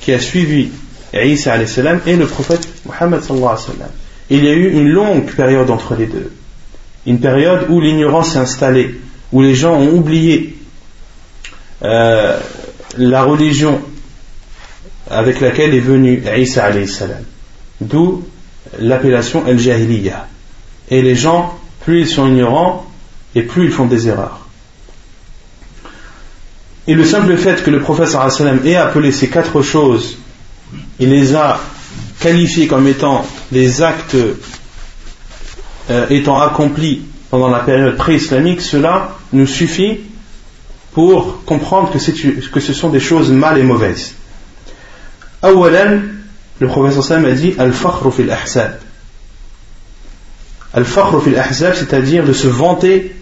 qui 0.00 0.12
a 0.12 0.18
suivi 0.18 0.70
Isa 1.14 1.56
est 1.56 2.16
le 2.16 2.26
prophète 2.26 2.68
Muhammad 2.86 3.22
sallallahu 3.22 3.48
alayhi 3.48 3.64
sallam 3.64 3.90
il 4.32 4.44
y 4.44 4.48
a 4.48 4.52
eu 4.52 4.70
une 4.70 4.88
longue 4.88 5.30
période 5.32 5.68
entre 5.70 5.94
les 5.94 6.06
deux. 6.06 6.32
Une 7.06 7.20
période 7.20 7.66
où 7.68 7.82
l'ignorance 7.82 8.32
s'est 8.32 8.38
installée, 8.38 8.98
où 9.30 9.42
les 9.42 9.54
gens 9.54 9.74
ont 9.74 9.90
oublié 9.94 10.56
euh, 11.82 12.38
la 12.96 13.24
religion 13.24 13.82
avec 15.10 15.40
laquelle 15.40 15.74
est 15.74 15.80
venu 15.80 16.22
Isa. 16.34 16.70
D'où 17.82 18.24
l'appellation 18.78 19.46
El-Jahiliya. 19.46 20.28
Et 20.88 21.02
les 21.02 21.14
gens, 21.14 21.58
plus 21.84 22.00
ils 22.00 22.08
sont 22.08 22.26
ignorants, 22.26 22.86
et 23.34 23.42
plus 23.42 23.66
ils 23.66 23.70
font 23.70 23.86
des 23.86 24.08
erreurs. 24.08 24.46
Et 26.86 26.94
le 26.94 27.04
simple 27.04 27.36
fait 27.36 27.62
que 27.62 27.70
le 27.70 27.80
prophète 27.80 28.16
ait 28.64 28.76
appelé 28.76 29.12
ces 29.12 29.28
quatre 29.28 29.60
choses, 29.60 30.16
il 31.02 31.08
les 31.08 31.34
a 31.34 31.58
qualifiées 32.20 32.68
comme 32.68 32.86
étant 32.86 33.26
des 33.50 33.82
actes 33.82 34.16
euh, 35.90 36.06
étant 36.10 36.40
accomplis 36.40 37.02
pendant 37.28 37.50
la 37.50 37.58
période 37.58 37.96
pré-islamique, 37.96 38.60
cela 38.60 39.16
nous 39.32 39.48
suffit 39.48 39.98
pour 40.92 41.44
comprendre 41.44 41.90
que, 41.90 41.98
ce 41.98 42.72
sont 42.72 42.90
des 42.90 43.00
choses 43.00 43.32
mal 43.32 43.58
et 43.58 43.64
mauvaises. 43.64 44.14
Awalan, 45.42 46.02
le 46.60 46.66
prophète 46.68 47.10
a 47.10 47.32
dit 47.32 47.54
Al-Fakhru 47.58 48.12
fil 48.12 48.30
ahsab. 48.30 48.78
Al-Fakhru 50.72 51.20
fil 51.20 51.36
ahsab, 51.36 51.74
c'est-à-dire 51.74 52.24
de 52.24 52.32
se 52.32 52.46
vanter 52.46 53.16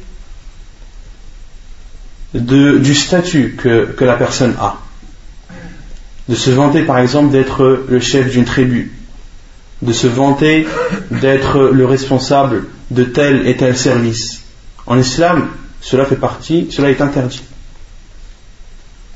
du 2.35 2.95
statut 2.95 3.57
que 3.57 4.05
la 4.05 4.17
personne 4.17 4.55
a. 4.61 4.77
De 6.31 6.37
se 6.37 6.51
vanter 6.51 6.85
par 6.85 6.99
exemple 6.99 7.33
d'être 7.33 7.85
le 7.89 8.01
chef 8.01 8.31
d'une 8.31 8.45
tribu, 8.45 8.93
de 9.83 9.93
se 9.93 10.07
vanter 10.07 10.67
d'être 11.11 11.71
le 11.73 11.85
responsable 11.85 12.67
de 12.93 13.03
tel 13.03 13.49
et 13.49 13.57
tel 13.57 13.77
service. 13.77 14.43
En 14.87 14.97
islam, 14.97 15.49
cela 15.81 16.05
fait 16.05 16.17
partie, 16.17 16.69
cela 16.71 16.91
est 16.91 17.01
interdit. 17.01 17.43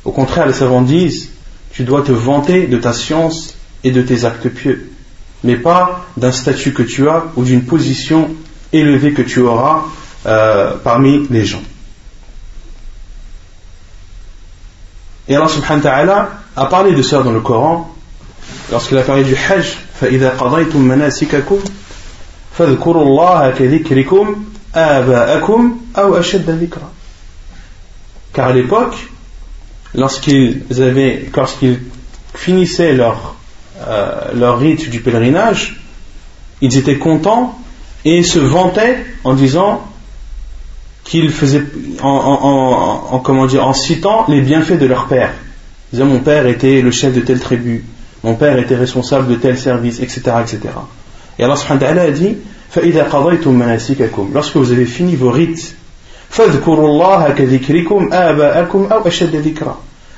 Au 0.05 0.11
contraire, 0.11 0.47
les 0.47 0.53
savants 0.53 0.83
disent, 0.83 1.31
tu 1.71 1.85
dois 1.85 2.03
te 2.03 2.13
vanter 2.13 2.67
de 2.67 2.79
ta 2.79 2.93
science 2.93 3.55
et 3.85 3.93
de 3.93 4.03
tes 4.03 4.25
actes 4.25 4.49
pieux, 4.49 4.91
mais 5.45 5.57
pas 5.57 6.07
d'un 6.17 6.33
statut 6.33 6.73
que 6.73 6.83
tu 6.83 7.09
as 7.09 7.27
ou 7.37 7.45
d'une 7.45 7.65
position 7.65 8.35
élevée 8.73 9.13
que 9.13 9.23
tu 9.23 9.41
auras 9.41 9.85
euh, 10.27 10.75
parmi 10.83 11.27
les 11.31 11.45
gens. 11.45 11.63
Et 15.29 15.37
Allah 15.37 15.49
subhanahu 15.49 15.85
wa 15.85 15.91
ta'ala 15.91 16.44
a 16.56 16.66
parlé 16.66 16.94
de 16.94 17.02
ça 17.02 17.24
dans 17.24 17.32
le 17.32 17.42
Coran 17.42 17.94
lorsqu'il 18.72 18.98
a 18.98 19.04
parlé 19.04 19.24
du 19.24 19.36
Hajj 19.36 19.78
فإذا 20.00 20.30
قضيتم 20.30 20.82
مناسككم 20.82 21.60
فاذكروا 22.58 23.04
الله 23.04 23.52
كذكركم 23.52 24.46
آباءكم 24.76 25.80
أو 25.98 26.20
أشد 26.20 26.50
ذكرا 26.50 26.90
car 28.34 28.48
à 28.48 28.54
l'époque 28.54 28.96
lorsqu'ils 29.96 30.64
avaient 30.82 31.30
lorsqu'ils 31.36 31.80
finissaient 32.34 32.94
leur 32.94 33.36
euh, 33.88 34.34
leur 34.34 34.60
rite 34.60 34.90
du 34.90 35.02
pèlerinage 35.02 35.82
ils 36.62 36.78
étaient 36.78 36.98
contents 36.98 37.60
et 38.06 38.24
se 38.24 38.40
vantaient 38.40 39.06
en 39.24 39.34
disant 39.34 39.86
qu'ils 41.04 41.32
faisaient 41.32 41.64
en, 42.02 43.20
comment 43.24 43.48
dire, 43.48 43.66
en 43.68 43.74
citant 43.74 44.26
les 44.28 44.42
bienfaits 44.42 44.78
de 44.78 44.86
leur 44.86 45.08
père. 45.08 45.34
Ils 45.95 45.99
disaient 45.99 46.11
mon 46.11 46.19
père 46.19 46.45
était 46.49 46.83
le 46.83 46.91
chef 46.91 47.15
de 47.15 47.21
telle 47.21 47.39
tribu, 47.39 47.85
mon 48.25 48.35
père 48.35 48.59
était 48.59 48.75
responsable 48.75 49.29
de 49.29 49.37
tel 49.37 49.57
service, 49.57 50.01
etc. 50.01 50.23
etc. 50.41 50.59
Et 51.39 51.45
Allah 51.45 51.55
subhanahu 51.55 51.83
wa 51.83 51.89
ta'ala 51.89 52.03
a 52.03 52.11
dit 52.11 52.37
Lorsque 54.33 54.57
vous 54.57 54.73
avez 54.73 54.87
fini 54.87 55.15
vos 55.15 55.31
rites, 55.31 55.77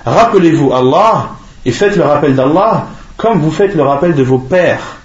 Rappelez-vous 0.06 0.72
Allah 0.72 1.30
et 1.66 1.72
faites 1.72 1.96
le 1.96 2.04
rappel 2.04 2.34
d'Allah 2.34 2.86
comme 3.18 3.40
vous 3.40 3.50
faites 3.50 3.74
le 3.74 3.82
rappel 3.82 4.14
de 4.14 4.22
vos 4.22 4.38
pères. 4.38 4.96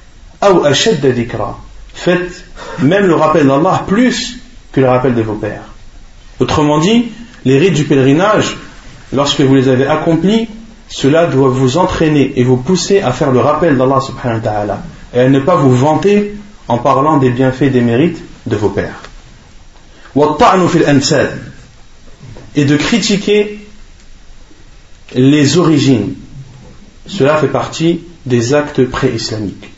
Faites 1.93 2.45
même 2.79 3.07
le 3.07 3.15
rappel 3.15 3.45
d'Allah 3.45 3.83
plus 3.85 4.39
que 4.71 4.79
le 4.79 4.87
rappel 4.87 5.15
de 5.15 5.21
vos 5.21 5.35
pères. 5.35 5.63
Autrement 6.39 6.79
dit, 6.79 7.11
les 7.43 7.57
rites 7.57 7.73
du 7.73 7.83
pèlerinage, 7.83 8.55
lorsque 9.11 9.41
vous 9.41 9.55
les 9.55 9.67
avez 9.67 9.87
accomplis, 9.87 10.47
cela 10.91 11.25
doit 11.25 11.49
vous 11.49 11.77
entraîner 11.77 12.33
et 12.35 12.43
vous 12.43 12.57
pousser 12.57 12.99
à 12.99 13.11
faire 13.13 13.31
le 13.31 13.39
rappel 13.39 13.77
d'Allah 13.77 13.99
subhanahu 14.01 14.39
wa 14.39 14.43
ta'ala 14.43 14.83
et 15.13 15.21
à 15.21 15.29
ne 15.29 15.39
pas 15.39 15.55
vous 15.55 15.75
vanter 15.75 16.35
en 16.67 16.77
parlant 16.77 17.17
des 17.17 17.29
bienfaits 17.29 17.63
et 17.63 17.69
des 17.69 17.81
mérites 17.81 18.21
de 18.45 18.55
vos 18.57 18.69
pères. 18.69 19.01
Et 22.55 22.65
de 22.65 22.75
critiquer 22.75 23.65
les 25.15 25.57
origines. 25.57 26.15
Cela 27.07 27.37
fait 27.37 27.47
partie 27.47 28.01
des 28.25 28.53
actes 28.53 28.85
pré-islamiques. 28.85 29.71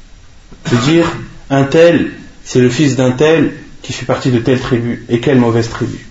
De 0.71 0.78
dire 0.78 1.06
un 1.52 1.63
tel, 1.63 2.12
c'est 2.43 2.60
le 2.60 2.69
fils 2.69 2.95
d'un 2.95 3.12
tel 3.12 3.54
qui 3.84 3.93
fait 3.93 4.06
partie 4.06 4.32
de 4.32 4.39
telle 4.39 4.60
tribu 4.60 5.06
et 5.10 5.19
quelle 5.19 5.38
mauvaise 5.38 5.69
tribu 5.69 6.08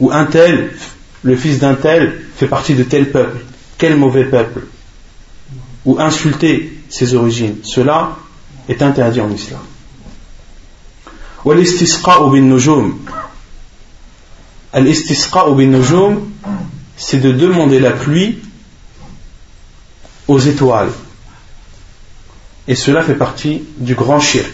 ou 0.00 0.10
un 0.10 0.24
tel, 0.24 0.70
le 1.22 1.36
fils 1.36 1.58
d'un 1.58 1.74
tel, 1.74 2.20
fait 2.36 2.46
partie 2.46 2.74
de 2.74 2.82
tel 2.82 3.10
peuple, 3.10 3.38
quel 3.80 3.96
mauvais 3.96 4.26
peuple, 4.26 4.66
ou 5.86 5.98
insulter 5.98 6.78
ses 6.90 7.14
origines, 7.14 7.56
cela 7.64 8.18
est 8.68 8.82
interdit 8.82 9.22
en 9.22 9.30
islam. 9.32 9.62
c'est 16.98 17.20
de 17.20 17.32
demander 17.32 17.80
la 17.80 17.92
pluie 17.92 18.38
aux 20.28 20.38
étoiles. 20.38 20.92
Et 22.68 22.74
cela 22.74 23.02
fait 23.02 23.14
partie 23.14 23.62
du 23.78 23.94
grand 23.94 24.20
shirk. 24.20 24.52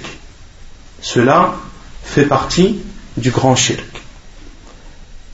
Cela 1.03 1.57
fait 2.05 2.27
partie 2.27 2.79
du 3.17 3.33
grand 3.33 3.57
shirk. 3.57 4.03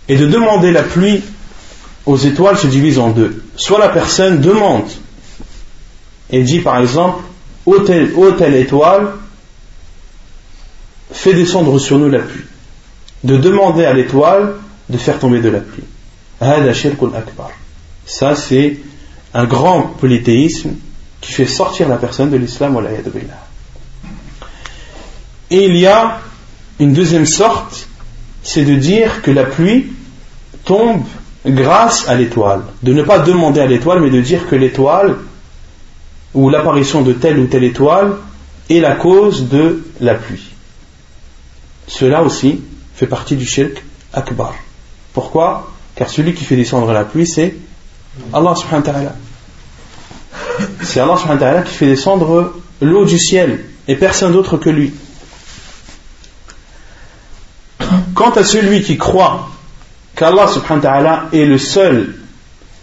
Et 0.09 0.17
de 0.17 0.27
demander 0.27 0.73
la 0.73 0.83
pluie 0.83 1.23
aux 2.07 2.17
étoiles 2.17 2.59
se 2.59 2.67
divise 2.67 2.99
en 2.99 3.11
deux. 3.11 3.43
Soit 3.57 3.79
la 3.79 3.88
personne 3.88 4.41
demande 4.41 4.88
et 6.31 6.43
dit 6.43 6.61
par 6.61 6.79
exemple, 6.79 7.23
ô 7.67 7.81
telle, 7.81 8.12
telle 8.38 8.55
étoile, 8.57 9.12
fais 11.12 11.35
descendre 11.35 11.79
sur 11.79 11.99
nous 11.99 12.09
la 12.09 12.21
pluie. 12.21 12.45
De 13.25 13.37
demander 13.37 13.85
à 13.85 13.93
l'étoile 13.93 14.55
de 14.88 14.99
faire 14.99 15.19
tomber 15.19 15.41
de 15.41 15.49
la 15.49 15.61
pluie. 15.61 15.85
Ça, 18.05 18.35
c'est 18.35 18.79
un 19.33 19.45
grand 19.45 19.83
polythéisme 19.83 20.71
qui 21.21 21.33
fait 21.33 21.47
sortir 21.47 21.88
la 21.88 21.97
personne 21.97 22.31
de 22.31 22.37
l'islam. 22.37 22.77
Et 25.51 25.65
il 25.67 25.77
y 25.77 25.87
a 25.87 26.21
une 26.81 26.93
deuxième 26.93 27.27
sorte 27.27 27.87
c'est 28.43 28.65
de 28.65 28.75
dire 28.75 29.23
que 29.23 29.31
la 29.31 29.45
pluie 29.45 29.87
tombe 30.65 31.05
grâce 31.47 32.09
à 32.09 32.15
l'étoile. 32.15 32.63
De 32.83 32.93
ne 32.93 33.03
pas 33.03 33.19
demander 33.19 33.61
à 33.61 33.67
l'étoile, 33.67 34.01
mais 34.01 34.11
de 34.11 34.21
dire 34.21 34.49
que 34.49 34.57
l'étoile, 34.57 35.17
ou 36.35 36.49
l'apparition 36.49 37.03
de 37.03 37.13
telle 37.13 37.39
ou 37.39 37.47
telle 37.47 37.65
étoile, 37.65 38.15
est 38.71 38.81
la 38.81 38.95
cause 38.95 39.49
de 39.49 39.85
la 40.01 40.15
pluie. 40.15 40.51
Cela 41.87 42.23
aussi 42.23 42.61
fait 42.95 43.07
partie 43.07 43.37
du 43.37 43.45
shirk 43.45 43.83
akbar. 44.13 44.55
Pourquoi? 45.13 45.71
Car 45.95 46.09
celui 46.09 46.35
qui 46.35 46.45
fait 46.45 46.57
descendre 46.57 46.91
la 46.93 47.05
pluie, 47.05 47.27
c'est 47.27 47.55
Allah 48.33 48.55
subhanahu 48.55 48.87
wa 48.87 48.93
ta'ala. 48.93 49.15
C'est 50.83 51.01
Allah 51.01 51.17
subhanahu 51.17 51.41
wa 51.41 51.47
ta'ala 51.47 51.63
qui 51.63 51.75
fait 51.75 51.87
descendre 51.87 52.55
l'eau 52.81 53.05
du 53.05 53.19
ciel 53.19 53.65
et 53.89 53.97
personne 53.97 54.33
d'autre 54.33 54.57
que 54.57 54.71
lui. 54.71 54.93
Quant 58.15 58.31
à 58.31 58.45
celui 58.45 58.83
qui 58.83 58.97
croit 58.97 59.49
qu'Allah 60.23 60.47
subhanahu 60.47 60.85
wa 60.85 60.91
ta'ala 60.91 61.29
est 61.33 61.45
le 61.45 61.59
seul 61.59 62.15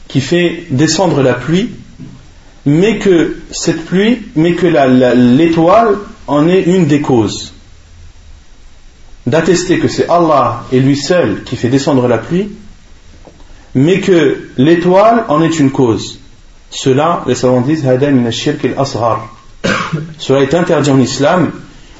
qui 0.10 0.20
fait 0.20 0.66
descendre 0.72 1.22
la 1.22 1.36
pluie, 1.36 1.70
mais 2.66 3.00
que 3.00 3.38
cette 3.50 3.86
pluie, 3.86 4.24
mais 4.36 4.56
que 4.56 4.68
l'étoile 4.68 5.96
en 6.28 6.50
est 6.50 6.64
une 6.64 6.86
des 6.88 7.00
causes. 7.00 7.54
D'attester 9.26 9.80
que 9.80 9.88
c'est 9.88 10.10
Allah 10.10 10.66
et 10.74 10.82
lui 10.82 10.98
seul 10.98 11.44
qui 11.46 11.56
fait 11.56 11.70
descendre 11.70 12.10
la 12.10 12.18
pluie, 12.18 12.50
mais 13.74 14.02
que 14.02 14.50
l'étoile 14.58 15.24
en 15.30 15.42
est 15.42 15.60
une 15.60 15.72
cause. 15.72 16.20
Cela, 16.72 17.24
les 17.26 17.36
savants 17.36 17.62
disent, 17.62 17.84
Cela 20.18 20.42
est 20.42 20.54
interdit 20.54 20.92
en 20.92 21.00
islam, 21.00 21.52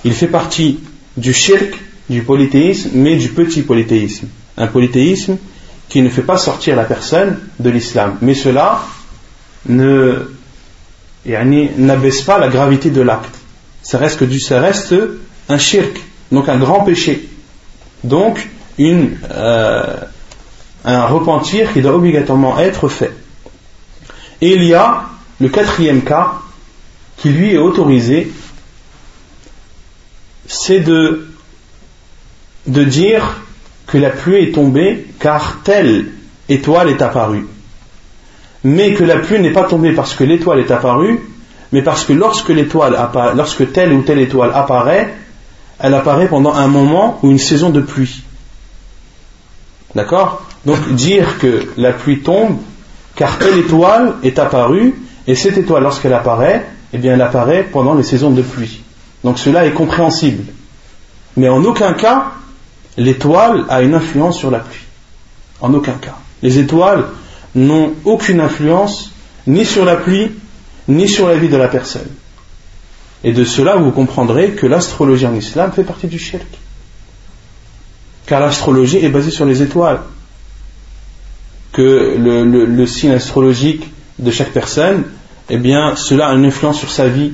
il 0.04 0.14
fait 0.14 0.28
partie 0.28 0.80
du 1.16 1.32
shirk 1.34 1.80
du 2.10 2.24
polythéisme, 2.24 2.90
mais 2.94 3.16
du 3.16 3.30
petit 3.30 3.62
polythéisme. 3.62 4.28
Un 4.60 4.68
polythéisme 4.68 5.38
qui 5.88 6.02
ne 6.02 6.10
fait 6.10 6.22
pas 6.22 6.38
sortir 6.38 6.76
la 6.76 6.84
personne 6.84 7.40
de 7.60 7.70
l'islam. 7.70 8.18
Mais 8.22 8.36
cela 8.36 8.82
n'abaisse 11.26 12.22
pas 12.22 12.38
la 12.38 12.50
gravité 12.50 12.92
de 12.92 13.02
l'acte. 13.02 13.36
Ça 13.82 13.98
reste, 13.98 14.96
un 15.50 15.58
shirk, 15.58 16.00
donc 16.32 16.48
un 16.48 16.58
grand 16.58 16.82
péché. 16.82 17.28
Donc, 18.04 18.48
euh, 18.80 19.96
un 20.86 21.06
repentir 21.06 21.74
qui 21.74 21.82
doit 21.82 21.96
obligatoirement 21.96 22.60
être 22.60 22.88
fait. 22.88 23.14
Et 24.42 24.54
il 24.54 24.64
y 24.64 24.74
a 24.74 25.04
le 25.40 25.50
quatrième 25.50 26.04
cas 26.04 26.34
qui 27.18 27.30
lui 27.30 27.54
est 27.54 27.58
autorisé, 27.58 28.32
c'est 30.48 30.80
de 30.80 31.26
de 32.68 32.84
dire 32.84 33.42
que 33.92 33.98
la 33.98 34.10
pluie 34.10 34.44
est 34.44 34.52
tombée 34.52 35.08
car 35.20 35.60
tel 35.64 36.06
étoile 36.48 36.90
est 36.90 37.02
apparue. 37.02 37.48
Mais 38.64 38.94
que 38.94 39.04
la 39.04 39.18
pluie 39.18 39.40
n'est 39.40 39.52
pas 39.52 39.64
tombée 39.64 39.94
parce 39.94 40.14
que 40.14 40.24
l'étoile 40.24 40.60
est 40.60 40.72
apparue, 40.72 41.20
mais 41.72 41.82
parce 41.82 42.04
que 42.04 42.14
lorsque 42.14 42.50
l'étoile 42.50 42.98
lorsque 43.36 43.72
telle 43.72 43.94
ou 43.94 44.02
telle 44.02 44.20
étoile 44.20 44.52
apparaît, 44.54 45.14
elle 45.80 45.94
apparaît 45.94 46.28
pendant 46.28 46.54
un 46.54 46.68
moment 46.68 47.20
ou 47.24 47.32
une 47.32 47.40
saison 47.40 47.70
de 47.70 47.82
pluie. 47.82 48.24
D'accord? 49.96 50.46
Donc 50.66 50.94
dire 50.94 51.40
que 51.40 51.70
la 51.78 51.94
pluie 51.94 52.20
tombe 52.20 52.58
car 53.16 53.38
telle 53.40 53.58
étoile 53.60 54.16
est 54.24 54.38
apparue 54.40 54.94
et 55.26 55.36
cette 55.36 55.58
étoile 55.58 55.84
lorsqu'elle 55.84 56.14
apparaît, 56.14 56.66
eh 56.94 56.98
bien 56.98 57.14
elle 57.14 57.22
apparaît 57.22 57.64
pendant 57.64 57.96
les 57.96 58.04
saisons 58.04 58.32
de 58.32 58.42
pluie. 58.42 58.82
Donc 59.24 59.40
cela 59.40 59.66
est 59.66 59.74
compréhensible. 59.74 60.44
Mais 61.38 61.50
en 61.50 61.64
aucun 61.64 61.94
cas 61.94 62.34
l'étoile 63.00 63.66
a 63.70 63.82
une 63.82 63.96
influence 63.96 64.38
sur 64.38 64.52
la 64.52 64.60
pluie. 64.60 64.86
En 65.62 65.74
aucun 65.74 65.94
cas. 65.94 66.18
Les 66.42 66.60
étoiles 66.60 67.06
n'ont 67.56 67.94
aucune 68.06 68.40
influence 68.40 69.12
ni 69.48 69.66
sur 69.66 69.86
la 69.86 69.96
pluie 69.96 70.32
ni 70.88 71.08
sur 71.08 71.28
la 71.28 71.36
vie 71.36 71.50
de 71.50 71.58
la 71.58 71.68
personne. 71.68 72.08
Et 73.24 73.34
de 73.34 73.44
cela, 73.44 73.76
vous 73.76 73.92
comprendrez 73.92 74.52
que 74.52 74.66
l'astrologie 74.66 75.28
en 75.28 75.36
islam 75.36 75.72
fait 75.72 75.84
partie 75.84 76.08
du 76.08 76.20
shirk. 76.20 76.48
Car 78.26 78.40
l'astrologie 78.40 78.98
est 78.98 79.10
basée 79.10 79.32
sur 79.32 79.46
les 79.46 79.62
étoiles. 79.62 80.02
Que 81.72 82.16
le, 82.18 82.86
signe 82.86 83.12
astrologique 83.12 83.88
de 84.18 84.32
chaque 84.32 84.52
personne, 84.52 85.04
eh 85.50 85.58
bien, 85.58 85.96
cela 85.96 86.30
a 86.30 86.34
une 86.34 86.46
influence 86.46 86.80
sur 86.80 86.92
sa 86.92 87.08
vie, 87.08 87.34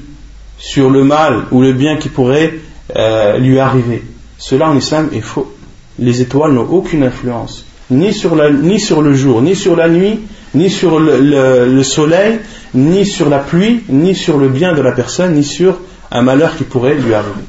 sur 0.58 0.90
le 0.90 1.04
mal 1.04 1.46
ou 1.52 1.62
le 1.62 1.74
bien 1.74 1.98
qui 1.98 2.10
pourrait 2.10 2.56
euh, 2.96 3.38
lui 3.38 3.60
arriver. 3.60 4.04
Cela 4.38 4.70
en 4.70 4.78
islam 4.78 5.10
est 5.14 5.22
faux. 5.22 5.55
Les 6.00 6.22
étoiles 6.22 6.54
n'ont 6.54 6.70
aucune 6.70 7.04
influence, 7.04 7.66
ni 7.90 8.14
sur, 8.14 8.36
ni 8.36 8.80
sur 8.80 9.02
le 9.02 9.14
jour, 9.14 9.42
ni 9.42 9.56
sur 9.56 9.76
la 9.76 9.88
nuit, 9.88 10.20
ni 10.54 10.70
sur 10.70 11.00
le, 11.00 11.84
soleil, 11.84 12.40
ni 12.74 13.06
sur 13.06 13.30
la 13.30 13.40
pluie, 13.40 13.84
ni 13.90 14.16
sur 14.16 14.38
le 14.38 14.50
bien 14.50 14.74
de 14.74 14.82
la 14.82 14.92
personne, 14.92 15.34
ni 15.34 15.44
sur 15.44 15.80
un 16.12 16.22
malheur 16.22 16.56
qui 16.58 16.64
pourrait 16.64 16.96
lui 16.96 17.14
arriver. 17.14 17.46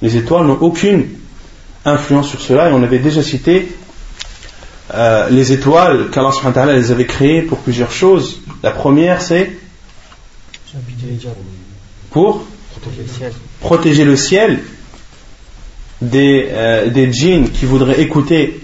Les 0.00 0.16
étoiles 0.16 0.46
n'ont 0.46 0.58
aucune 0.60 1.06
influence 1.84 2.28
sur 2.28 2.40
cela 2.40 2.70
et 2.70 2.72
on 2.72 2.82
avait 2.82 2.98
déjà 2.98 3.22
cité 3.22 3.68
euh, 4.94 5.28
les 5.30 5.52
étoiles 5.52 6.10
qu'Allah 6.10 6.74
les 6.74 6.90
avait 6.90 7.06
créées 7.06 7.42
pour 7.42 7.58
plusieurs 7.58 7.92
choses. 7.92 8.40
La 8.62 8.70
première 8.70 9.22
c'est 9.22 9.52
pour 12.10 12.44
protéger 13.60 14.04
le 14.04 14.16
ciel 14.16 14.60
des, 16.02 16.48
euh, 16.50 16.90
des 16.90 17.10
djinns 17.10 17.48
qui 17.48 17.64
voudraient 17.64 18.00
écouter 18.00 18.60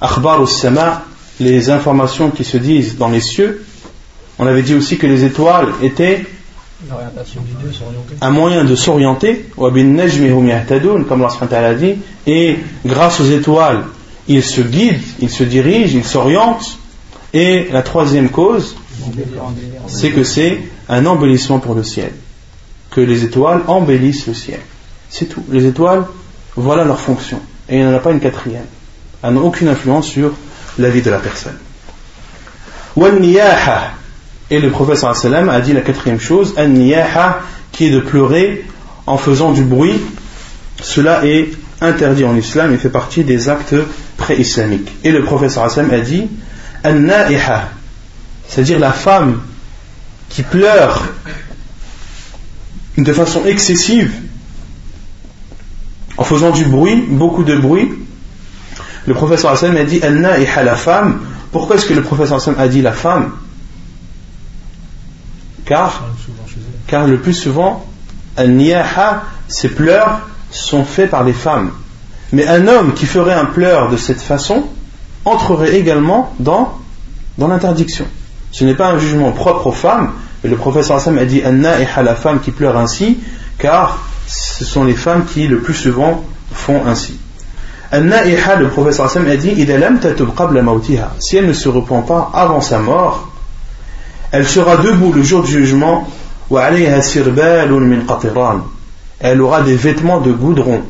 akhbar 0.00 0.42
ou 0.42 0.46
sama 0.46 1.04
les 1.40 1.70
informations 1.70 2.30
qui 2.30 2.44
se 2.44 2.58
disent 2.58 2.98
dans 2.98 3.08
les 3.08 3.20
cieux, 3.20 3.64
on 4.38 4.46
avait 4.46 4.62
dit 4.62 4.74
aussi 4.74 4.98
que 4.98 5.06
les 5.06 5.24
étoiles 5.24 5.68
étaient 5.82 6.26
un 8.20 8.30
moyen 8.30 8.64
de 8.64 8.74
s'orienter, 8.74 9.46
comme 9.56 11.28
Allah 11.52 11.68
a 11.68 11.74
dit, 11.74 11.94
et 12.26 12.58
grâce 12.84 13.20
aux 13.20 13.30
étoiles, 13.30 13.84
ils 14.26 14.42
se 14.42 14.60
guident, 14.60 15.00
ils 15.20 15.30
se 15.30 15.44
dirigent, 15.44 15.96
ils 15.96 16.04
s'orientent. 16.04 16.78
Et 17.34 17.68
la 17.70 17.82
troisième 17.82 18.28
cause, 18.28 18.74
c'est 19.86 20.10
que 20.10 20.24
c'est 20.24 20.60
un 20.88 21.06
embellissement 21.06 21.60
pour 21.60 21.74
le 21.74 21.84
ciel. 21.84 22.12
Que 22.90 23.00
les 23.00 23.24
étoiles 23.24 23.62
embellissent 23.68 24.26
le 24.26 24.34
ciel. 24.34 24.60
C'est 25.08 25.26
tout. 25.26 25.42
Les 25.50 25.66
étoiles, 25.66 26.04
voilà 26.56 26.84
leur 26.84 27.00
fonction. 27.00 27.40
Et 27.68 27.78
il 27.78 27.84
n'y 27.84 27.86
en 27.86 27.94
a 27.94 28.00
pas 28.00 28.12
une 28.12 28.20
quatrième. 28.20 28.66
Elles 29.22 29.32
n'ont 29.32 29.44
aucune 29.44 29.68
influence 29.68 30.06
sur 30.06 30.32
la 30.78 30.90
vie 30.90 31.02
de 31.02 31.10
la 31.10 31.18
personne. 31.18 31.56
Et 34.50 34.60
le 34.60 34.70
prophète 34.70 35.04
a 35.04 35.60
dit 35.60 35.72
la 35.72 35.80
quatrième 35.80 36.20
chose, 36.20 36.54
qui 37.72 37.86
est 37.86 37.90
de 37.90 38.00
pleurer 38.00 38.66
en 39.06 39.16
faisant 39.16 39.52
du 39.52 39.62
bruit. 39.62 40.00
Cela 40.82 41.24
est 41.24 41.50
interdit 41.80 42.24
en 42.24 42.36
islam 42.36 42.74
et 42.74 42.76
fait 42.76 42.90
partie 42.90 43.24
des 43.24 43.48
actes 43.48 43.74
pré-islamiques. 44.16 44.92
Et 45.04 45.10
le 45.10 45.24
prophète 45.24 45.56
a 45.56 46.00
dit, 46.00 46.28
c'est-à-dire 48.48 48.78
la 48.78 48.92
femme 48.92 49.40
qui 50.28 50.42
pleure 50.42 51.04
de 52.98 53.12
façon 53.12 53.46
excessive, 53.46 54.12
en 56.16 56.24
faisant 56.24 56.50
du 56.50 56.64
bruit, 56.64 57.04
beaucoup 57.08 57.44
de 57.44 57.56
bruit, 57.56 57.92
le 59.06 59.14
professeur 59.14 59.50
Hassan 59.50 59.76
a 59.76 59.84
dit 59.84 60.00
Al-Na'iha, 60.02 60.62
la 60.62 60.76
femme. 60.76 61.20
Pourquoi 61.50 61.76
est-ce 61.76 61.86
que 61.86 61.94
le 61.94 62.02
professeur 62.02 62.36
Hassan 62.36 62.54
a 62.58 62.68
dit 62.68 62.82
la 62.82 62.92
femme? 62.92 63.32
Car, 65.64 66.04
car 66.86 67.06
le 67.06 67.18
plus 67.18 67.34
souvent, 67.34 67.86
Al-Niyaha, 68.36 69.22
ces 69.48 69.68
pleurs 69.68 70.20
sont 70.50 70.84
faits 70.84 71.10
par 71.10 71.24
les 71.24 71.32
femmes. 71.32 71.70
Mais 72.32 72.46
un 72.46 72.66
homme 72.66 72.94
qui 72.94 73.06
ferait 73.06 73.34
un 73.34 73.44
pleur 73.44 73.90
de 73.90 73.96
cette 73.96 74.20
façon 74.20 74.64
entrerait 75.24 75.76
également 75.76 76.34
dans, 76.38 76.78
dans 77.38 77.48
l'interdiction. 77.48 78.06
Ce 78.50 78.64
n'est 78.64 78.74
pas 78.74 78.88
un 78.88 78.98
jugement 78.98 79.32
propre 79.32 79.66
aux 79.68 79.72
femmes, 79.72 80.12
mais 80.42 80.50
le 80.50 80.56
professeur 80.56 80.96
Hassan 80.96 81.18
a 81.18 81.24
dit 81.24 81.42
Al-Na'iha, 81.42 82.02
la 82.02 82.14
femme 82.14 82.40
qui 82.40 82.50
pleure 82.50 82.76
ainsi, 82.76 83.18
car 83.58 83.98
ce 84.26 84.64
sont 84.64 84.84
les 84.84 84.94
femmes 84.94 85.24
qui 85.24 85.46
le 85.48 85.58
plus 85.58 85.74
souvent 85.74 86.24
font 86.52 86.86
ainsi. 86.86 87.18
Al-Na'iha, 87.90 88.56
le 88.56 88.68
professeur 88.68 89.06
Hassan 89.06 89.28
a 89.28 89.36
dit 89.36 89.54
Si 91.18 91.36
elle 91.36 91.46
ne 91.46 91.52
se 91.52 91.68
repent 91.68 92.02
pas 92.06 92.30
avant 92.32 92.60
sa 92.62 92.78
mort, 92.78 93.28
elle 94.30 94.46
sera 94.46 94.78
debout 94.78 95.12
le 95.12 95.22
jour 95.22 95.42
du 95.42 95.52
jugement. 95.52 96.08
Elle 99.20 99.40
aura 99.42 99.60
des 99.62 99.76
vêtements 99.76 100.20
de 100.20 100.32
goudron. 100.32 100.82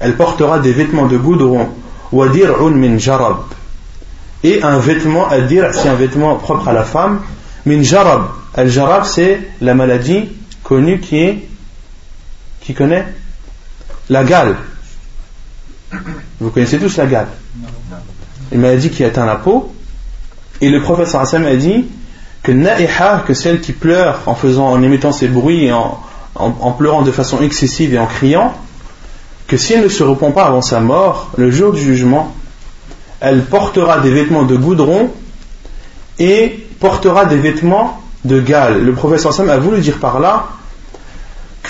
Elle 0.00 0.16
portera 0.16 0.58
des 0.58 0.72
vêtements 0.72 1.06
de 1.06 1.16
goudron. 1.16 1.68
Et 4.42 4.62
un 4.62 4.78
vêtement, 4.78 5.28
à 5.28 5.40
dire, 5.40 5.68
c'est 5.72 5.88
un 5.88 5.94
vêtement 5.94 6.34
propre 6.36 6.66
à 6.66 6.72
la 6.72 6.82
femme. 6.82 7.20
Min 7.64 7.82
jarab. 7.82 8.22
Al-jarab, 8.54 9.04
c'est 9.04 9.40
la 9.60 9.74
maladie 9.74 10.30
connue 10.64 10.98
qui 10.98 11.18
est. 11.18 11.46
Qui 12.70 12.74
connaît 12.76 13.04
La 14.10 14.22
gale. 14.22 14.54
Vous 16.38 16.50
connaissez 16.50 16.78
tous 16.78 16.98
la 16.98 17.06
gale. 17.06 17.26
Une 18.52 18.60
maladie 18.60 18.90
qui 18.90 19.02
atteint 19.02 19.26
la 19.26 19.34
peau. 19.34 19.74
Et 20.60 20.70
le 20.70 20.80
professeur 20.80 21.20
Hassan 21.20 21.44
a 21.46 21.56
dit 21.56 21.86
que 22.44 22.52
na'iha, 22.52 23.24
que 23.26 23.34
celle 23.34 23.60
qui 23.60 23.72
pleure 23.72 24.20
en 24.26 24.36
faisant, 24.36 24.70
en 24.70 24.80
émettant 24.84 25.10
ses 25.10 25.26
bruits 25.26 25.64
et 25.64 25.72
en, 25.72 25.98
en, 26.36 26.70
pleurant 26.70 27.02
de 27.02 27.10
façon 27.10 27.42
excessive 27.42 27.92
et 27.92 27.98
en 27.98 28.06
criant, 28.06 28.54
que 29.48 29.56
si 29.56 29.72
elle 29.72 29.82
ne 29.82 29.88
se 29.88 30.04
repent 30.04 30.32
pas 30.32 30.46
avant 30.46 30.62
sa 30.62 30.78
mort, 30.78 31.32
le 31.36 31.50
jour 31.50 31.72
du 31.72 31.82
jugement, 31.82 32.32
elle 33.18 33.46
portera 33.46 33.98
des 33.98 34.12
vêtements 34.12 34.44
de 34.44 34.54
goudron 34.54 35.10
et 36.20 36.68
portera 36.78 37.24
des 37.24 37.38
vêtements 37.38 38.00
de 38.24 38.40
gale. 38.40 38.84
Le 38.84 38.92
professeur 38.92 39.32
Sam 39.32 39.50
a 39.50 39.56
voulu 39.56 39.80
dire 39.80 39.98
par 39.98 40.20
là 40.20 40.50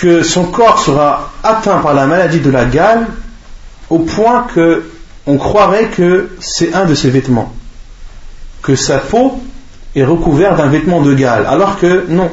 que 0.01 0.23
son 0.23 0.45
corps 0.45 0.79
sera 0.79 1.31
atteint 1.43 1.77
par 1.77 1.93
la 1.93 2.07
maladie 2.07 2.39
de 2.39 2.49
la 2.49 2.65
gale 2.65 3.05
au 3.87 3.99
point 3.99 4.47
que 4.51 4.83
on 5.27 5.37
croirait 5.37 5.89
que 5.89 6.31
c'est 6.39 6.73
un 6.73 6.85
de 6.85 6.95
ses 6.95 7.11
vêtements, 7.11 7.53
que 8.63 8.75
sa 8.75 8.97
peau 8.97 9.39
est 9.95 10.03
recouverte 10.03 10.57
d'un 10.57 10.69
vêtement 10.69 11.01
de 11.01 11.13
gale, 11.13 11.45
alors 11.45 11.77
que 11.77 12.07
non. 12.09 12.31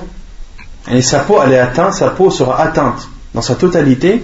Et 0.90 1.02
sa 1.02 1.18
peau, 1.18 1.40
elle 1.44 1.52
est 1.52 1.58
atteinte, 1.58 1.92
sa 1.92 2.08
peau 2.08 2.30
sera 2.30 2.58
atteinte 2.58 3.06
dans 3.34 3.42
sa 3.42 3.54
totalité, 3.54 4.22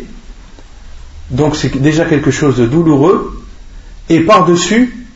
donc 1.30 1.54
c'est 1.54 1.76
déjà 1.76 2.06
quelque 2.06 2.30
chose 2.30 2.56
de 2.56 2.64
douloureux, 2.64 3.44
et 4.08 4.20
par-dessus, 4.20 5.06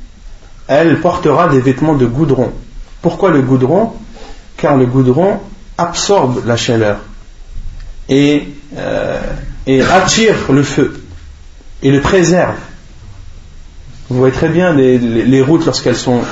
elle 0.67 1.01
portera 1.01 1.49
des 1.49 1.63
vêtements 1.63 1.95
de 1.95 2.05
goudron. 2.05 2.53
Pourquoi 3.01 3.31
le 3.31 3.41
goudron? 3.41 3.95
Car 4.59 4.77
le 4.77 4.85
goudron 4.85 5.41
absorbe 5.79 6.43
la 6.45 6.59
chaleur 6.59 6.99
et, 8.09 8.49
euh, 8.77 9.21
et 9.67 9.83
attire 9.83 10.53
le 10.53 10.63
feu 10.63 11.03
et 11.83 11.91
le 11.91 12.01
préserve. 12.01 12.57
Vous 14.09 14.19
voyez 14.19 14.33
très 14.33 14.49
bien 14.49 14.73
les, 14.73 15.43
routes 15.43 15.67
lorsqu'elles 15.67 15.97
sont, 15.97 16.23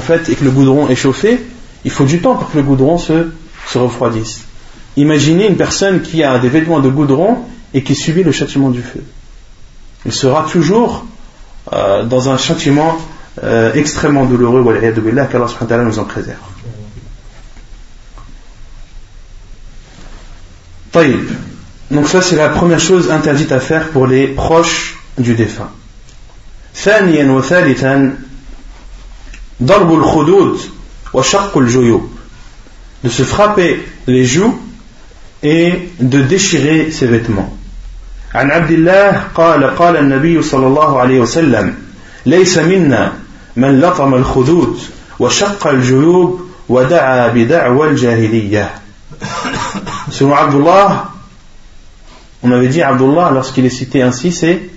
faites 0.00 0.28
et 0.28 0.34
que 0.34 0.44
le 0.44 0.50
goudron 0.50 0.88
est 0.88 0.96
chauffé, 0.96 1.40
il 1.84 1.90
faut 1.90 2.04
du 2.04 2.20
temps 2.20 2.34
pour 2.34 2.50
que 2.50 2.56
le 2.56 2.64
goudron 2.64 2.98
se, 2.98 3.30
se 3.68 3.78
refroidisse. 3.78 4.42
Imaginez 4.96 5.46
une 5.48 5.56
personne 5.56 6.02
qui 6.02 6.24
a 6.24 6.38
des 6.38 6.48
vêtements 6.48 6.80
de 6.80 6.88
goudron 6.88 7.38
et 7.72 7.82
qui 7.82 7.94
subit 7.94 8.24
le 8.24 8.32
châtiment 8.32 8.70
du 8.70 8.82
feu. 8.82 9.02
Il 10.06 10.12
sera 10.12 10.46
toujours 10.50 11.06
euh, 11.72 12.04
dans 12.04 12.28
un 12.28 12.36
châtiment 12.36 12.98
euh, 13.42 13.72
extrêmement 13.74 14.24
douloureux, 14.24 14.64
qu'Allah 15.30 15.84
nous 15.84 15.98
en 15.98 16.04
préserve. 16.04 16.38
Donc 21.91 22.07
ça 22.07 22.21
c'est 22.21 22.35
la 22.35 22.49
première 22.49 22.79
chose 22.79 23.09
interdite 23.11 23.51
à 23.51 23.59
faire 23.59 23.89
pour 23.89 24.07
les 24.07 24.27
proches 24.27 24.97
du 25.17 25.33
défunt. 25.35 25.69
ثانيا 26.75 27.31
وثالثا 27.31 28.15
Darbul 29.59 30.01
khudud 30.01 30.57
wa 31.13 31.21
shaqqul 31.21 31.67
juyub. 31.67 32.01
De 33.03 33.09
se 33.09 33.23
frapper 33.23 33.85
les 34.07 34.23
joues 34.23 34.57
et 35.43 35.89
de 35.99 36.21
déchirer 36.21 36.91
ses 36.91 37.07
vêtements. 37.07 37.55
عن 38.33 38.51
عبد 38.51 38.71
الله 38.71 39.23
قال 39.35 39.63
قال 39.75 39.97
النبي 39.97 40.41
صلى 40.41 40.67
الله 40.67 40.99
عليه 40.99 41.19
وسلم 41.19 41.75
ليس 42.25 42.57
منا 42.57 43.13
من 43.55 43.79
لطم 43.81 44.13
الخدود 44.13 44.79
وشق 45.19 45.67
الجيوب 45.67 46.41
ودعا 46.69 47.27
بدعوى 47.27 47.89
الجاهلية 47.89 48.71
Selon 50.14 50.32
Abdullah, 50.32 51.10
on 52.44 52.52
avait 52.52 52.68
dit 52.68 52.80
Abdullah 52.80 53.32
lorsqu'il 53.32 53.64
est 53.64 53.70
cité 53.70 54.00
ainsi, 54.00 54.30
c'est 54.30 54.70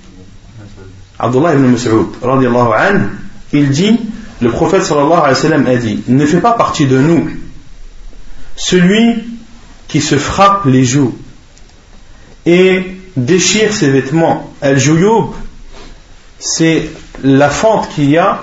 Abdullah 1.20 1.54
ibn 1.54 1.68
Mas'ud, 1.68 2.08
il 3.54 3.70
dit, 3.70 4.00
le 4.42 4.50
prophète 4.50 4.82
sallallahu 4.82 5.22
alayhi 5.22 5.64
wa 5.64 5.70
a 5.70 5.76
dit, 5.76 6.04
ne 6.08 6.26
fait 6.26 6.42
pas 6.42 6.54
partie 6.54 6.88
de 6.88 6.98
nous 6.98 7.30
celui 8.56 9.26
qui 9.88 10.02
se 10.02 10.18
frappe 10.18 10.66
les 10.66 10.84
joues 10.84 11.16
et 12.48 12.98
déchire 13.16 13.76
ses 13.76 13.92
vêtements. 13.92 14.52
Al-Jouyoub, 14.64 15.36
c'est 16.40 16.90
la 17.24 17.52
fente 17.52 17.90
qu'il 17.90 18.10
y 18.10 18.18
a 18.18 18.42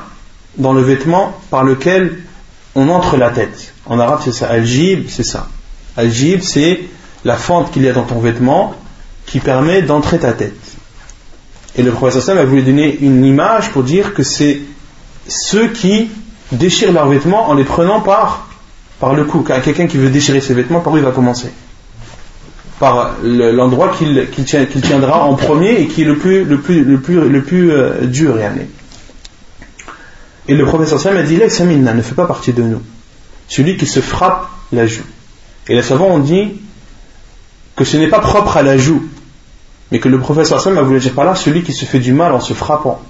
dans 0.59 0.73
le 0.73 0.83
vêtement 0.83 1.37
par 1.51 1.65
lequel 1.65 2.23
on 2.77 2.89
entre 2.89 3.17
la 3.17 3.31
tête. 3.31 3.75
En 3.85 3.99
arabe, 3.99 4.21
c'est 4.25 4.33
ça. 4.33 4.47
Al-Jib, 4.47 5.09
c'est 5.09 5.25
ça. 5.25 5.49
Al-Jib, 5.97 6.41
c'est 6.43 6.81
la 7.25 7.37
fente 7.37 7.71
qu'il 7.71 7.83
y 7.83 7.89
a 7.89 7.93
dans 7.93 8.05
ton 8.05 8.19
vêtement 8.19 8.75
qui 9.27 9.41
permet 9.41 9.83
d'entrer 9.83 10.19
ta 10.19 10.33
tête. 10.33 10.55
Et 11.77 11.83
le 11.83 11.91
professeur 11.91 12.39
a 12.39 12.45
voulu 12.45 12.63
donner 12.63 12.99
une 13.01 13.25
image 13.25 13.71
pour 13.71 13.83
dire 13.83 14.15
que 14.15 14.23
c'est 14.23 14.61
ceux 15.27 15.69
qui 15.69 16.09
déchirent 16.53 16.93
leurs 16.93 17.09
vêtements 17.09 17.49
en 17.49 17.55
les 17.55 17.65
prenant 17.65 18.01
par, 18.01 18.49
par 19.01 19.15
le 19.15 19.25
cou. 19.25 19.43
Quelqu'un 19.43 19.87
qui 19.87 19.97
veut 19.97 20.11
déchirer 20.11 20.41
ses 20.41 20.55
vêtements, 20.55 20.81
par 20.81 20.93
où 20.93 20.99
il 20.99 21.03
va 21.03 21.11
commencer? 21.11 21.51
Par 22.79 23.15
l'endroit 23.23 23.93
qu'il 23.97 24.29
tiendra 24.83 25.25
en 25.25 25.35
premier 25.35 25.81
et 25.81 25.87
qui 25.87 26.03
est 26.03 26.05
le 26.05 26.19
plus, 26.19 26.45
le 26.45 26.61
plus, 26.61 26.85
le 26.85 26.99
plus, 26.99 27.29
le 27.29 27.43
plus 27.43 27.73
euh, 27.73 28.07
dur. 28.07 28.37
Et 30.47 30.55
le 30.55 30.67
Sam 30.87 31.17
a 31.17 31.23
dit 31.23 31.41
Samina 31.49 31.95
ne 31.95 32.03
fait 32.03 32.15
pas 32.15 32.27
partie 32.27 32.53
de 32.53 32.63
nous. 32.63 32.83
Celui 33.49 33.77
qui 33.77 33.87
se 33.87 34.01
frappe 34.01 34.49
la 34.73 34.87
joue. 34.87 35.05
Et 35.69 35.75
les 35.75 35.83
savants 35.83 36.09
ont 36.09 36.19
dit 36.19 36.61
que 37.77 37.85
ce 37.85 37.97
n'est 37.97 38.09
pas 38.09 38.21
propre 38.21 38.57
à 38.57 38.63
la 38.63 38.77
joue, 38.77 39.03
mais 39.91 39.99
que 39.99 40.09
le 40.09 40.19
professeur 40.19 40.61
Sam 40.61 40.79
a 40.79 40.83
voulu 40.83 41.01
dire 41.01 41.13
par 41.13 41.25
là 41.25 41.35
celui 41.35 41.63
qui 41.63 41.73
se 41.73 41.85
fait 41.85 41.99
du 41.99 42.13
mal 42.13 42.33
en 42.33 42.41
se 42.41 42.55
frappant. 42.55 43.01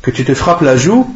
Que 0.00 0.10
tu 0.10 0.24
te 0.24 0.34
frappes 0.34 0.62
la 0.62 0.76
joue 0.76 1.08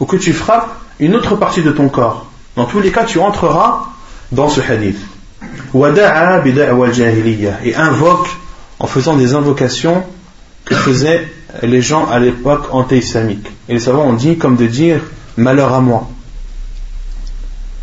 ou 0.00 0.04
que 0.04 0.16
tu 0.16 0.32
frappes 0.32 0.68
une 1.00 1.14
autre 1.14 1.36
partie 1.36 1.62
de 1.62 1.70
ton 1.70 1.88
corps. 1.88 2.26
Dans 2.56 2.66
tous 2.66 2.80
les 2.80 2.90
cas, 2.90 3.04
tu 3.04 3.18
entreras 3.18 3.86
dans 4.32 4.48
ce 4.48 4.60
hadith. 4.60 4.98
Et 7.64 7.74
invoque 7.76 8.28
en 8.78 8.86
faisant 8.86 9.16
des 9.16 9.34
invocations 9.34 10.04
que 10.64 10.74
faisaient 10.74 11.28
les 11.62 11.80
gens 11.80 12.06
à 12.08 12.18
l'époque 12.18 12.68
anté-islamique. 12.72 13.46
Et 13.68 13.74
les 13.74 13.80
savants 13.80 14.04
ont 14.04 14.14
dit 14.14 14.36
comme 14.36 14.56
de 14.56 14.66
dire 14.66 15.00
malheur 15.36 15.72
à 15.72 15.80
moi. 15.80 16.08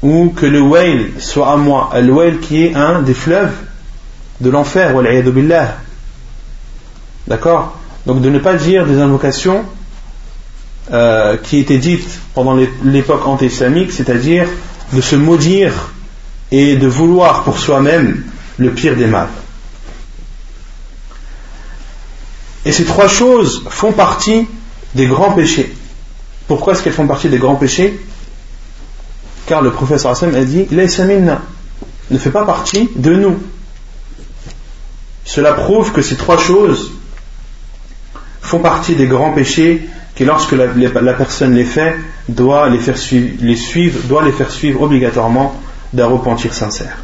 Ou 0.02 0.30
que 0.30 0.46
le 0.46 0.62
whale 0.62 1.12
soit 1.20 1.52
à 1.52 1.56
moi. 1.56 1.92
Le 1.96 2.12
whale 2.12 2.40
qui 2.40 2.64
est 2.64 2.76
un 2.76 3.02
des 3.02 3.14
fleuves 3.14 3.54
de 4.42 4.50
l'enfer. 4.50 4.94
D'accord? 7.28 7.80
Donc 8.06 8.22
de 8.22 8.30
ne 8.30 8.40
pas 8.40 8.56
dire 8.56 8.86
des 8.86 9.00
invocations 9.00 9.66
euh, 10.92 11.38
qui 11.38 11.58
étaient 11.58 11.80
dites 11.80 12.20
pendant 12.34 12.56
l'époque 12.84 13.26
anté-islamique, 13.26 13.92
c'est-à-dire 13.92 14.48
de 14.94 15.02
se 15.02 15.16
maudire 15.16 15.92
et 16.52 16.76
de 16.76 16.88
vouloir 16.88 17.44
pour 17.44 17.58
soi-même 17.58 18.24
le 18.58 18.72
pire 18.72 18.96
des 18.96 19.08
mal. 19.08 19.28
Et 22.66 22.72
ces 22.72 22.86
trois 22.86 23.08
choses 23.08 23.64
font 23.70 23.92
partie 23.92 24.48
des 24.94 25.08
grands 25.08 25.32
péchés. 25.32 25.74
Pourquoi 26.48 26.74
est-ce 26.74 26.84
qu'elles 26.84 26.94
font 26.94 27.08
partie 27.08 27.30
des 27.30 27.38
grands 27.38 27.56
péchés? 27.56 28.00
Car 29.47 29.63
le 29.63 29.71
professeur 29.71 30.13
Hassan 30.13 30.35
a 30.35 30.45
dit 30.45 30.67
ne 30.71 32.19
fait 32.19 32.31
pas 32.31 32.45
partie 32.45 32.89
de 32.97 33.15
nous. 33.15 33.39
Cela 35.25 35.53
prouve 35.53 35.93
que 35.93 36.03
ces 36.03 36.17
trois 36.17 36.39
choses 36.39 36.93
font 38.41 38.59
partie 38.59 38.95
des 38.97 39.07
grands 39.07 39.33
péchés 39.33 39.89
qui, 40.15 40.25
lorsque 40.25 40.53
la, 40.53 41.13
personne 41.13 41.55
les 41.55 41.65
fait, 41.65 41.97
doit 42.29 42.69
les, 42.69 42.79
faire 42.79 42.99
suivre, 42.99 43.37
les 43.41 43.57
suivre, 43.57 44.01
doit 44.05 44.25
les 44.25 44.33
faire 44.33 44.51
suivre 44.51 44.83
obligatoirement 44.83 45.61
d'un 45.93 46.07
repentir 46.07 46.53
sincère. 46.53 46.99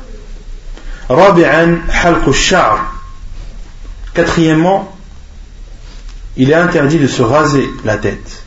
Quatrièmement, 4.15 4.97
il 6.37 6.51
est 6.51 6.55
interdit 6.55 6.99
de 6.99 7.07
se 7.07 7.23
raser 7.23 7.69
la 7.85 7.97
tête. 7.97 8.43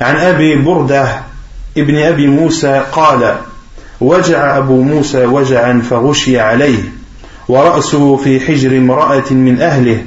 عن 0.00 0.16
أبي 0.16 0.56
بردة 0.56 1.22
ابن 1.81 1.97
أبي 1.97 2.27
موسى 2.27 2.83
قال 2.91 3.35
وجع 4.01 4.57
أبو 4.57 4.81
موسى 4.81 5.25
وجعا 5.25 5.81
فغشي 5.89 6.39
عليه 6.39 6.83
ورأسه 7.49 8.15
في 8.15 8.39
حجر 8.39 8.77
امرأة 8.77 9.31
من 9.31 9.61
أهله 9.61 10.03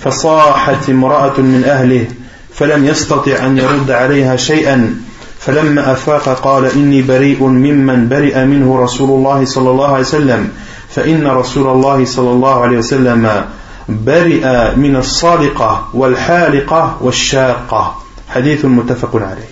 فصاحت 0.00 0.90
امرأة 0.90 1.40
من 1.40 1.64
أهله 1.66 2.06
فلم 2.54 2.86
يستطع 2.86 3.46
أن 3.46 3.58
يرد 3.58 3.90
عليها 3.90 4.36
شيئا 4.36 4.94
فلما 5.38 5.92
أفاق 5.92 6.28
قال 6.28 6.66
إني 6.66 7.02
بريء 7.02 7.44
ممن 7.44 8.08
برئ 8.08 8.44
منه 8.44 8.82
رسول 8.82 9.10
الله 9.10 9.44
صلى 9.44 9.70
الله 9.70 9.88
عليه 9.88 10.00
وسلم 10.00 10.48
فإن 10.88 11.26
رسول 11.26 11.66
الله 11.66 12.04
صلى 12.04 12.30
الله 12.30 12.62
عليه 12.62 12.78
وسلم 12.78 13.44
برئ 13.88 14.76
من 14.76 14.96
الصادقة 14.96 15.88
والحالقة 15.94 16.96
والشاقة. 17.00 17.96
حديث 18.28 18.64
متفق 18.64 19.16
عليه. 19.16 19.49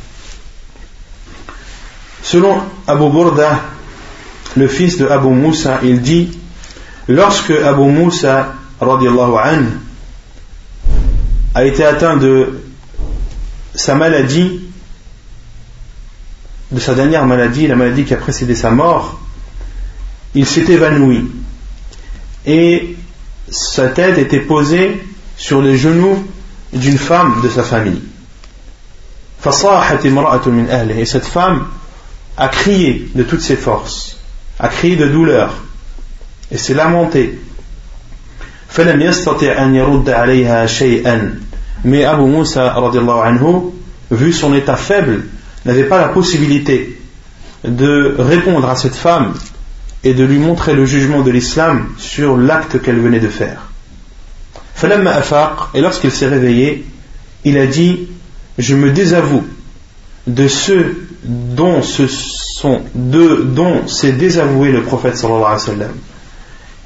Selon 2.29 2.61
Abu 2.87 3.09
Burda, 3.09 3.59
le 4.55 4.69
fils 4.69 4.99
de 4.99 5.07
Abu 5.07 5.29
Moussa, 5.29 5.81
il 5.83 6.03
dit 6.03 6.29
Lorsque 7.09 7.53
Abu 7.53 7.85
Moussa 7.85 8.53
an, 8.83 9.63
a 11.55 11.65
été 11.65 11.87
atteint 11.87 12.19
de 12.19 12.61
sa 13.75 13.95
maladie, 13.95 14.61
de 16.71 16.79
sa 16.79 16.95
dernière 16.95 17.25
maladie, 17.25 17.67
la 17.67 17.77
maladie 17.77 18.05
qui 18.05 18.13
a 18.13 18.19
précédé 18.19 18.55
sa 18.55 18.73
mort, 18.73 19.19
il 20.35 20.45
s'est 20.45 20.71
évanoui. 20.71 21.31
Et 22.45 22.95
sa 23.49 23.89
tête 23.89 24.19
était 24.19 24.41
posée 24.41 25.03
sur 25.39 25.63
les 25.63 25.79
genoux 25.79 26.23
d'une 26.75 26.99
femme 26.99 27.41
de 27.43 27.49
sa 27.49 27.63
famille. 27.63 28.03
Et 30.95 31.05
cette 31.07 31.25
femme 31.25 31.65
a 32.39 32.49
crié 32.49 33.11
de 33.15 33.25
toutes 33.25 33.41
ses 33.41 33.57
forces, 33.57 34.17
a 34.61 34.69
crié 34.69 34.97
de 34.97 35.09
douleur, 35.09 35.53
et 36.51 36.57
s'est 36.57 36.75
lamentée. 36.75 37.39
Mais 41.85 42.05
Abu 42.05 42.23
Musa, 42.23 42.77
vu 44.11 44.33
son 44.33 44.55
état 44.55 44.77
faible, 44.77 45.25
n'avait 45.65 45.85
pas 45.85 46.01
la 46.01 46.09
possibilité 46.09 47.01
de 47.65 48.15
répondre 48.19 48.69
à 48.69 48.77
cette 48.77 48.95
femme 48.95 49.35
et 50.05 50.15
de 50.15 50.25
lui 50.25 50.39
montrer 50.39 50.75
le 50.75 50.87
jugement 50.87 51.23
de 51.23 51.33
l'islam 51.33 51.89
sur 51.99 52.37
l'acte 52.37 52.81
qu'elle 52.81 53.01
venait 53.01 53.19
de 53.19 53.29
faire. 53.29 53.69
Et 55.75 55.81
lorsqu'il 55.81 56.13
s'est 56.13 56.29
réveillé, 56.29 56.87
il 57.45 57.59
a 57.59 57.67
dit 57.67 58.07
Je 58.59 58.77
me 58.77 58.93
désavoue 58.93 59.45
de 60.29 60.47
ceux 60.47 61.08
dont 61.25 61.83
ce 61.83 62.07
sont 62.07 62.83
de, 62.95 63.43
dont 63.43 63.87
s'est 63.87 64.13
désavoué 64.13 64.71
le 64.71 64.83
prophète 64.83 65.17
sallallahu 65.17 65.45
alayhi 65.45 65.61
wa 65.61 65.67
sallam. 65.67 65.93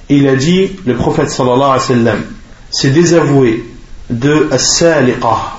Il 0.09 0.29
a 0.29 0.37
dit 0.37 0.71
le 0.85 0.95
prophète 0.95 1.31
sallallahu 1.31 1.57
alayhi 1.57 1.79
wa 1.79 1.81
sallam 1.81 2.25
s'est 2.71 2.91
désavoué 2.91 3.65
de 4.11 4.49
as-saliqah. 4.51 5.59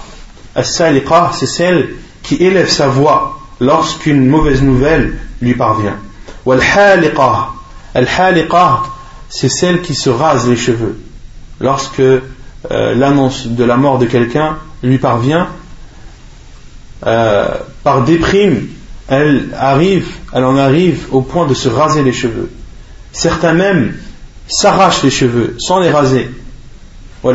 As-saliqah, 0.55 1.31
c'est 1.33 1.47
celle 1.47 1.89
qui 2.21 2.35
élève 2.35 2.69
sa 2.69 2.87
voix 2.87 3.39
lorsqu'une 3.59 4.27
mauvaise 4.27 4.61
nouvelle 4.61 5.17
lui 5.41 5.53
parvient. 5.55 5.97
Wal-haliqah. 6.45 7.49
Al-haliqah, 7.93 8.83
c'est 9.29 9.49
celle 9.49 9.81
qui 9.81 9.95
se 9.95 10.09
rase 10.09 10.47
les 10.47 10.57
cheveux. 10.57 10.97
Lorsque 11.59 11.99
euh, 11.99 12.21
l'annonce 12.69 13.47
de 13.47 13.63
la 13.63 13.77
mort 13.77 13.99
de 13.99 14.05
quelqu'un 14.05 14.57
lui 14.81 14.97
parvient, 14.97 15.47
euh, 17.05 17.55
par 17.83 18.03
déprime, 18.03 18.67
elle 19.07 19.49
arrive, 19.57 20.07
elle 20.33 20.45
en 20.45 20.57
arrive 20.57 21.07
au 21.11 21.21
point 21.21 21.45
de 21.45 21.53
se 21.53 21.67
raser 21.67 22.03
les 22.03 22.13
cheveux. 22.13 22.49
Certains 23.11 23.53
même 23.53 23.95
s'arrachent 24.47 25.03
les 25.03 25.11
cheveux 25.11 25.55
sans 25.59 25.79
les 25.79 25.91
raser. 25.91 26.29
Wa 27.23 27.33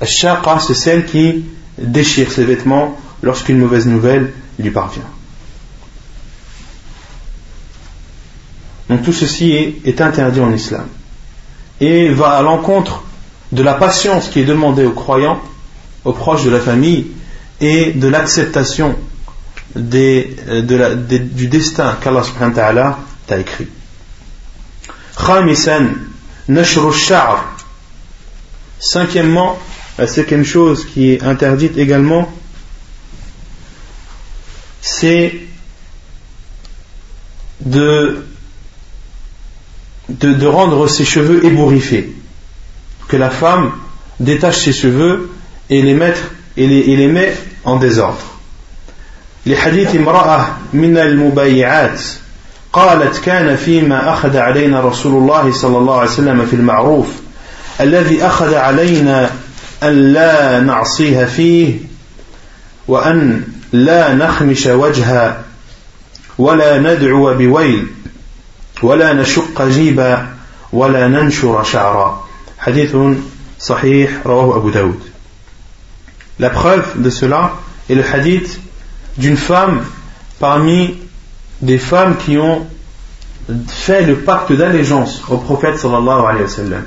c'est 0.00 0.74
celle 0.74 1.06
qui 1.06 1.44
déchire 1.78 2.30
ses 2.30 2.44
vêtements 2.44 2.98
lorsqu'une 3.22 3.58
mauvaise 3.58 3.86
nouvelle 3.86 4.32
lui 4.58 4.70
parvient. 4.70 5.02
Donc 8.88 9.02
tout 9.02 9.12
ceci 9.12 9.52
est, 9.84 10.00
interdit 10.00 10.40
en 10.40 10.52
islam 10.52 10.86
et 11.80 12.10
va 12.10 12.30
à 12.30 12.42
l'encontre 12.42 13.02
de 13.52 13.62
la 13.62 13.74
patience 13.74 14.28
qui 14.28 14.40
est 14.40 14.44
demandée 14.44 14.84
aux 14.84 14.92
croyants, 14.92 15.40
aux 16.04 16.12
proches 16.12 16.44
de 16.44 16.50
la 16.50 16.60
famille 16.60 17.06
et 17.60 17.92
de 17.92 18.08
l'acceptation 18.08 18.96
euh, 19.76 20.62
du 20.62 21.48
destin 21.48 21.96
qu'Allah 22.00 22.22
subhanahu 22.22 22.50
wa 22.50 22.56
ta'ala 22.56 22.98
t'a 23.26 23.38
écrit. 23.38 23.68
Cinquièmement, 28.80 29.58
la 29.98 30.06
cinquième 30.06 30.44
chose 30.44 30.84
qui 30.86 31.10
est 31.10 31.22
interdite 31.22 31.78
également, 31.78 32.30
c'est 34.80 35.40
de, 37.60 38.24
de, 40.08 40.46
rendre 40.46 40.86
ses 40.88 41.04
cheveux 41.04 41.44
ébouriffés. 41.44 42.12
Que 43.08 43.16
la 43.16 43.30
femme 43.30 43.72
détache 44.20 44.58
ses 44.58 44.72
cheveux 44.72 45.30
et 45.70 45.82
les, 45.82 45.94
mettre, 45.94 46.30
et 46.56 46.66
les, 46.66 46.78
et 46.78 46.96
les 46.96 47.08
met 47.08 47.34
en 47.64 47.76
désordre. 47.76 48.24
Les 49.46 49.56
hadiths 49.56 49.94
امرأة 49.94 50.46
من 50.72 50.96
المبايعات 50.96 52.00
قالت 52.72 53.24
كان 53.24 53.56
فيما 53.56 54.12
أخذ 54.12 54.36
علينا 54.36 54.80
رسول 54.80 55.22
الله 55.22 55.52
صلى 55.52 55.78
الله 55.78 55.98
عليه 55.98 56.10
وسلم 56.10 56.46
في 56.46 56.56
المعروف 56.56 57.06
الذي 57.80 58.26
أخذ 58.26 58.54
علينا 58.54 59.30
أن 59.82 60.12
لا 60.12 60.60
نعصيها 60.60 61.24
فيه 61.24 61.74
وأن 62.88 63.42
لا 63.72 64.14
نخمش 64.14 64.66
وجها 64.66 65.42
ولا 66.38 66.78
ندعو 66.78 67.34
بويل 67.34 67.86
ولا 68.82 69.12
نشق 69.12 69.62
جيبا 69.62 70.28
ولا 70.72 71.08
ننشر 71.08 71.62
شعرا 71.62 72.24
حديث 72.58 72.96
صحيح 73.60 74.10
رواه 74.26 74.56
أبو 74.56 74.70
داود 74.70 75.13
La 76.38 76.50
preuve 76.50 77.00
de 77.00 77.10
cela 77.10 77.52
est 77.88 77.94
le 77.94 78.04
hadith 78.04 78.60
d'une 79.16 79.36
femme 79.36 79.84
parmi 80.38 80.96
des 81.62 81.78
femmes 81.78 82.16
qui 82.16 82.36
ont 82.38 82.66
fait 83.68 84.04
le 84.04 84.16
pacte 84.16 84.52
d'allégeance 84.52 85.22
au 85.28 85.36
prophète 85.36 85.78
sallallahu 85.78 86.26
alayhi 86.26 86.42
wa 86.42 86.48
sallam. 86.48 86.84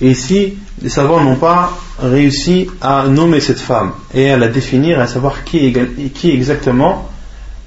Et 0.00 0.10
ici, 0.10 0.54
les 0.80 0.88
savants 0.88 1.20
n'ont 1.20 1.36
pas 1.36 1.76
réussi 2.00 2.68
à 2.80 3.06
nommer 3.06 3.40
cette 3.40 3.60
femme 3.60 3.92
et 4.14 4.30
à 4.30 4.38
la 4.38 4.48
définir, 4.48 5.00
à 5.00 5.06
savoir 5.06 5.44
qui, 5.44 5.74
qui 6.14 6.30
exactement 6.30 7.10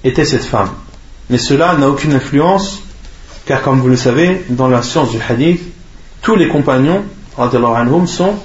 était 0.04 0.26
cette 0.26 0.44
femme. 0.44 0.70
Mais 1.30 1.38
cela 1.38 1.76
n'a 1.76 1.90
aucune 1.90 2.14
influence, 2.14 2.82
car 3.46 3.62
comme 3.62 3.80
vous 3.80 3.90
le 3.90 3.96
savez, 3.96 4.46
dans 4.50 4.68
la 4.68 4.82
science 4.82 5.12
du 5.12 5.18
hadith, 5.28 5.62
tous 6.22 6.36
les 6.36 6.48
compagnons 6.48 7.04
anhum, 7.38 8.08
sont 8.08 8.36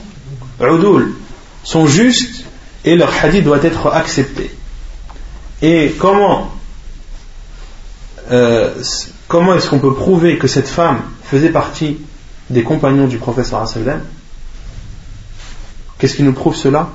sont 1.62 1.86
justes 1.86 2.44
et 2.84 2.96
leur 2.96 3.12
hadith 3.22 3.44
doit 3.44 3.62
être 3.62 3.88
accepté. 3.88 4.50
Et 5.62 5.94
comment, 5.98 6.50
euh, 8.30 8.74
comment 9.28 9.54
est-ce 9.54 9.68
qu'on 9.68 9.78
peut 9.78 9.94
prouver 9.94 10.38
que 10.38 10.48
cette 10.48 10.68
femme 10.68 11.02
faisait 11.24 11.50
partie 11.50 11.98
des 12.48 12.62
compagnons 12.62 13.06
du 13.06 13.18
professeur 13.18 13.68
sallam? 13.68 14.02
Qu'est-ce 15.98 16.16
qui 16.16 16.22
nous 16.22 16.32
prouve 16.32 16.56
cela? 16.56 16.90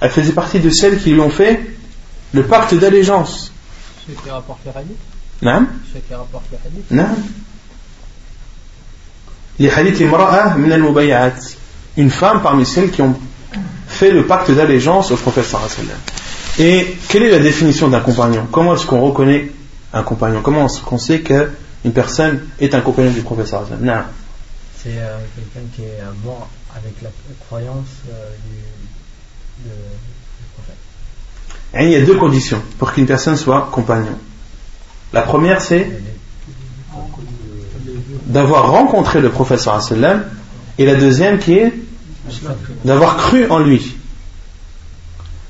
Elle 0.00 0.10
faisait 0.10 0.32
partie 0.32 0.60
de 0.60 0.70
celles 0.70 0.98
qui 0.98 1.10
lui 1.10 1.20
ont 1.20 1.30
fait 1.30 1.60
le 2.32 2.44
pacte 2.44 2.74
d'allégeance. 2.74 3.52
Non. 5.42 5.66
Ceux 5.92 6.00
qui 6.00 6.14
rapportent 6.14 6.46
le 6.50 6.58
hadith? 6.66 6.90
Non. 6.90 7.08
Les 9.58 9.70
hadiths 9.70 10.00
imra'a 10.00 10.56
min 10.56 10.70
al 10.70 11.32
Une 11.96 12.10
femme 12.10 12.42
parmi 12.42 12.64
celles 12.64 12.90
qui 12.90 13.02
ont 13.02 13.14
fait 13.88 14.10
le 14.12 14.26
pacte 14.26 14.50
d'allégeance 14.50 15.10
au 15.10 15.16
prophète 15.16 15.44
sallam. 15.44 15.68
Et 16.58 16.96
quelle 17.08 17.24
est 17.24 17.30
la 17.30 17.38
définition 17.38 17.88
d'un 17.88 18.00
compagnon? 18.00 18.46
Comment 18.50 18.74
est-ce 18.74 18.86
qu'on 18.86 19.00
reconnaît 19.00 19.50
un 19.92 20.02
compagnon? 20.02 20.40
Comment 20.42 20.66
est-ce 20.66 20.80
qu'on 20.80 20.98
sait 20.98 21.20
qu'une 21.20 21.92
personne 21.92 22.40
est 22.60 22.74
un 22.74 22.80
compagnon 22.80 23.10
du 23.10 23.22
prophète 23.22 23.48
sallam? 23.48 23.78
Non. 23.80 24.02
C'est 24.80 24.90
euh, 24.90 25.18
quelqu'un 25.34 25.68
qui 25.74 25.82
est 25.82 25.98
mort 26.24 26.48
avec 26.76 26.94
la 27.02 27.10
croyance 27.46 27.88
euh, 28.08 28.30
du, 29.64 29.70
prophète. 30.54 30.76
il 31.80 31.90
y 31.90 31.96
a 31.96 32.02
deux 32.02 32.16
conditions 32.16 32.62
pour 32.78 32.92
qu'une 32.92 33.06
personne 33.06 33.36
soit 33.36 33.70
compagnon. 33.72 34.16
La 35.12 35.22
première, 35.22 35.60
c'est 35.60 35.90
d'avoir 38.28 38.70
rencontré 38.70 39.20
le 39.20 39.30
prophète 39.30 39.60
sallam 39.60 40.24
et 40.78 40.86
la 40.86 40.94
deuxième 40.94 41.38
qui 41.38 41.54
est 41.54 41.72
d'avoir 42.84 43.16
cru 43.16 43.48
en 43.50 43.58
lui. 43.58 43.96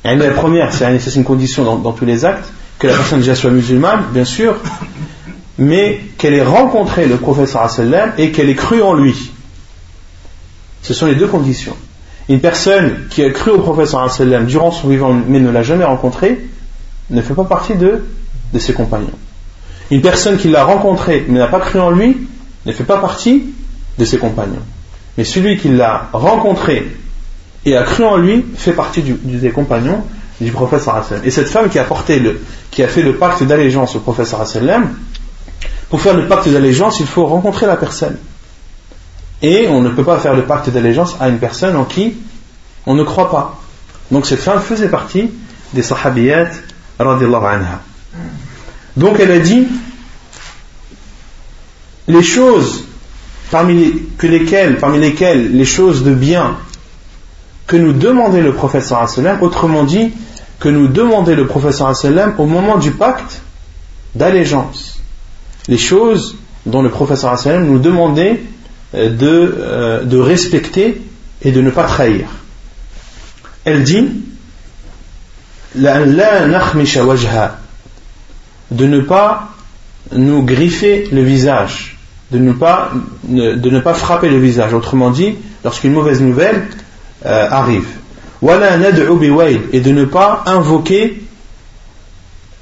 La 0.04 0.30
première, 0.30 0.72
c'est 0.72 1.14
une 1.16 1.24
condition 1.24 1.76
dans, 1.76 1.92
tous 1.92 2.06
les 2.06 2.24
actes, 2.24 2.48
que 2.78 2.86
la 2.86 2.94
personne 2.94 3.18
déjà 3.18 3.34
soit 3.34 3.50
musulmane, 3.50 4.04
bien 4.12 4.24
sûr, 4.24 4.56
mais 5.58 6.00
qu'elle 6.16 6.34
ait 6.34 6.42
rencontré 6.42 7.06
le 7.06 7.16
prophète 7.16 7.48
sallam 7.48 8.12
et 8.16 8.30
qu'elle 8.30 8.48
ait 8.48 8.54
cru 8.54 8.80
en 8.80 8.94
lui. 8.94 9.32
Ce 10.82 10.94
sont 10.94 11.06
les 11.06 11.16
deux 11.16 11.26
conditions. 11.26 11.76
Une 12.28 12.40
personne 12.40 13.08
qui 13.10 13.24
a 13.24 13.30
cru 13.30 13.50
au 13.50 13.58
prophète 13.58 13.88
sallam 13.88 14.46
durant 14.46 14.70
son 14.70 14.88
vivant 14.88 15.12
mais 15.26 15.40
ne 15.40 15.50
l'a 15.50 15.62
jamais 15.62 15.84
rencontré 15.84 16.46
ne 17.10 17.22
fait 17.22 17.34
pas 17.34 17.44
partie 17.44 17.74
de, 17.74 18.04
de 18.52 18.58
ses 18.58 18.74
compagnons. 18.74 19.18
Une 19.90 20.02
personne 20.02 20.36
qui 20.36 20.48
l'a 20.48 20.64
rencontré 20.64 21.24
mais 21.28 21.38
n'a 21.38 21.48
pas 21.48 21.60
cru 21.60 21.80
en 21.80 21.90
lui 21.90 22.28
ne 22.68 22.72
fait 22.72 22.84
pas 22.84 22.98
partie 22.98 23.44
de 23.98 24.04
ses 24.04 24.18
compagnons. 24.18 24.62
Mais 25.16 25.24
celui 25.24 25.58
qui 25.58 25.68
l'a 25.68 26.08
rencontré 26.12 26.96
et 27.64 27.76
a 27.76 27.82
cru 27.82 28.04
en 28.04 28.16
lui 28.16 28.44
fait 28.56 28.72
partie 28.72 29.02
des 29.02 29.50
compagnons 29.50 30.04
du 30.40 30.52
prophète 30.52 30.80
sallam. 30.80 31.22
Et 31.24 31.30
cette 31.30 31.48
femme 31.48 31.68
qui 31.68 31.78
a 31.78 31.84
fait 32.88 33.02
le 33.02 33.14
pacte 33.14 33.42
d'allégeance 33.42 33.96
au 33.96 34.00
prophète 34.00 34.26
sallam, 34.26 34.94
pour 35.90 36.00
faire 36.00 36.14
le 36.14 36.28
pacte 36.28 36.48
d'allégeance, 36.48 37.00
il 37.00 37.06
faut 37.06 37.26
rencontrer 37.26 37.66
la 37.66 37.76
personne. 37.76 38.16
Et 39.42 39.66
on 39.68 39.80
ne 39.80 39.88
peut 39.88 40.04
pas 40.04 40.18
faire 40.18 40.34
le 40.34 40.42
pacte 40.42 40.70
d'allégeance 40.70 41.16
à 41.20 41.28
une 41.28 41.38
personne 41.38 41.76
en 41.76 41.84
qui 41.84 42.14
on 42.86 42.94
ne 42.94 43.02
croit 43.02 43.30
pas. 43.30 43.60
Donc 44.10 44.26
cette 44.26 44.40
femme 44.40 44.60
faisait 44.60 44.88
partie 44.88 45.30
des 45.72 45.82
sahabiyat 45.82 46.48
anha. 46.98 47.80
Donc 48.96 49.20
elle 49.20 49.30
a 49.30 49.38
dit 49.38 49.66
les 52.08 52.22
choses 52.22 52.84
parmi, 53.50 54.02
que 54.16 54.26
lesquelles, 54.26 54.78
parmi 54.78 54.98
lesquelles 54.98 55.52
les 55.52 55.64
choses 55.64 56.02
de 56.02 56.12
bien 56.12 56.56
que 57.66 57.76
nous 57.76 57.92
demandait 57.92 58.40
le 58.40 58.54
prophète 58.54 58.82
sallam, 58.82 59.42
autrement 59.42 59.84
dit, 59.84 60.10
que 60.58 60.70
nous 60.70 60.88
demandait 60.88 61.36
le 61.36 61.46
prophète 61.46 61.74
sallam 61.74 62.34
au 62.38 62.46
moment 62.46 62.78
du 62.78 62.92
pacte 62.92 63.42
d'allégeance. 64.14 65.02
Les 65.68 65.76
choses 65.76 66.36
dont 66.64 66.80
le 66.82 66.88
prophète 66.88 67.18
sallam 67.18 67.66
nous 67.66 67.78
demandait 67.78 68.40
euh, 68.94 69.10
de, 69.10 69.54
euh, 69.58 70.04
de 70.04 70.18
respecter 70.18 71.02
et 71.42 71.52
de 71.52 71.60
ne 71.60 71.70
pas 71.70 71.84
trahir. 71.84 72.26
Elle 73.64 73.84
dit 73.84 74.08
de 75.74 75.80
ne 78.86 79.00
pas 79.00 79.48
nous 80.12 80.42
griffer 80.42 81.08
le 81.12 81.22
visage 81.22 81.97
de 82.30 82.38
ne 82.38 82.52
pas, 82.52 82.90
de 83.24 83.70
ne 83.70 83.80
pas 83.80 83.94
frapper 83.94 84.28
le 84.28 84.38
visage. 84.38 84.74
Autrement 84.74 85.10
dit, 85.10 85.34
lorsqu'une 85.64 85.92
mauvaise 85.92 86.20
nouvelle 86.20 86.66
euh, 87.24 87.48
arrive. 87.50 87.86
Et 88.42 89.80
de 89.80 89.90
ne 89.90 90.04
pas 90.04 90.42
invoquer 90.46 91.22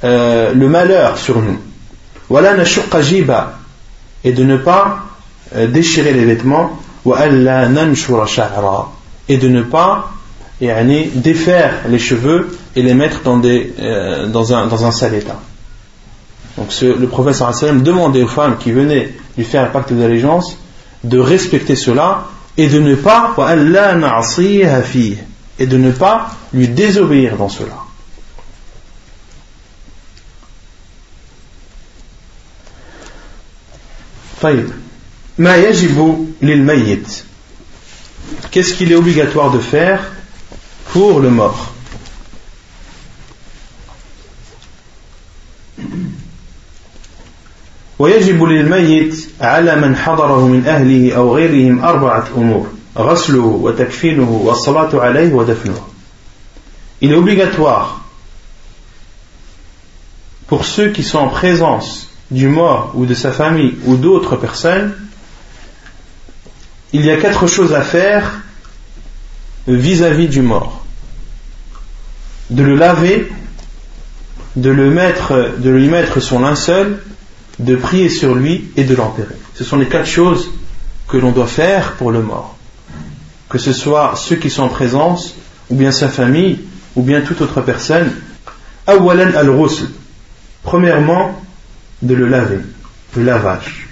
euh, 0.04 0.54
le 0.54 0.68
malheur 0.68 1.18
sur 1.18 1.42
nous. 1.42 1.58
Et 4.24 4.32
de 4.32 4.44
ne 4.44 4.56
pas 4.56 5.04
euh, 5.54 5.66
déchirer 5.66 6.12
les 6.12 6.24
vêtements. 6.24 6.80
Et 9.28 9.36
de 9.36 9.48
ne 9.48 9.62
pas 9.62 10.10
défaire 10.60 11.72
les 11.88 11.98
cheveux 11.98 12.56
et 12.74 12.82
les 12.82 12.94
mettre 12.94 13.22
dans, 13.22 13.36
des, 13.36 13.74
dans, 14.28 14.54
un, 14.54 14.66
dans 14.66 14.86
un 14.86 14.90
sale 14.90 15.14
état. 15.14 15.38
Donc 16.56 16.68
le 16.80 17.06
professeur 17.06 17.54
sallam 17.54 17.82
demandait 17.82 18.22
aux 18.22 18.28
femmes 18.28 18.56
qui 18.58 18.72
venaient 18.72 19.12
lui 19.36 19.44
faire 19.44 19.64
un 19.64 19.66
pacte 19.66 19.92
d'allégeance 19.92 20.58
de 21.04 21.18
respecter 21.18 21.76
cela 21.76 22.28
et 22.56 22.68
de 22.68 22.80
ne 22.80 22.94
pas 22.94 23.34
et 25.58 25.66
de 25.66 25.76
ne 25.76 25.90
pas 25.90 26.30
lui 26.52 26.68
désobéir 26.68 27.36
dans 27.36 27.48
cela. 27.48 27.76
qu'est-ce 38.50 38.74
qu'il 38.74 38.92
est 38.92 38.96
obligatoire 38.96 39.50
de 39.50 39.58
faire 39.58 40.12
pour 40.92 41.20
le 41.20 41.30
mort? 41.30 41.75
ويجب 48.05 48.43
للميت 48.43 49.29
على 49.41 49.75
من 49.75 49.95
حضره 49.95 50.47
من 50.47 50.67
أهله 50.67 51.15
أو 51.15 51.35
غيرهم 51.35 51.83
أربعة 51.83 52.27
أمور 52.37 52.67
غسله 52.97 53.45
وتكفينه 53.45 54.31
والصلاة 54.31 54.89
عليه 54.93 55.33
ودفنه 55.33 55.81
Il 57.01 57.11
est 57.11 57.15
obligatoire 57.15 58.01
pour 60.47 60.65
ceux 60.65 60.91
qui 60.91 61.01
sont 61.01 61.17
en 61.17 61.29
présence 61.29 62.09
du 62.29 62.47
mort 62.47 62.91
ou 62.95 63.05
de 63.05 63.13
sa 63.13 63.31
famille 63.31 63.75
ou 63.85 63.95
d'autres 63.95 64.35
personnes, 64.35 64.93
il 66.93 67.05
y 67.05 67.09
a 67.09 67.17
quatre 67.17 67.47
choses 67.47 67.73
à 67.73 67.81
faire 67.81 68.41
vis-à-vis 69.67 70.27
du 70.27 70.41
mort. 70.41 70.85
De 72.49 72.63
le 72.63 72.75
laver, 72.75 73.31
de, 74.57 74.69
le 74.69 74.89
mettre, 74.89 75.53
de 75.57 75.69
lui 75.69 75.87
mettre 75.87 76.19
son 76.19 76.39
linceul, 76.39 77.01
de 77.59 77.75
prier 77.75 78.09
sur 78.09 78.35
lui 78.35 78.71
et 78.75 78.83
de 78.83 78.95
l'enterrer. 78.95 79.35
Ce 79.55 79.63
sont 79.63 79.77
les 79.77 79.87
quatre 79.87 80.07
choses 80.07 80.49
que 81.07 81.17
l'on 81.17 81.31
doit 81.31 81.47
faire 81.47 81.93
pour 81.93 82.11
le 82.11 82.21
mort. 82.21 82.55
Que 83.49 83.57
ce 83.57 83.73
soit 83.73 84.15
ceux 84.15 84.37
qui 84.37 84.49
sont 84.49 84.63
en 84.63 84.69
présence, 84.69 85.35
ou 85.69 85.75
bien 85.75 85.91
sa 85.91 86.07
famille, 86.07 86.59
ou 86.95 87.03
bien 87.03 87.21
toute 87.21 87.41
autre 87.41 87.61
personne. 87.61 88.11
Awalan 88.87 89.33
al-ghusl. 89.35 89.85
Premièrement, 90.63 91.41
de 92.01 92.15
le 92.15 92.27
laver, 92.27 92.59
le 93.15 93.23
lavage. 93.23 93.87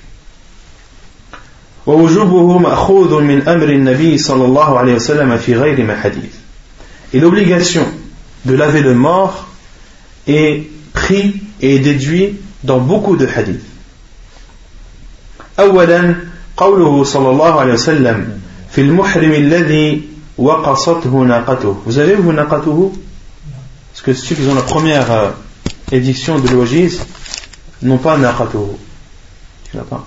ووجوبه 1.85 2.57
مأخوذ 2.57 3.21
من 3.21 3.47
أمر 3.47 3.69
النبي 3.69 4.17
صلى 4.17 4.45
الله 4.45 4.79
عليه 4.79 4.95
وسلم 4.95 5.37
في 5.37 5.55
غير 5.55 5.83
ما 5.83 5.95
حديث. 5.95 6.33
Et 7.13 7.19
l'obligation 7.19 7.85
de 8.45 8.53
laver 8.53 8.81
le 8.81 8.93
mort 8.93 9.47
est 10.27 10.69
pris 10.93 11.41
et 11.61 11.79
déduit 11.79 12.35
dans 12.63 12.79
beaucoup 12.79 13.15
de 13.15 13.25
hadiths. 13.27 13.65
أولا 15.59 16.15
قوله 16.57 17.03
صلى 17.03 17.29
الله 17.29 17.59
عليه 17.59 17.73
وسلم 17.73 18.39
في 18.71 18.81
المحرم 18.81 19.31
الذي 19.31 20.01
وقصته 20.37 21.09
ناقته. 21.09 21.75
Vous 21.85 21.97
avez 21.97 22.15
vu 22.15 22.33
ناقته 22.33 22.91
Parce 23.91 24.01
que 24.01 24.13
ceux 24.13 24.35
qui 24.35 24.47
ont 24.47 24.55
la 24.55 24.61
première 24.61 25.11
euh, 25.11 25.29
édition 25.91 26.39
de 26.39 26.47
l'Oasis 26.47 26.99
n'ont 27.81 27.97
pas 27.97 28.17
ناقته. 28.17 28.77
Tu 29.69 29.77
n'as 29.77 29.83
pas 29.83 30.05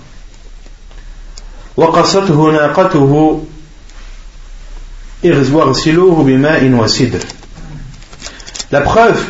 وقصته 1.76 2.52
ناقته 2.52 3.42
واغسلوه 5.24 6.24
بماء 6.24 6.64
وسدر 6.64 7.20
La 8.72 8.80
preuve 8.80 9.20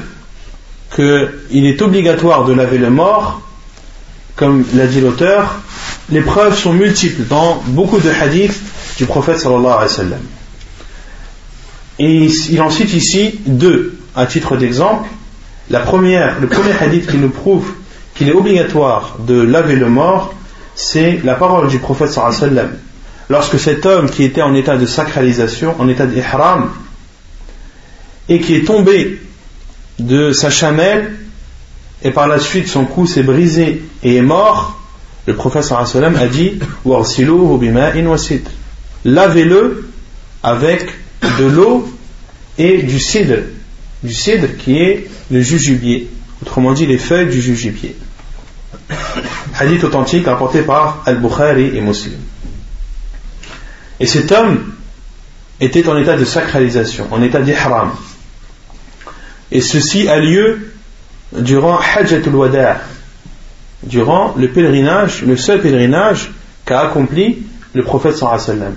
qu'il 0.97 1.67
est 1.67 1.79
obligatoire 1.83 2.45
de 2.45 2.53
laver 2.53 2.79
le 2.79 2.89
mort, 2.89 3.41
comme 4.35 4.65
l'a 4.73 4.87
dit 4.87 4.99
l'auteur, 4.99 5.59
les 6.09 6.21
preuves 6.21 6.57
sont 6.57 6.73
multiples 6.73 7.21
dans 7.29 7.61
beaucoup 7.67 7.99
de 7.99 8.09
hadiths 8.09 8.59
du 8.97 9.05
prophète 9.05 9.37
sallallahu 9.37 9.65
alayhi 9.65 9.81
wa 9.83 9.87
sallam. 9.87 10.21
Et 11.99 12.25
il 12.49 12.61
en 12.61 12.71
cite 12.71 12.93
ici 12.93 13.39
deux, 13.45 13.99
à 14.15 14.25
titre 14.25 14.57
d'exemple. 14.57 15.07
La 15.69 15.81
première, 15.81 16.39
le 16.39 16.47
premier 16.47 16.73
hadith 16.79 17.11
qui 17.11 17.17
nous 17.17 17.29
prouve 17.29 17.71
qu'il 18.15 18.29
est 18.29 18.33
obligatoire 18.33 19.17
de 19.19 19.39
laver 19.39 19.75
le 19.75 19.89
mort, 19.89 20.33
c'est 20.73 21.21
la 21.23 21.35
parole 21.35 21.67
du 21.67 21.77
prophète 21.77 22.09
sallallahu 22.09 22.35
alayhi 22.37 22.55
wa 22.55 22.61
sallam. 22.61 22.77
Lorsque 23.29 23.59
cet 23.59 23.85
homme 23.85 24.09
qui 24.09 24.23
était 24.23 24.41
en 24.41 24.55
état 24.55 24.77
de 24.77 24.87
sacralisation, 24.87 25.75
en 25.77 25.87
état 25.89 26.07
d'ihram, 26.07 26.71
et 28.29 28.39
qui 28.39 28.55
est 28.55 28.65
tombé 28.65 29.19
de 29.99 30.31
sa 30.31 30.49
chamelle 30.49 31.15
et 32.03 32.11
par 32.11 32.27
la 32.27 32.39
suite 32.39 32.67
son 32.67 32.85
cou 32.85 33.07
s'est 33.07 33.23
brisé 33.23 33.83
et 34.03 34.15
est 34.15 34.21
mort, 34.21 34.79
le 35.25 35.35
prophète 35.35 35.63
sallam 35.63 36.15
a 36.15 36.27
dit 36.27 36.59
Lavez-le 39.05 39.89
avec 40.43 40.85
de 41.39 41.45
l'eau 41.45 41.89
et 42.57 42.83
du 42.83 42.99
cidre, 42.99 43.37
du 44.03 44.13
cidre 44.13 44.47
qui 44.57 44.77
est 44.77 45.07
le 45.31 45.41
jujubier, 45.41 46.09
autrement 46.41 46.73
dit 46.73 46.85
les 46.85 46.97
feuilles 46.97 47.29
du 47.29 47.41
jujubier. 47.41 47.95
Hadith 49.59 49.83
authentique 49.83 50.25
rapporté 50.25 50.61
par 50.61 51.03
Al-Bukhari 51.05 51.75
et 51.75 51.81
Muslim. 51.81 52.19
Et 53.99 54.05
cet 54.05 54.31
homme 54.31 54.73
était 55.59 55.87
en 55.87 55.97
état 55.97 56.15
de 56.15 56.25
sacralisation, 56.25 57.07
en 57.11 57.21
état 57.21 57.41
d'ihram. 57.41 57.91
Et 59.51 59.61
ceci 59.61 60.07
a 60.07 60.19
lieu 60.19 60.73
durant 61.33 61.79
Hajjatul 61.79 62.35
Wada', 62.35 62.81
durant 63.83 64.33
le 64.37 64.49
pèlerinage, 64.49 65.23
le 65.23 65.37
seul 65.37 65.61
pèlerinage 65.61 66.31
qu'a 66.65 66.81
accompli 66.81 67.43
le 67.73 67.83
prophète 67.83 68.17
sallam. 68.17 68.75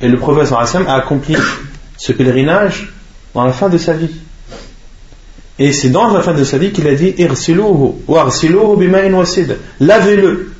Et 0.00 0.08
le 0.08 0.18
prophète 0.18 0.48
sallam 0.48 0.86
a 0.88 0.94
accompli 0.94 1.36
ce 1.96 2.12
pèlerinage 2.12 2.92
dans 3.34 3.44
la 3.44 3.52
fin 3.52 3.68
de 3.68 3.78
sa 3.78 3.94
vie. 3.94 4.14
Et 5.58 5.72
c'est 5.72 5.88
dans 5.88 6.12
la 6.12 6.20
fin 6.20 6.34
de 6.34 6.44
sa 6.44 6.58
vie 6.58 6.70
qu'il 6.70 6.86
a 6.86 6.94
dit 6.94 7.14
Lavez-le. 9.80 10.52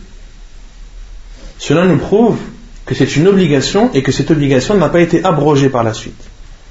Cela 1.58 1.84
nous 1.84 1.98
prouve 1.98 2.38
que 2.86 2.94
c'est 2.94 3.16
une 3.16 3.28
obligation 3.28 3.90
et 3.92 4.02
que 4.02 4.12
cette 4.12 4.30
obligation 4.30 4.74
n'a 4.76 4.88
pas 4.88 5.00
été 5.00 5.22
abrogée 5.24 5.68
par 5.68 5.84
la 5.84 5.92
suite. 5.92 6.22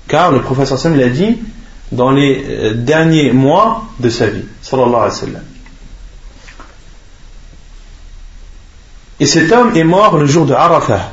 Car 0.08 0.32
le 0.32 0.42
prophète 0.42 0.68
sallam 0.68 0.98
l'a 0.98 1.10
dit 1.10 1.38
dans 1.92 2.12
les 2.12 2.44
euh, 2.48 2.74
derniers 2.74 3.32
mois 3.32 3.86
de 4.00 4.10
sa 4.10 4.28
vie. 4.28 4.46
Sallallahu. 4.62 5.12
Et 9.20 9.26
cet 9.26 9.52
homme 9.52 9.76
est 9.76 9.84
mort 9.84 10.18
le 10.18 10.26
jour 10.26 10.46
de 10.46 10.54
Arafah. 10.54 11.12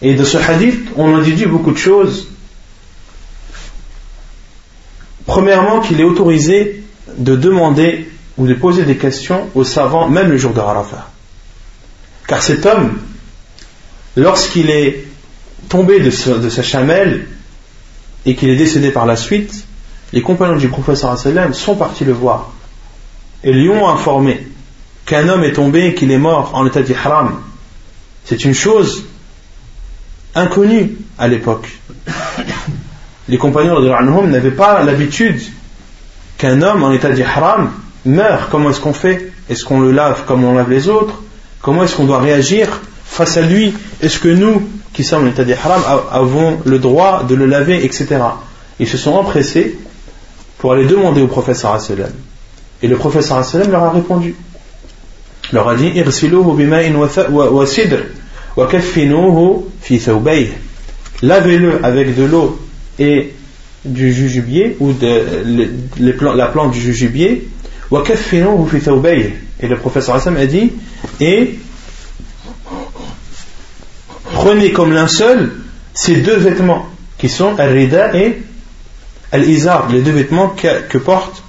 Et 0.00 0.14
de 0.14 0.24
ce 0.24 0.38
hadith, 0.38 0.88
on 0.96 1.14
en 1.14 1.22
déduit 1.22 1.46
beaucoup 1.46 1.72
de 1.72 1.78
choses. 1.78 2.28
Premièrement, 5.26 5.80
qu'il 5.80 6.00
est 6.00 6.04
autorisé 6.04 6.84
de 7.16 7.36
demander 7.36 8.10
ou 8.36 8.46
de 8.46 8.54
poser 8.54 8.84
des 8.84 8.96
questions 8.96 9.48
aux 9.54 9.64
savants, 9.64 10.08
même 10.08 10.30
le 10.30 10.38
jour 10.38 10.52
de 10.52 10.60
Arafah. 10.60 11.10
Car 12.26 12.42
cet 12.42 12.64
homme, 12.66 12.98
lorsqu'il 14.16 14.70
est 14.70 15.04
tombé 15.68 16.00
de, 16.00 16.10
sa 16.10 16.62
chamelle, 16.62 17.26
et 18.26 18.34
qu'il 18.34 18.48
est 18.50 18.56
décédé 18.56 18.90
par 18.90 19.06
la 19.06 19.16
suite, 19.16 19.64
les 20.12 20.22
compagnons 20.22 20.56
du 20.56 20.68
professeur 20.68 21.16
sont 21.52 21.74
partis 21.76 22.04
le 22.04 22.12
voir 22.12 22.52
et 23.44 23.52
lui 23.52 23.68
ont 23.68 23.88
informé 23.88 24.46
qu'un 25.06 25.28
homme 25.28 25.44
est 25.44 25.52
tombé 25.52 25.86
et 25.86 25.94
qu'il 25.94 26.10
est 26.10 26.18
mort 26.18 26.50
en 26.54 26.66
état 26.66 26.82
d'ihram. 26.82 27.40
C'est 28.24 28.44
une 28.44 28.54
chose 28.54 29.04
inconnue 30.34 30.96
à 31.18 31.28
l'époque. 31.28 31.68
Les 33.28 33.38
compagnons 33.38 33.80
de 33.80 34.26
n'avaient 34.26 34.50
pas 34.50 34.82
l'habitude 34.82 35.40
qu'un 36.36 36.62
homme 36.62 36.82
en 36.82 36.92
état 36.92 37.10
d'ihram 37.10 37.70
meurt. 38.04 38.50
Comment 38.50 38.70
est-ce 38.70 38.80
qu'on 38.80 38.92
fait? 38.92 39.32
Est-ce 39.48 39.64
qu'on 39.64 39.80
le 39.80 39.92
lave 39.92 40.24
comme 40.26 40.44
on 40.44 40.54
lave 40.54 40.70
les 40.70 40.88
autres? 40.88 41.22
Comment 41.60 41.84
est-ce 41.84 41.96
qu'on 41.96 42.04
doit 42.04 42.20
réagir 42.20 42.68
face 43.04 43.36
à 43.36 43.42
lui? 43.42 43.74
Est-ce 44.00 44.18
que 44.18 44.28
nous, 44.28 44.68
qui 44.98 45.04
sommes 45.04 45.26
en 45.26 45.28
état 45.28 45.44
d'ihram 45.44 45.80
avons 46.10 46.58
le 46.64 46.80
droit 46.80 47.22
de 47.22 47.36
le 47.36 47.46
laver, 47.46 47.84
etc. 47.84 48.16
Ils 48.80 48.88
se 48.88 48.96
sont 48.96 49.12
empressés 49.12 49.78
pour 50.58 50.72
aller 50.72 50.86
demander 50.86 51.22
au 51.22 51.28
professeur 51.28 51.80
sallam. 51.80 52.10
Et 52.82 52.88
le 52.88 52.96
professeur 52.96 53.44
sallam 53.44 53.70
leur 53.70 53.84
a 53.84 53.90
répondu. 53.92 54.34
Il 55.52 55.54
leur 55.54 55.68
a 55.68 55.76
dit 55.76 55.92
Lavez-le 61.22 61.84
avec 61.84 62.16
de 62.16 62.24
l'eau 62.24 62.60
et 62.98 63.34
du 63.84 64.12
jujubier 64.12 64.76
ou 64.80 64.92
de 64.94 65.70
la 66.00 66.46
plante 66.46 66.72
du 66.72 66.80
jujubier 66.80 67.48
et 67.92 69.68
le 69.68 69.76
professeur 69.76 70.20
sallam 70.20 70.40
a 70.40 70.46
dit 70.46 70.72
et 71.20 71.54
prenez 74.48 74.72
comme 74.72 74.94
linceul 74.94 75.52
ces 75.92 76.22
deux 76.22 76.36
vêtements 76.36 76.88
qui 77.18 77.28
sont 77.28 77.58
al-rida 77.58 78.16
et 78.16 78.40
al-izar, 79.30 79.90
les 79.92 80.00
deux 80.00 80.12
vêtements 80.12 80.48
que, 80.48 80.96
porte 80.96 81.42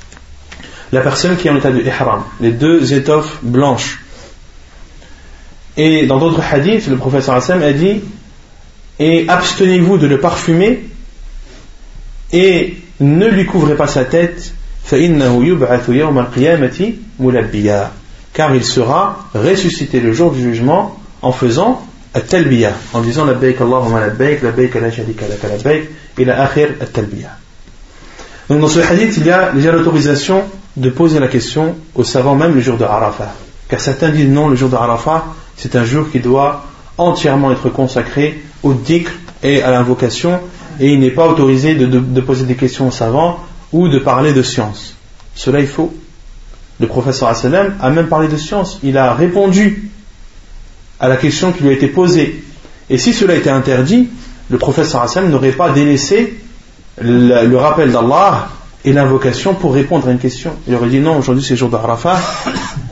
la 0.92 1.00
personne 1.00 1.38
qui 1.38 1.48
est 1.48 1.52
en 1.52 1.56
état 1.56 1.72
de 1.72 1.80
ihram, 1.80 2.24
les 2.42 2.52
deux 2.52 2.92
étoffes 2.92 3.38
blanches. 3.42 4.02
Et 5.78 6.08
dans 6.08 6.18
d'autres 6.18 6.42
hadiths, 6.42 6.88
le 6.88 6.98
professeur 6.98 7.36
Hassan 7.36 7.64
a 7.64 7.72
dit 7.72 8.02
Et 9.00 9.30
abstenez-vous 9.30 9.98
de 9.98 10.08
le 10.08 10.20
parfumer 10.20 10.90
et 12.34 12.80
ne 13.00 13.28
lui 13.28 13.46
couvrez 13.46 13.76
pas 13.76 13.88
sa 13.88 14.04
tête, 14.04 14.54
car 18.34 18.56
il 18.56 18.66
sera 18.66 19.30
ressuscité 19.34 20.02
le 20.02 20.12
jour 20.12 20.32
du 20.34 20.42
jugement 20.42 21.00
en 21.22 21.32
faisant 21.32 21.89
التلبية 22.17 22.73
en 22.95 23.01
disant 23.01 23.27
لبيك 23.27 23.63
اللهم 23.63 23.99
لبيك 23.99 24.45
لبيك 24.45 24.77
لا 24.77 24.91
شريك 24.91 25.23
لك 25.23 25.61
لبيك 25.61 25.89
إلى 26.19 26.33
آخر 26.33 26.71
التلبية 26.83 27.31
Donc 28.49 28.61
dans 28.61 28.69
ce 28.69 28.81
hadith, 28.81 29.17
il 29.17 29.27
y 29.27 29.31
a 29.31 29.53
déjà 29.53 29.73
l'autorisation 29.73 30.43
de 30.77 30.91
poser 30.91 31.19
la 31.19 31.29
question 31.29 31.77
aux 31.95 32.05
savants 32.05 32.35
même 32.35 32.55
le 32.55 32.61
jour 32.61 32.77
de 32.77 32.85
Arafat. 32.85 33.33
Car 33.69 33.81
certains 33.81 34.11
disent 34.11 34.29
non, 34.29 34.49
le 34.49 34.57
jour 34.57 34.69
de 34.69 34.77
Arafat, 34.77 35.25
c'est 35.57 35.77
un 35.77 35.85
jour 35.85 36.11
qui 36.11 36.21
doit 36.21 36.65
entièrement 36.99 37.53
être 37.53 37.71
consacré 37.71 38.43
au 38.63 38.75
dhikr 38.75 39.11
et 39.43 39.63
à 39.63 39.71
l'invocation, 39.71 40.41
et 40.81 40.93
il 40.93 41.01
n'est 41.01 41.11
pas 41.11 41.27
autorisé 41.27 41.75
de, 41.75 41.87
de, 41.87 42.01
de, 42.01 42.21
poser 42.21 42.45
des 42.45 42.55
questions 42.55 42.89
aux 42.89 42.93
savants 42.93 43.39
ou 43.73 43.89
de 43.89 43.99
parler 43.99 44.33
de 44.33 44.43
science. 44.43 44.95
Cela 45.35 45.61
est 45.61 45.67
faux. 45.67 45.95
Le 46.81 46.87
professeur 46.87 47.29
Assalam 47.29 47.75
a 47.81 47.91
même 47.91 48.09
parlé 48.09 48.29
de 48.29 48.37
science. 48.37 48.79
Il 48.83 48.99
a 48.99 49.15
répondu 49.15 49.91
à 51.00 51.08
la 51.08 51.18
question 51.18 51.52
qui 51.52 51.64
lui 51.64 51.70
a 51.70 51.74
été 51.74 51.88
posée. 51.88 52.44
Et 52.90 52.98
si 52.98 53.14
cela 53.14 53.36
était 53.36 53.50
interdit, 53.50 54.10
le 54.50 54.60
Assalam 54.64 55.30
n'aurait 55.30 55.52
pas 55.52 55.70
délaissé 55.70 56.40
le, 57.02 57.56
rappel 57.56 57.92
d'Allah 57.92 58.50
et 58.84 58.94
l'invocation 58.94 59.54
pour 59.54 59.74
répondre 59.74 60.08
à 60.08 60.12
une 60.12 60.20
question. 60.20 60.54
Il 60.68 60.76
aurait 60.76 60.90
dit 60.90 61.00
non, 61.00 61.18
aujourd'hui 61.18 61.44
c'est 61.44 61.56
jour 61.56 61.70
d'Arafat, 61.70 62.20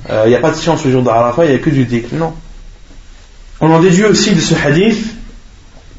euh, 0.10 0.24
il 0.26 0.30
n'y 0.30 0.36
a 0.36 0.40
pas 0.40 0.52
de 0.52 0.56
science 0.56 0.86
le 0.86 0.92
jour 0.92 1.02
d'Arafat, 1.02 1.46
il 1.46 1.50
n'y 1.50 1.56
a 1.56 1.60
que 1.60 1.70
du 1.70 1.86
dhikr. 1.86 2.16
Non. 2.16 2.34
On 3.60 3.72
en 3.72 3.80
déduit 3.80 4.06
aussi 4.06 4.34
de 4.34 4.40
ce 4.40 4.54
hadith 4.54 5.04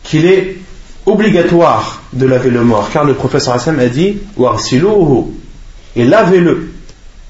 qu'il 0.05 0.27
est 0.27 0.57
obligatoire 1.07 2.03
de 2.13 2.27
laver 2.27 2.51
le 2.51 2.63
mort, 2.63 2.91
car 2.93 3.05
le 3.05 3.15
professeur 3.15 3.55
Hassan 3.55 3.81
a 3.81 3.89
dit 3.89 4.19
et 5.97 6.05
lavez-le. 6.05 6.73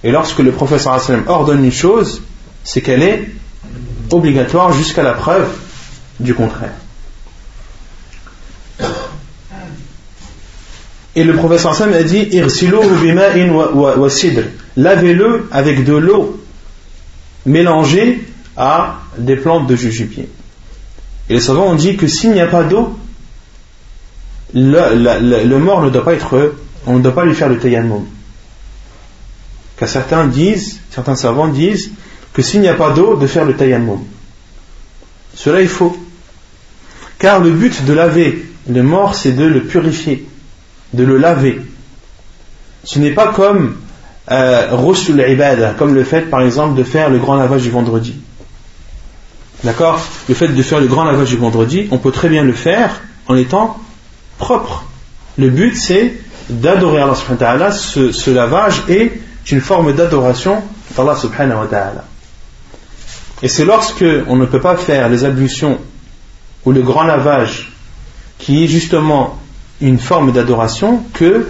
Et 0.04 0.10
lorsque 0.10 0.40
le 0.40 0.52
professeur 0.52 0.92
Hassan 0.92 1.22
ordonne 1.26 1.64
une 1.64 1.72
chose, 1.72 2.22
c'est 2.64 2.82
qu'elle 2.82 3.02
est 3.02 3.28
obligatoire 4.10 4.72
jusqu'à 4.72 5.02
la 5.02 5.12
preuve 5.12 5.48
du 6.20 6.34
contraire. 6.34 6.72
Et 11.14 11.24
le 11.24 11.34
professeur 11.34 11.72
Hassan 11.72 11.92
a 11.94 12.02
dit 12.02 12.28
lavez-le 14.76 15.48
avec 15.50 15.84
de 15.84 15.94
l'eau 15.94 16.40
mélangée 17.44 18.24
à 18.56 19.00
des 19.18 19.36
plantes 19.36 19.66
de 19.66 19.74
jujubier. 19.74 20.28
Et 21.28 21.34
les 21.34 21.40
savants 21.40 21.70
ont 21.70 21.74
dit 21.74 21.96
que 21.96 22.06
s'il 22.06 22.32
n'y 22.32 22.40
a 22.40 22.46
pas 22.46 22.62
d'eau, 22.62 22.96
le, 24.54 25.56
mort 25.58 25.82
ne 25.82 25.90
doit 25.90 26.04
pas 26.04 26.14
être, 26.14 26.54
on 26.86 26.98
ne 26.98 27.02
doit 27.02 27.14
pas 27.14 27.24
lui 27.24 27.34
faire 27.34 27.48
le 27.48 27.58
tayammum. 27.58 28.06
Car 29.76 29.88
certains 29.88 30.26
disent, 30.26 30.80
certains 30.90 31.16
savants 31.16 31.48
disent 31.48 31.90
que 32.32 32.42
s'il 32.42 32.60
n'y 32.60 32.68
a 32.68 32.74
pas 32.74 32.90
d'eau, 32.90 33.16
de 33.16 33.26
faire 33.26 33.44
le 33.44 33.54
tayammum. 33.56 34.00
Cela 35.34 35.60
est 35.60 35.66
faux. 35.66 35.96
Car 37.18 37.40
le 37.40 37.50
but 37.50 37.84
de 37.84 37.92
laver 37.92 38.46
le 38.68 38.82
mort, 38.82 39.14
c'est 39.14 39.32
de 39.32 39.44
le 39.44 39.62
purifier, 39.62 40.26
de 40.92 41.04
le 41.04 41.16
laver. 41.16 41.60
Ce 42.84 42.98
n'est 42.98 43.12
pas 43.12 43.28
comme 43.28 43.76
euh, 44.30 45.72
comme 45.78 45.94
le 45.94 46.04
fait 46.04 46.22
par 46.22 46.42
exemple 46.42 46.76
de 46.76 46.84
faire 46.84 47.08
le 47.08 47.18
grand 47.18 47.36
lavage 47.36 47.62
du 47.62 47.70
vendredi. 47.70 48.14
D'accord? 49.64 50.00
Le 50.28 50.34
fait 50.34 50.48
de 50.48 50.62
faire 50.62 50.80
le 50.80 50.86
grand 50.86 51.04
lavage 51.04 51.30
du 51.30 51.36
vendredi, 51.36 51.88
on 51.90 51.98
peut 51.98 52.12
très 52.12 52.28
bien 52.28 52.44
le 52.44 52.52
faire 52.52 53.00
en 53.26 53.36
étant 53.36 53.78
propre. 54.38 54.84
Le 55.36 55.50
but, 55.50 55.76
c'est 55.76 56.14
d'adorer 56.48 57.00
Allah 57.00 57.14
subhanahu 57.14 57.40
wa 57.40 57.46
ta'ala. 57.46 57.72
Ce, 57.72 58.12
ce, 58.12 58.30
lavage 58.30 58.82
est 58.88 59.12
une 59.50 59.60
forme 59.60 59.92
d'adoration 59.94 60.62
d'Allah 60.96 61.16
subhanahu 61.16 61.60
wa 61.60 61.66
ta'ala. 61.66 62.04
Et 63.42 63.48
c'est 63.48 63.64
lorsque 63.64 64.04
on 64.26 64.36
ne 64.36 64.46
peut 64.46 64.60
pas 64.60 64.76
faire 64.76 65.08
les 65.08 65.24
ablutions 65.24 65.78
ou 66.64 66.72
le 66.72 66.82
grand 66.82 67.04
lavage 67.04 67.72
qui 68.38 68.64
est 68.64 68.66
justement 68.68 69.38
une 69.80 69.98
forme 69.98 70.32
d'adoration 70.32 71.02
que, 71.12 71.46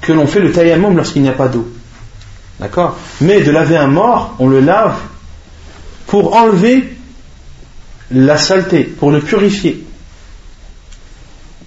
que 0.00 0.12
l'on 0.12 0.26
fait 0.26 0.40
le 0.40 0.52
tayammum 0.52 0.96
lorsqu'il 0.96 1.22
n'y 1.22 1.28
a 1.28 1.32
pas 1.32 1.48
d'eau. 1.48 1.66
D'accord? 2.60 2.98
Mais 3.20 3.40
de 3.40 3.50
laver 3.50 3.76
un 3.76 3.86
mort, 3.86 4.36
on 4.38 4.48
le 4.48 4.60
lave 4.60 4.96
pour 6.06 6.36
enlever 6.36 6.96
la 8.10 8.36
saleté, 8.36 8.84
pour 8.84 9.10
le 9.10 9.20
purifier. 9.20 9.84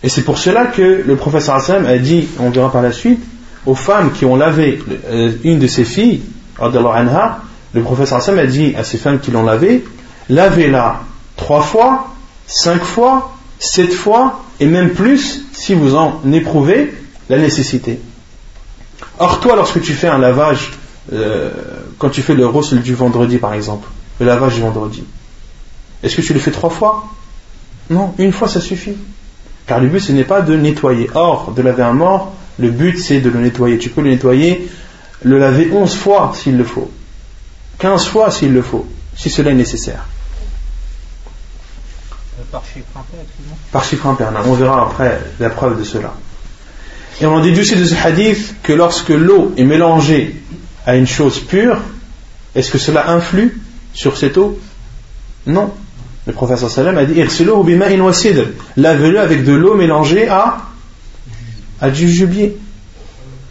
Et 0.03 0.09
c'est 0.09 0.21
pour 0.21 0.37
cela 0.37 0.67
que 0.67 1.03
le 1.05 1.15
professeur 1.15 1.55
Hassan 1.55 1.85
a 1.85 1.97
dit, 1.97 2.27
on 2.39 2.51
verra 2.51 2.71
par 2.71 2.83
la 2.83 2.91
suite, 2.91 3.23
aux 3.65 3.73
femmes 3.73 4.11
qui 4.11 4.23
ont 4.25 4.35
lavé 4.35 4.79
euh, 5.09 5.31
une 5.43 5.57
de 5.57 5.65
ses 5.65 5.83
filles, 5.83 6.21
anha, 6.59 7.41
le 7.75 7.81
professeur 7.81 8.19
Hassan 8.19 8.39
a 8.39 8.45
dit 8.45 8.73
à 8.77 8.85
ces 8.85 8.97
femmes 8.97 9.19
qui 9.19 9.31
l'ont 9.31 9.43
lavé, 9.43 9.83
lavez-la 10.29 11.01
trois 11.35 11.61
fois, 11.61 12.07
cinq 12.47 12.81
fois, 12.81 13.35
sept 13.59 13.93
fois, 13.93 14.43
et 14.61 14.65
même 14.65 14.91
plus 14.91 15.43
si 15.51 15.73
vous 15.73 15.93
en 15.95 16.21
éprouvez 16.31 16.93
la 17.27 17.37
nécessité. 17.37 17.99
Or 19.19 19.41
toi, 19.41 19.57
lorsque 19.57 19.81
tu 19.81 19.91
fais 19.91 20.07
un 20.07 20.17
lavage, 20.17 20.71
euh, 21.11 21.51
quand 21.97 22.09
tu 22.09 22.21
fais 22.21 22.33
le 22.33 22.47
rosel 22.47 22.81
du 22.81 22.95
vendredi 22.95 23.39
par 23.39 23.53
exemple, 23.53 23.89
le 24.21 24.25
lavage 24.25 24.55
du 24.55 24.61
vendredi. 24.61 25.03
Est-ce 26.01 26.15
que 26.15 26.21
tu 26.21 26.33
le 26.33 26.39
fais 26.39 26.51
trois 26.51 26.69
fois? 26.69 27.03
Non, 27.89 28.13
une 28.17 28.31
fois 28.31 28.47
ça 28.47 28.61
suffit. 28.61 28.95
Car 29.67 29.81
le 29.81 29.87
but 29.87 29.99
ce 29.99 30.13
n'est 30.13 30.23
pas 30.23 30.39
de 30.39 30.55
nettoyer. 30.55 31.09
Or, 31.13 31.51
de 31.51 31.61
laver 31.61 31.83
un 31.83 31.93
mort, 31.93 32.33
le 32.57 32.69
but 32.69 32.97
c'est 32.97 33.19
de 33.19 33.29
le 33.29 33.41
nettoyer. 33.41 33.77
Tu 33.79 33.89
peux 33.89 34.01
le 34.01 34.11
nettoyer, 34.11 34.69
le 35.23 35.37
laver 35.39 35.71
onze 35.73 35.93
fois 35.93 36.31
s'il 36.33 36.55
le 36.55 36.63
faut. 36.63 36.89
Quinze 37.77 38.05
fois 38.05 38.31
s'il 38.31 38.53
le 38.53 38.61
faut, 38.61 38.87
si 39.15 39.29
cela 39.29 39.51
est 39.51 39.55
nécessaire. 39.55 40.05
Euh, 42.39 42.43
par 42.51 42.63
chiffre 42.65 42.85
impair, 42.95 43.19
Par 43.71 43.83
chiffre 43.83 44.07
impair, 44.07 44.31
on 44.45 44.53
verra 44.53 44.83
après 44.83 45.21
la 45.39 45.49
preuve 45.49 45.79
de 45.79 45.83
cela. 45.83 46.13
Et 47.21 47.25
on 47.25 47.35
en 47.35 47.39
déduit 47.39 47.61
aussi 47.61 47.75
de 47.75 47.85
ce 47.85 47.95
hadith 47.95 48.55
que 48.61 48.73
lorsque 48.73 49.09
l'eau 49.09 49.53
est 49.57 49.63
mélangée 49.63 50.35
à 50.85 50.95
une 50.95 51.07
chose 51.07 51.39
pure, 51.39 51.77
est-ce 52.55 52.71
que 52.71 52.77
cela 52.77 53.09
influe 53.11 53.61
sur 53.93 54.17
cette 54.17 54.37
eau? 54.37 54.59
Non. 55.45 55.73
Le 56.27 56.33
professeur 56.33 56.69
Sallam 56.69 56.97
a 56.97 57.05
dit 57.05 57.21
Lavez-le 58.77 59.19
avec 59.19 59.45
de 59.45 59.53
l'eau 59.53 59.75
mélangée 59.75 60.27
à, 60.27 60.57
à 61.79 61.89
du 61.89 62.09
jubier. 62.09 62.57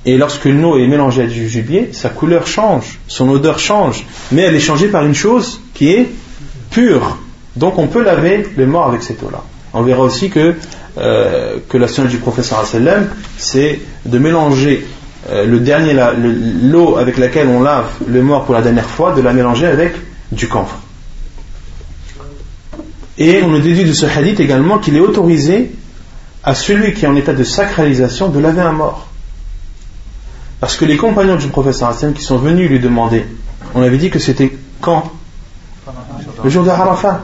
Et 0.07 0.16
lorsque 0.18 0.44
l'eau 0.44 0.76
est 0.76 0.86
mélangée 0.86 1.22
à 1.22 1.26
du 1.26 1.48
jubier, 1.48 1.90
sa 1.92 2.11
couleur 2.11 2.46
change, 2.46 2.98
son 3.09 3.28
odeur 3.30 3.59
change, 3.59 4.05
mais 4.32 4.42
elle 4.42 4.55
est 4.55 4.61
changée 4.61 4.88
par 4.88 5.05
une 5.05 5.14
chose 5.14 5.61
qui 5.72 5.92
est 5.92 6.09
pure. 6.70 7.18
Donc 7.57 7.78
on 7.78 7.86
peut 7.86 8.02
laver 8.02 8.46
le 8.57 8.66
mort 8.66 8.86
avec 8.86 9.02
cette 9.02 9.22
eau-là. 9.22 9.42
On 9.72 9.82
verra 9.82 10.02
aussi 10.02 10.28
que, 10.28 10.55
euh, 10.98 11.57
que 11.68 11.78
la 11.78 11.88
science 11.88 12.09
du 12.09 12.18
professeur 12.18 12.66
Sallam, 12.66 13.09
c'est 13.38 13.80
de 14.05 14.18
mélanger 14.18 14.86
euh, 15.30 15.46
le 15.46 15.59
dernier, 15.61 15.96
l'eau 16.62 16.96
avec 16.98 17.16
laquelle 17.16 17.48
on 17.48 17.62
lave 17.62 17.86
le 18.07 18.22
mort 18.22 18.44
pour 18.44 18.55
la 18.55 18.61
dernière 18.61 18.88
fois, 18.88 19.12
de 19.12 19.22
la 19.22 19.32
mélanger 19.32 19.66
avec 19.66 19.94
du 20.32 20.48
camphre. 20.48 20.76
Et 23.16 23.42
on 23.42 23.59
déduit 23.59 23.84
de 23.84 23.92
ce 23.92 24.07
hadith 24.07 24.40
également 24.40 24.78
qu'il 24.78 24.96
est 24.96 25.00
autorisé 25.00 25.70
à 26.42 26.55
celui 26.55 26.92
qui 26.92 27.05
est 27.05 27.09
en 27.09 27.16
état 27.16 27.32
de 27.32 27.44
sacralisation 27.44 28.28
de 28.28 28.38
laver 28.38 28.61
un 28.61 28.72
mort. 28.72 29.09
Parce 30.64 30.78
que 30.78 30.86
les 30.86 30.96
compagnons 30.96 31.36
du 31.36 31.48
professeur 31.48 31.90
Hassan 31.90 32.14
qui 32.14 32.22
sont 32.22 32.38
venus 32.38 32.70
lui 32.70 32.80
demander, 32.80 33.26
on 33.74 33.82
avait 33.82 33.98
dit 33.98 34.08
que 34.08 34.18
c'était 34.18 34.50
quand 34.80 35.12
Le 36.42 36.48
jour 36.48 36.64
de 36.64 36.70
Arafat. 36.70 37.20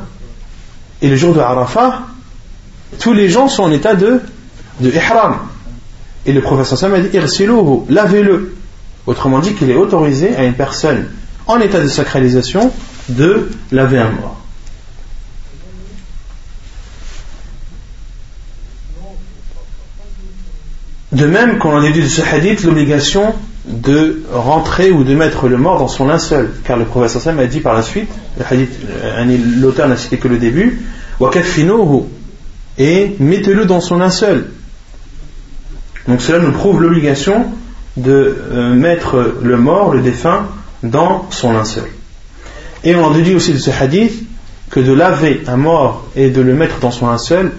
Et 1.00 1.08
le 1.08 1.16
jour 1.16 1.32
de 1.32 1.40
Arafat, 1.40 2.02
tous 2.98 3.14
les 3.14 3.30
gens 3.30 3.48
sont 3.48 3.62
en 3.62 3.72
état 3.72 3.94
de, 3.94 4.20
de 4.80 4.90
ihram. 4.90 5.38
Et 6.26 6.34
le 6.34 6.42
professeur 6.42 6.74
Hassan 6.74 6.92
a 6.92 7.00
dit 7.00 7.18
lavez-le. 7.88 8.56
Autrement 9.06 9.38
dit 9.38 9.54
qu'il 9.54 9.70
est 9.70 9.76
autorisé 9.76 10.36
à 10.36 10.44
une 10.44 10.52
personne 10.52 11.06
en 11.46 11.60
état 11.60 11.80
de 11.80 11.88
sacralisation 11.88 12.70
de 13.08 13.48
laver 13.72 14.00
un 14.00 14.10
mort. 14.10 14.39
De 21.12 21.26
même 21.26 21.58
qu'on 21.58 21.76
en 21.76 21.82
déduit 21.82 22.02
de 22.02 22.08
ce 22.08 22.22
hadith 22.22 22.62
l'obligation 22.62 23.34
de 23.66 24.22
rentrer 24.32 24.90
ou 24.90 25.04
de 25.04 25.14
mettre 25.14 25.48
le 25.48 25.56
mort 25.56 25.78
dans 25.78 25.88
son 25.88 26.06
linceul, 26.06 26.50
car 26.64 26.76
le 26.76 26.84
professeur 26.84 27.20
Sam 27.20 27.38
a 27.38 27.46
dit 27.46 27.60
par 27.60 27.74
la 27.74 27.82
suite, 27.82 28.08
euh, 28.52 29.36
l'auteur 29.60 29.88
n'a 29.88 29.96
cité 29.96 30.18
que 30.18 30.28
le 30.28 30.38
début, 30.38 30.82
et 32.78 33.16
mettez-le 33.18 33.66
dans 33.66 33.80
son 33.80 33.98
linceul. 33.98 34.50
Donc 36.08 36.22
cela 36.22 36.38
nous 36.38 36.52
prouve 36.52 36.80
l'obligation 36.80 37.46
de 37.96 38.36
euh, 38.52 38.74
mettre 38.74 39.34
le 39.42 39.56
mort, 39.56 39.92
le 39.92 40.00
défunt, 40.00 40.46
dans 40.82 41.26
son 41.30 41.52
linceul. 41.52 41.88
Et 42.84 42.94
on 42.94 43.04
en 43.04 43.10
déduit 43.10 43.34
aussi 43.34 43.52
de 43.52 43.58
ce 43.58 43.70
hadith 43.70 44.24
que 44.70 44.80
de 44.80 44.92
laver 44.92 45.42
un 45.46 45.56
mort 45.56 46.06
et 46.16 46.30
de 46.30 46.40
le 46.40 46.54
mettre 46.54 46.78
dans 46.78 46.90
son 46.90 47.08
linceul 47.08 47.52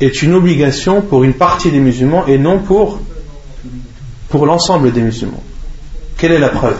est 0.00 0.22
une 0.22 0.34
obligation 0.34 1.02
pour 1.02 1.24
une 1.24 1.34
partie 1.34 1.70
des 1.70 1.80
musulmans 1.80 2.26
et 2.26 2.38
non 2.38 2.60
pour, 2.60 3.00
pour 4.28 4.46
l'ensemble 4.46 4.92
des 4.92 5.00
musulmans. 5.00 5.42
Quelle 6.16 6.32
est 6.32 6.38
la 6.38 6.48
preuve? 6.48 6.76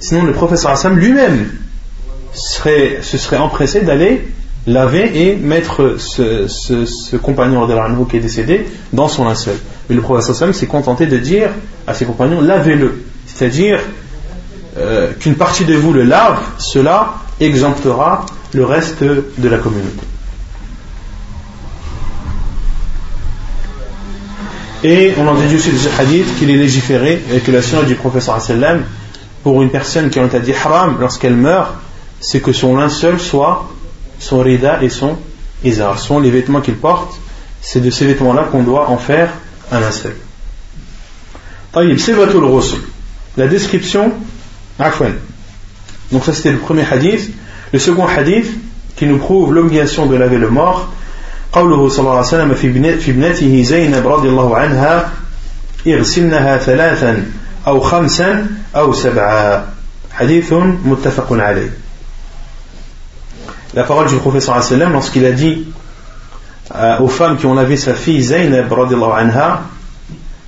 Sinon 0.00 0.24
le 0.24 0.32
professeur 0.32 0.70
Hassan 0.70 0.94
lui-même 0.94 1.50
serait, 2.32 2.98
se 3.02 3.18
serait 3.18 3.36
empressé 3.36 3.82
d'aller 3.82 4.22
laver 4.66 5.28
et 5.28 5.36
mettre 5.36 5.96
ce, 5.98 6.46
ce, 6.46 6.84
ce 6.84 7.16
compagnon 7.16 7.66
qui 8.06 8.16
est 8.16 8.20
décédé 8.20 8.66
dans 8.92 9.08
son 9.08 9.24
linceul. 9.24 9.56
Mais 9.88 9.96
le 9.96 10.02
prophète 10.02 10.54
s'est 10.54 10.66
contenté 10.66 11.06
de 11.06 11.16
dire 11.18 11.50
à 11.86 11.94
ses 11.94 12.04
compagnons 12.04 12.40
lavez-le. 12.40 13.02
C'est-à-dire 13.26 13.80
euh, 14.76 15.12
qu'une 15.18 15.36
partie 15.36 15.64
de 15.64 15.74
vous 15.74 15.92
le 15.92 16.04
lave, 16.04 16.40
cela 16.58 17.14
exemptera 17.40 18.26
le 18.54 18.64
reste 18.64 19.02
de 19.02 19.48
la 19.48 19.58
communauté. 19.58 20.06
Et 24.84 25.12
on 25.18 25.26
en 25.26 25.34
déduit 25.34 25.56
aussi 25.56 25.72
de 25.72 25.76
ce 25.76 25.88
hadith 26.00 26.38
qu'il 26.38 26.50
est 26.50 26.56
légiféré 26.56 27.20
et 27.32 27.40
que 27.40 27.50
la 27.50 27.62
sunna 27.62 27.82
du 27.82 27.96
professeur 27.96 28.38
pour 29.42 29.62
une 29.62 29.70
personne 29.70 30.08
qui 30.10 30.20
a 30.20 30.26
dit 30.26 30.52
haram 30.52 30.98
lorsqu'elle 31.00 31.34
meurt, 31.34 31.74
c'est 32.20 32.40
que 32.40 32.52
son 32.52 32.76
linceul 32.76 33.18
soit 33.18 33.68
son 34.20 34.40
rida 34.40 34.82
et 34.82 34.88
son 34.88 35.16
izar, 35.64 35.98
sont 35.98 36.20
les 36.20 36.30
vêtements 36.30 36.60
qu'il 36.60 36.76
porte. 36.76 37.14
C'est 37.60 37.80
de 37.80 37.90
ces 37.90 38.06
vêtements-là 38.06 38.44
qu'on 38.52 38.62
doit 38.62 38.88
en 38.88 38.98
faire 38.98 39.30
un 39.72 39.80
linceul. 39.80 40.16
La 43.36 43.46
description, 43.46 44.12
donc 46.10 46.24
ça 46.24 46.32
c'était 46.32 46.52
le 46.52 46.58
premier 46.58 46.84
hadith. 46.88 47.30
Le 47.71 47.79
second 47.79 48.07
hadith 48.07 48.47
qui 48.95 49.05
nous 49.05 49.17
prouve 49.17 49.53
l'obligation 49.53 50.05
de 50.05 50.15
laver 50.15 50.37
le 50.37 50.49
mort, 50.49 50.93
قوله 51.53 51.89
صلى 51.89 51.99
الله 51.99 52.17
عليه 52.17 52.27
وسلم 52.27 52.53
في 52.53 53.11
ابنته 53.11 53.63
زينب 53.63 54.07
رضي 54.07 54.29
الله 54.29 54.57
عنها 54.57 55.09
اغسلنها 55.87 56.57
ثلاثا 56.57 57.25
أو 57.67 57.79
خمسا 57.79 58.47
أو 58.75 58.93
سبعا 58.93 59.65
حديث 60.11 60.53
متفق 60.85 61.27
عليه 61.31 61.69
la 63.75 63.83
parole 63.83 64.07
du 64.07 64.17
professeur 64.17 64.61
lorsqu'il 64.91 65.25
a 65.25 65.31
dit 65.31 65.65
euh, 66.75 66.99
aux 66.99 67.07
femmes 67.07 67.37
qui 67.37 67.47
ont 67.47 67.55
lavé 67.55 67.75
sa 67.75 67.93
fille 67.93 68.21
Zaynab 68.21 68.71
anha 68.71 69.61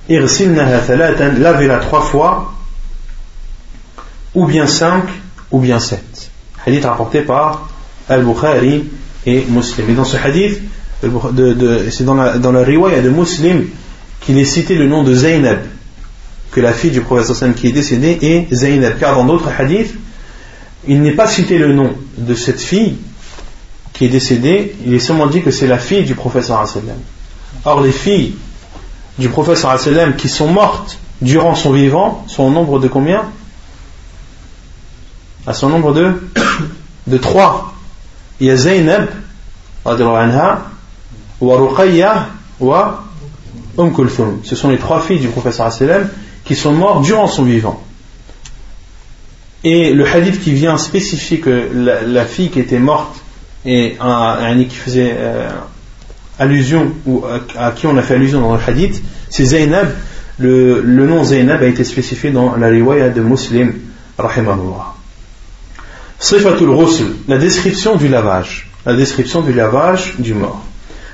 lavez-la 0.08 1.78
trois 1.78 2.02
fois 2.02 2.52
ou 4.34 4.46
bien 4.46 4.66
cinq 4.66 5.04
ou 5.50 5.58
bien 5.58 5.80
sept 5.80 6.09
hadith 6.65 6.85
rapporté 6.85 7.21
par 7.21 7.69
Al-Bukhari 8.09 8.85
et 9.25 9.45
Muslim. 9.49 9.89
Et 9.89 9.93
dans 9.93 10.05
ce 10.05 10.17
hadith 10.17 10.61
c'est 11.01 12.05
dans 12.05 12.13
la, 12.13 12.37
dans 12.37 12.51
la 12.51 12.63
riwaya 12.63 13.01
de 13.01 13.09
Muslim 13.09 13.67
qu'il 14.19 14.37
est 14.37 14.45
cité 14.45 14.75
le 14.75 14.87
nom 14.87 15.03
de 15.03 15.15
Zaynab 15.15 15.61
que 16.51 16.61
la 16.61 16.73
fille 16.73 16.91
du 16.91 17.01
professeur 17.01 17.53
qui 17.55 17.67
est 17.67 17.71
décédée 17.71 18.19
est 18.21 18.53
Zaynab. 18.53 18.99
Car 18.99 19.15
dans 19.15 19.25
d'autres 19.25 19.49
hadiths 19.57 19.95
il 20.87 21.01
n'est 21.01 21.13
pas 21.13 21.27
cité 21.27 21.57
le 21.57 21.73
nom 21.73 21.93
de 22.17 22.33
cette 22.35 22.61
fille 22.61 22.97
qui 23.93 24.05
est 24.05 24.09
décédée, 24.09 24.75
il 24.85 24.93
est 24.93 24.99
seulement 24.99 25.27
dit 25.27 25.41
que 25.41 25.51
c'est 25.51 25.67
la 25.67 25.77
fille 25.77 26.03
du 26.03 26.15
professeur 26.15 26.65
Or, 27.65 27.81
les 27.81 27.91
filles 27.91 28.33
du 29.19 29.29
professeur 29.29 29.77
qui 30.17 30.29
sont 30.29 30.47
mortes 30.47 30.97
durant 31.21 31.53
son 31.53 31.71
vivant 31.71 32.25
sont 32.27 32.43
au 32.43 32.49
nombre 32.49 32.79
de 32.79 32.87
combien? 32.87 33.23
À 35.47 35.53
son 35.53 35.69
nombre 35.69 35.93
de, 35.93 36.11
de 37.07 37.17
trois. 37.17 37.73
Il 38.39 38.47
y 38.47 38.51
a 38.51 38.55
Zaynab, 38.55 39.09
anha, 39.85 40.65
wa 41.39 41.57
Ruqayya, 41.57 42.27
wa 42.59 43.03
Umm 43.77 43.93
Kulthum. 43.93 44.41
Ce 44.43 44.55
sont 44.55 44.69
les 44.69 44.77
trois 44.77 45.01
filles 45.01 45.19
du 45.19 45.27
professeur 45.27 45.71
qui 46.43 46.55
sont 46.55 46.73
mortes 46.73 47.03
durant 47.03 47.27
son 47.27 47.43
vivant. 47.43 47.81
Et 49.63 49.93
le 49.93 50.07
hadith 50.07 50.41
qui 50.41 50.53
vient 50.53 50.77
spécifier 50.77 51.39
que 51.39 51.69
la 52.05 52.25
fille 52.25 52.49
qui 52.49 52.59
était 52.59 52.79
morte 52.79 53.15
et 53.65 53.95
un, 53.99 54.63
qui 54.63 54.75
faisait 54.75 55.15
euh, 55.15 55.49
allusion 56.39 56.93
ou 57.05 57.23
à, 57.57 57.71
qui 57.71 57.85
on 57.85 57.95
a 57.95 58.01
fait 58.01 58.15
allusion 58.15 58.41
dans 58.41 58.55
le 58.55 58.61
hadith, 58.65 59.01
c'est 59.29 59.45
Zainab. 59.45 59.89
Le, 60.39 60.81
le, 60.81 61.05
nom 61.05 61.23
Zainab 61.23 61.61
a 61.61 61.67
été 61.67 61.83
spécifié 61.83 62.31
dans 62.31 62.55
la 62.55 62.67
riwaya 62.67 63.09
de 63.09 63.21
Muslim, 63.21 63.73
rahimahullah. 64.17 64.90
Sifatul 66.21 66.75
Ghusl, 66.75 67.05
la 67.27 67.39
description 67.39 67.95
du 67.95 68.07
lavage, 68.07 68.67
la 68.85 68.93
description 68.93 69.41
du 69.41 69.53
lavage 69.53 70.13
du 70.19 70.35
mort. 70.35 70.61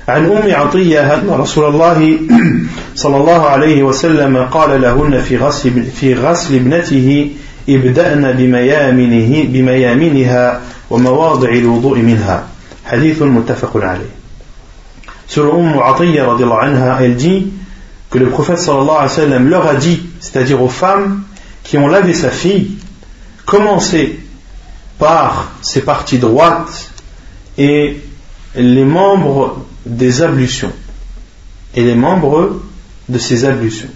عن 0.08 0.24
أم 0.24 0.54
عطية 0.54 1.14
أن 1.14 1.30
رسول 1.30 1.64
الله 1.64 2.18
صلى 3.02 3.16
الله 3.16 3.46
عليه 3.46 3.82
وسلم 3.82 4.36
قال 4.36 4.80
لهن 4.80 5.20
في 5.20 5.36
غسل 5.36 5.84
في 6.00 6.14
غسل 6.14 6.54
ابنته 6.54 7.30
ابدأن 7.68 8.32
بميامنه 8.32 9.44
بميامنها 9.48 10.60
ومواضع 10.90 11.48
الوضوء 11.48 11.98
منها 11.98 12.44
حديث 12.84 13.22
متفق 13.22 13.76
عليه. 13.76 14.12
سر 15.28 15.60
أم 15.60 15.78
عطية 15.78 16.22
رضي 16.22 16.44
الله 16.44 16.56
عنها 16.56 17.00
elle 17.00 17.16
dit 17.16 17.46
que 18.10 18.18
le 18.18 18.28
prophète 18.28 18.58
صلى 18.58 18.80
الله 18.80 18.96
عليه 18.96 19.12
وسلم 19.12 19.50
leur 19.50 19.66
a 19.66 19.74
dit 19.74 20.00
c'est-à-dire 20.20 20.62
aux 20.62 20.68
femmes 20.68 21.22
qui 21.64 21.78
ont 21.78 21.88
lavé 21.88 22.12
sa 22.12 22.30
fille 22.30 22.72
commencez 23.46 24.27
par 24.98 25.52
ses 25.62 25.82
parties 25.82 26.18
droites 26.18 26.90
et 27.56 28.00
les 28.54 28.84
membres 28.84 29.64
des 29.86 30.22
ablutions 30.22 30.72
et 31.74 31.84
les 31.84 31.94
membres 31.94 32.60
de 33.08 33.18
ces 33.18 33.44
ablutions. 33.44 33.90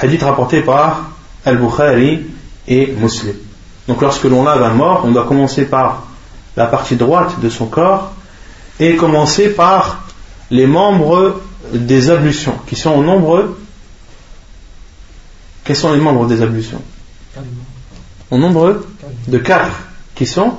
Hadith 0.00 0.22
rapporté 0.22 0.62
par 0.62 1.10
Al-Bukhari 1.44 2.26
et 2.66 2.86
Muslim. 2.98 3.34
Donc 3.88 4.00
lorsque 4.00 4.24
l'on 4.24 4.44
lave 4.44 4.62
un 4.62 4.74
mort, 4.74 5.02
on 5.04 5.10
doit 5.10 5.26
commencer 5.26 5.64
par 5.64 6.06
la 6.56 6.66
partie 6.66 6.96
droite 6.96 7.40
de 7.40 7.48
son 7.48 7.66
corps 7.66 8.12
et 8.78 8.96
commencer 8.96 9.50
par 9.50 10.04
les 10.50 10.66
membres 10.66 11.40
des 11.72 12.10
ablutions, 12.10 12.54
qui 12.66 12.76
sont 12.76 12.90
au 12.90 13.02
nombre. 13.02 13.56
Quels 15.64 15.76
sont 15.76 15.92
les 15.92 16.00
membres 16.00 16.26
des 16.26 16.42
ablutions? 16.42 16.82
Au 18.31 18.37
nombre 18.37 18.81
de 19.27 19.37
quatre, 19.37 19.71
qui 20.15 20.25
sont 20.25 20.53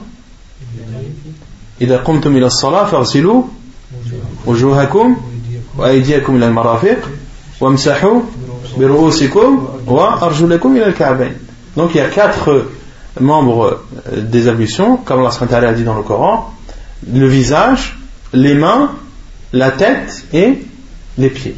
إذا 1.81 1.97
قمتم 1.97 2.37
إلى 2.37 2.47
الصلاة 2.47 2.85
فاغسلوا 2.85 3.43
وجوهكم 4.47 5.17
وأيديكم 5.77 6.37
إلى 6.37 6.47
المرافق 6.47 6.99
وامسحوا 7.61 8.21
برؤوسكم 8.79 9.69
وأرجلكم 9.87 10.77
إلى 10.77 10.87
الكعبين. 10.87 11.33
Donc 11.77 11.91
il 11.95 11.99
y 11.99 12.01
a 12.01 12.09
quatre 12.09 12.67
membres 13.21 13.81
euh, 14.13 14.23
des 14.23 14.49
ablutions, 14.49 14.97
comme 14.97 15.21
Allah 15.21 15.69
a 15.69 15.73
dit 15.73 15.85
dans 15.85 15.95
le 15.95 16.03
Coran, 16.03 16.53
le 17.13 17.27
visage, 17.29 17.99
les 18.33 18.55
mains, 18.55 18.91
la 19.53 19.71
tête 19.71 20.25
et 20.33 20.59
les 21.17 21.31
pieds. 21.31 21.57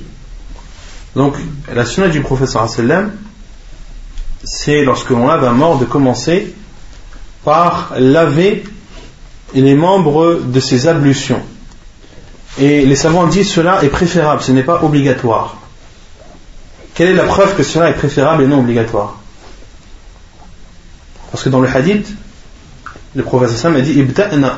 Donc, 1.17 1.35
la 1.75 1.85
sunna 1.85 2.09
du 2.09 2.21
professeur 2.21 2.63
c'est 4.46 4.84
lorsque 4.84 5.10
l'on 5.10 5.28
lave 5.28 5.44
un 5.44 5.52
mort 5.52 5.78
de 5.78 5.86
commencer 5.86 6.54
par 7.44 7.94
laver 7.98 8.64
les 9.54 9.76
membres 9.76 10.42
de 10.44 10.60
ses 10.60 10.88
ablutions. 10.88 11.42
Et 12.60 12.86
les 12.86 12.96
savants 12.96 13.28
disent 13.28 13.50
cela 13.50 13.84
est 13.84 13.90
préférable, 13.90 14.42
ce 14.42 14.52
n'est 14.52 14.64
pas 14.64 14.84
obligatoire. 14.84 15.58
Quelle 16.94 17.10
est 17.10 17.14
la 17.14 17.24
preuve 17.24 17.56
que 17.56 17.64
cela 17.64 17.90
est 17.90 17.94
préférable 17.94 18.44
et 18.44 18.48
non 18.48 18.60
obligatoire? 18.60 19.18
Parce 21.32 21.44
que 21.44 21.50
dans 21.50 21.60
le 21.60 21.68
hadith, 21.68 22.08
le 23.16 23.24
professeur 23.24 23.76
a 23.76 23.82
dit 23.82 24.06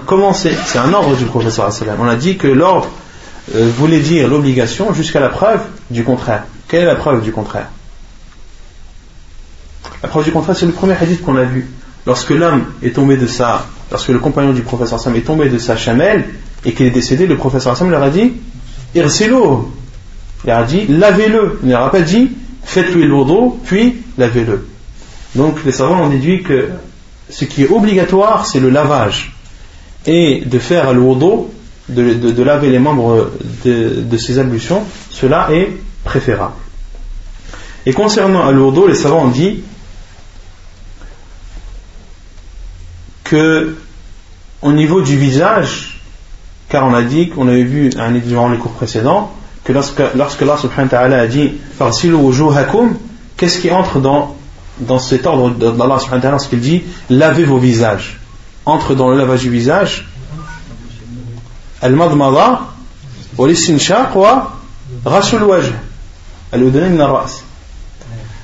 commencez, 0.06 0.52
c'est 0.66 0.78
un 0.78 0.94
ordre 0.94 1.16
du 1.16 1.26
professeur 1.26 1.70
On 2.00 2.08
a 2.08 2.16
dit 2.16 2.38
que 2.38 2.48
l'ordre 2.48 2.90
euh, 3.56 3.70
voulait 3.76 4.00
dire 4.00 4.28
l'obligation 4.28 4.94
jusqu'à 4.94 5.20
la 5.20 5.30
preuve 5.30 5.62
du 5.90 6.04
contraire. 6.04 6.44
Quelle 6.68 6.84
est 6.84 6.86
la 6.86 6.96
preuve 6.96 7.24
du 7.24 7.32
contraire? 7.32 7.70
La 10.04 10.10
preuve 10.10 10.26
du 10.26 10.32
contraire, 10.32 10.56
c'est 10.56 10.66
le 10.66 10.72
premier 10.72 10.94
hadith 10.94 11.24
qu'on 11.24 11.36
a 11.36 11.44
vu. 11.44 11.68
Lorsque 12.06 12.30
l'homme 12.30 12.66
est 12.84 12.96
tombé 12.96 13.18
de 13.18 13.28
sa, 13.28 13.66
lorsque 13.92 14.10
le 14.10 14.20
compagnon 14.20 14.54
du 14.54 14.62
professeur 14.62 15.00
Sam 15.00 15.16
est 15.16 15.22
tombé 15.22 15.50
de 15.50 15.58
sa 15.58 15.76
chamelle 15.76 16.26
et 16.64 16.74
qu'il 16.74 16.86
est 16.86 16.92
décédé, 16.92 17.28
le 17.28 17.36
professeur 17.36 17.76
Sam 17.76 17.90
leur 17.90 18.04
a 18.04 18.10
dit 18.10 18.34
Irsilo. 18.96 19.72
Il 20.46 20.52
a 20.52 20.64
dit 20.64 20.86
lavez-le. 20.88 21.60
Il 21.64 21.70
leur 21.70 21.84
a 21.84 21.92
pas 21.92 22.02
dit 22.02 22.32
faites-lui 22.64 23.06
le 23.06 23.16
puis 23.66 23.98
lavez-le. 24.18 24.68
Donc 25.36 25.64
les 25.66 25.72
savants 25.72 26.04
ont 26.04 26.10
déduit 26.10 26.44
que 26.44 26.70
ce 27.30 27.46
qui 27.46 27.64
est 27.64 27.70
obligatoire, 27.70 28.46
c'est 28.46 28.60
le 28.60 28.70
lavage. 28.70 29.34
Et 30.06 30.44
de 30.46 30.60
faire 30.60 30.94
le 30.94 31.02
wudu, 31.02 31.48
de, 31.90 32.44
laver 32.44 32.70
les 32.70 32.80
membres 32.80 33.32
de, 33.66 34.18
ces 34.18 34.40
ablutions, 34.40 34.84
cela 35.10 35.50
est 35.52 35.72
préférable. 36.06 36.54
Et 37.86 37.94
concernant 37.94 38.50
wudu, 38.54 38.88
les 38.88 38.96
savants 38.96 39.26
ont 39.26 39.30
dit 39.30 39.64
que 43.30 43.76
au 44.62 44.72
niveau 44.72 45.02
du 45.02 45.18
visage, 45.18 46.02
car 46.70 46.86
on 46.86 46.94
a 46.94 47.04
dit, 47.04 47.30
qu'on 47.30 47.48
avait 47.48 47.64
vu 47.64 47.90
durant 48.26 48.50
les 48.50 48.58
cours 48.58 48.72
précédents, 48.72 49.32
que 49.64 49.74
lorsque, 49.74 50.02
lorsque 50.16 50.42
Allah 50.42 50.58
subhanahu 50.58 50.86
wa 50.86 50.98
ta'ala 50.98 51.20
a 51.20 51.28
dit 51.28 51.54
qu'est-ce 53.38 53.60
qui 53.60 53.72
entre 53.72 54.00
dans 54.00 54.36
dans 54.80 55.00
cet 55.00 55.26
ordre 55.26 55.50
d'Allah 55.50 55.98
lorsqu'il 56.32 56.60
dit 56.60 56.84
lavez 57.10 57.44
vos 57.44 57.58
visages. 57.58 58.20
entre 58.66 58.96
dans 58.96 59.10
le 59.10 59.18
lavage 59.18 59.42
du 59.42 59.50
visage 59.50 60.08
Al-madmada 61.82 62.62
wa 63.38 63.48
wa 63.48 64.52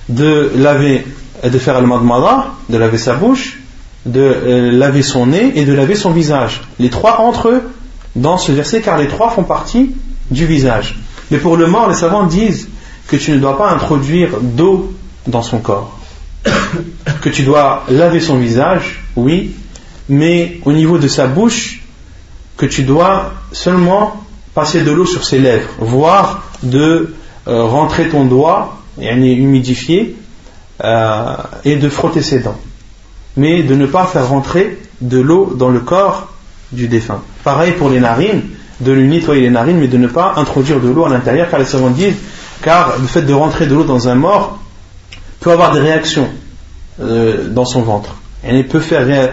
de 0.10 0.52
laver 0.56 1.06
de 1.44 1.60
faire 1.60 1.78
al-madmada 1.78 2.48
de 2.70 2.78
laver 2.78 2.98
sa 2.98 3.14
bouche 3.14 3.63
de 4.06 4.22
euh, 4.22 4.72
laver 4.72 5.02
son 5.02 5.28
nez 5.28 5.54
et 5.56 5.66
de 5.66 5.74
laver 5.74 5.96
son 5.96 6.12
visage. 6.12 6.62
Les 6.80 6.90
trois 6.90 7.20
entre 7.22 7.50
eux 7.50 7.62
dans 8.16 8.38
ce 8.38 8.52
verset 8.52 8.82
car 8.82 8.98
les 8.98 9.08
trois 9.08 9.30
font 9.30 9.44
partie 9.44 9.96
du 10.32 10.46
visage. 10.46 10.96
Mais 11.32 11.38
pour 11.38 11.58
le 11.58 11.68
mort 11.68 11.90
les 11.90 11.96
savants 11.96 12.26
disent 12.26 12.70
que 13.08 13.16
tu 13.16 13.32
ne 13.32 13.38
dois 13.38 13.58
pas 13.58 13.70
introduire 13.72 14.40
d'eau 14.42 14.94
dans 15.28 15.44
son 15.44 15.60
corps. 15.60 16.00
Que 17.22 17.30
tu 17.30 17.44
dois 17.44 17.86
laver 17.90 18.20
son 18.20 18.38
visage 18.38 19.02
oui 19.16 19.54
mais 20.10 20.60
au 20.66 20.72
niveau 20.72 20.98
de 20.98 21.08
sa 21.08 21.28
bouche, 21.28 21.82
que 22.58 22.66
tu 22.66 22.84
dois 22.84 23.34
seulement 23.52 24.24
passer 24.54 24.82
de 24.82 24.92
l'eau 24.92 25.06
sur 25.06 25.24
ses 25.24 25.40
lèvres, 25.40 25.70
voire 25.80 26.44
de 26.62 27.16
euh, 27.48 27.64
rentrer 27.64 28.10
ton 28.10 28.26
doigt, 28.26 28.80
et 29.02 29.10
humidifier, 29.12 30.16
euh, 30.84 31.36
et 31.66 31.78
de 31.78 31.90
frotter 31.90 32.22
ses 32.22 32.40
dents. 32.40 32.60
Mais 33.38 33.64
de 33.64 33.76
ne 33.76 33.86
pas 33.86 34.06
faire 34.06 34.28
rentrer 34.28 34.80
de 35.02 35.20
l'eau 35.20 35.54
dans 35.56 35.70
le 35.70 35.80
corps 35.80 36.34
du 36.72 36.88
défunt. 36.88 37.22
Pareil 37.44 37.74
pour 37.74 37.90
les 37.90 38.00
narines, 38.00 38.44
de 38.80 38.92
lui 38.92 39.08
nettoyer 39.08 39.42
les 39.42 39.50
narines, 39.50 39.78
mais 39.78 39.88
de 39.88 39.98
ne 39.98 40.08
pas 40.08 40.34
introduire 40.38 40.80
de 40.80 40.90
l'eau 40.90 41.06
à 41.06 41.10
l'intérieur, 41.10 41.50
car 41.50 41.60
les 41.60 41.66
savants 41.66 41.90
disent, 41.90 42.16
car 42.62 42.98
le 43.00 43.08
fait 43.08 43.22
de 43.24 43.34
rentrer 43.34 43.66
de 43.66 43.74
l'eau 43.74 43.84
dans 43.84 44.08
un 44.08 44.16
mort 44.16 44.60
peut 45.40 45.52
avoir 45.52 45.74
des 45.74 45.80
réactions 45.80 46.30
euh, 47.00 47.50
dans 47.50 47.66
son 47.66 47.82
ventre. 47.82 48.16
Elle 48.44 48.68
peut 48.68 48.82
faire, 48.82 49.32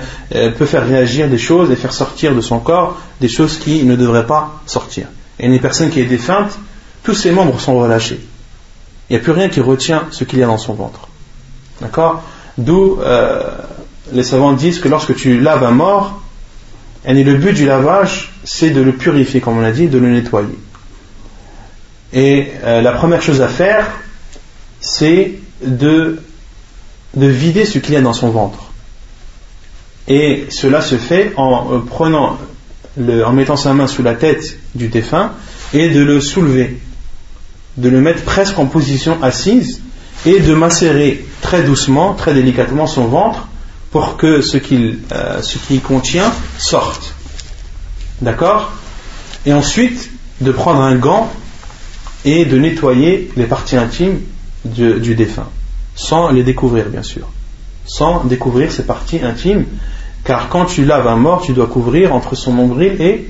peut 0.57 0.67
faire 0.67 0.87
réagir 0.87 1.29
des 1.29 1.39
choses 1.39 1.73
et 1.73 1.77
faire 1.77 1.93
sortir 1.93 2.33
de 2.33 2.41
son 2.41 2.61
corps 2.61 2.97
des 3.21 3.29
choses 3.29 3.59
qui 3.59 3.83
ne 3.83 3.97
devraient 3.97 4.27
pas 4.27 4.61
sortir. 4.67 5.09
Et 5.41 5.47
une 5.47 5.59
personne 5.59 5.91
qui 5.91 6.01
est 6.01 6.05
défunte, 6.05 6.57
tous 7.03 7.15
ses 7.15 7.33
membres 7.33 7.59
sont 7.59 7.77
relâchés. 7.77 8.21
Il 9.09 9.15
n'y 9.15 9.21
a 9.21 9.23
plus 9.23 9.33
rien 9.33 9.49
qui 9.49 9.61
retient 9.61 10.05
ce 10.13 10.23
qu'il 10.23 10.39
y 10.39 10.45
a 10.45 10.47
dans 10.47 10.59
son 10.59 10.75
ventre. 10.75 11.09
D'accord? 11.81 12.23
D'où 12.57 12.99
euh, 13.01 13.43
les 14.13 14.23
savants 14.23 14.53
disent 14.53 14.81
que 14.81 14.89
lorsque 14.89 15.15
tu 15.15 15.41
laves 15.41 15.65
un 15.65 15.71
mort, 15.71 16.23
et 17.07 17.25
le 17.25 17.35
but 17.37 17.55
du 17.55 17.67
lavage, 17.67 18.33
c'est 18.45 18.71
de 18.71 18.81
le 18.81 18.93
purifier, 18.93 19.41
comme 19.41 19.59
on 19.59 19.61
l'a 19.61 19.73
dit, 19.73 19.89
de 19.89 19.99
le 19.99 20.11
nettoyer. 20.11 20.59
Et 22.13 22.49
euh, 22.65 22.83
la 22.83 22.93
première 22.93 23.23
chose 23.23 23.41
à 23.41 23.49
faire, 23.49 23.87
c'est 24.81 25.35
de, 25.65 26.21
de 27.15 27.27
vider 27.27 27.65
ce 27.65 27.79
qu'il 27.79 27.95
y 27.95 27.97
a 27.97 28.01
dans 28.01 28.13
son 28.13 28.31
ventre. 28.31 28.71
Et 30.09 30.47
cela 30.51 30.83
se 30.83 30.97
fait 30.97 31.33
en 31.37 31.83
euh, 32.99 33.25
en 33.25 33.33
mettant 33.33 33.57
sa 33.57 33.73
main 33.73 33.87
sous 33.87 34.03
la 34.03 34.15
tête 34.15 34.59
du 34.75 34.89
défunt 34.89 35.33
et 35.73 35.91
de 35.91 36.01
le 36.01 36.21
soulever, 36.21 36.81
de 37.77 37.89
le 37.89 38.01
mettre 38.01 38.25
presque 38.25 38.59
en 38.59 38.67
position 38.67 39.23
assise 39.23 39.81
et 40.27 40.41
de 40.41 40.53
macérer 40.55 41.25
très 41.41 41.63
doucement, 41.63 42.15
très 42.15 42.35
délicatement 42.35 42.89
son 42.89 43.05
ventre 43.05 43.47
pour 43.91 44.17
que 44.17 44.41
ce 44.41 44.57
qu'il 44.57 44.99
euh, 45.13 45.41
contient 45.85 46.33
sorte. 46.59 47.15
D'accord? 48.21 48.73
Et 49.47 49.53
ensuite, 49.53 50.11
de 50.41 50.53
prendre 50.53 50.81
un 50.81 50.97
gant 50.97 51.31
et 52.25 52.45
de 52.45 52.59
nettoyer 52.59 53.31
les 53.37 53.47
parties 53.47 53.77
intimes 53.77 54.21
du 54.65 55.15
défunt, 55.15 55.49
sans 55.95 56.31
les 56.31 56.43
découvrir 56.43 56.91
bien 56.91 57.03
sûr, 57.03 57.29
sans 57.87 58.25
découvrir 58.25 58.71
ces 58.71 58.85
parties 58.85 59.21
intimes 59.23 59.65
car 60.25 60.49
quand 60.49 60.67
tu 60.67 60.85
laves 60.85 61.07
un 61.07 61.17
mort, 61.17 61.41
tu 61.41 61.53
dois 61.53 61.67
couvrir 61.67 62.15
entre 62.15 62.35
son 62.35 62.53
nombril 62.53 63.01
et, 63.01 63.29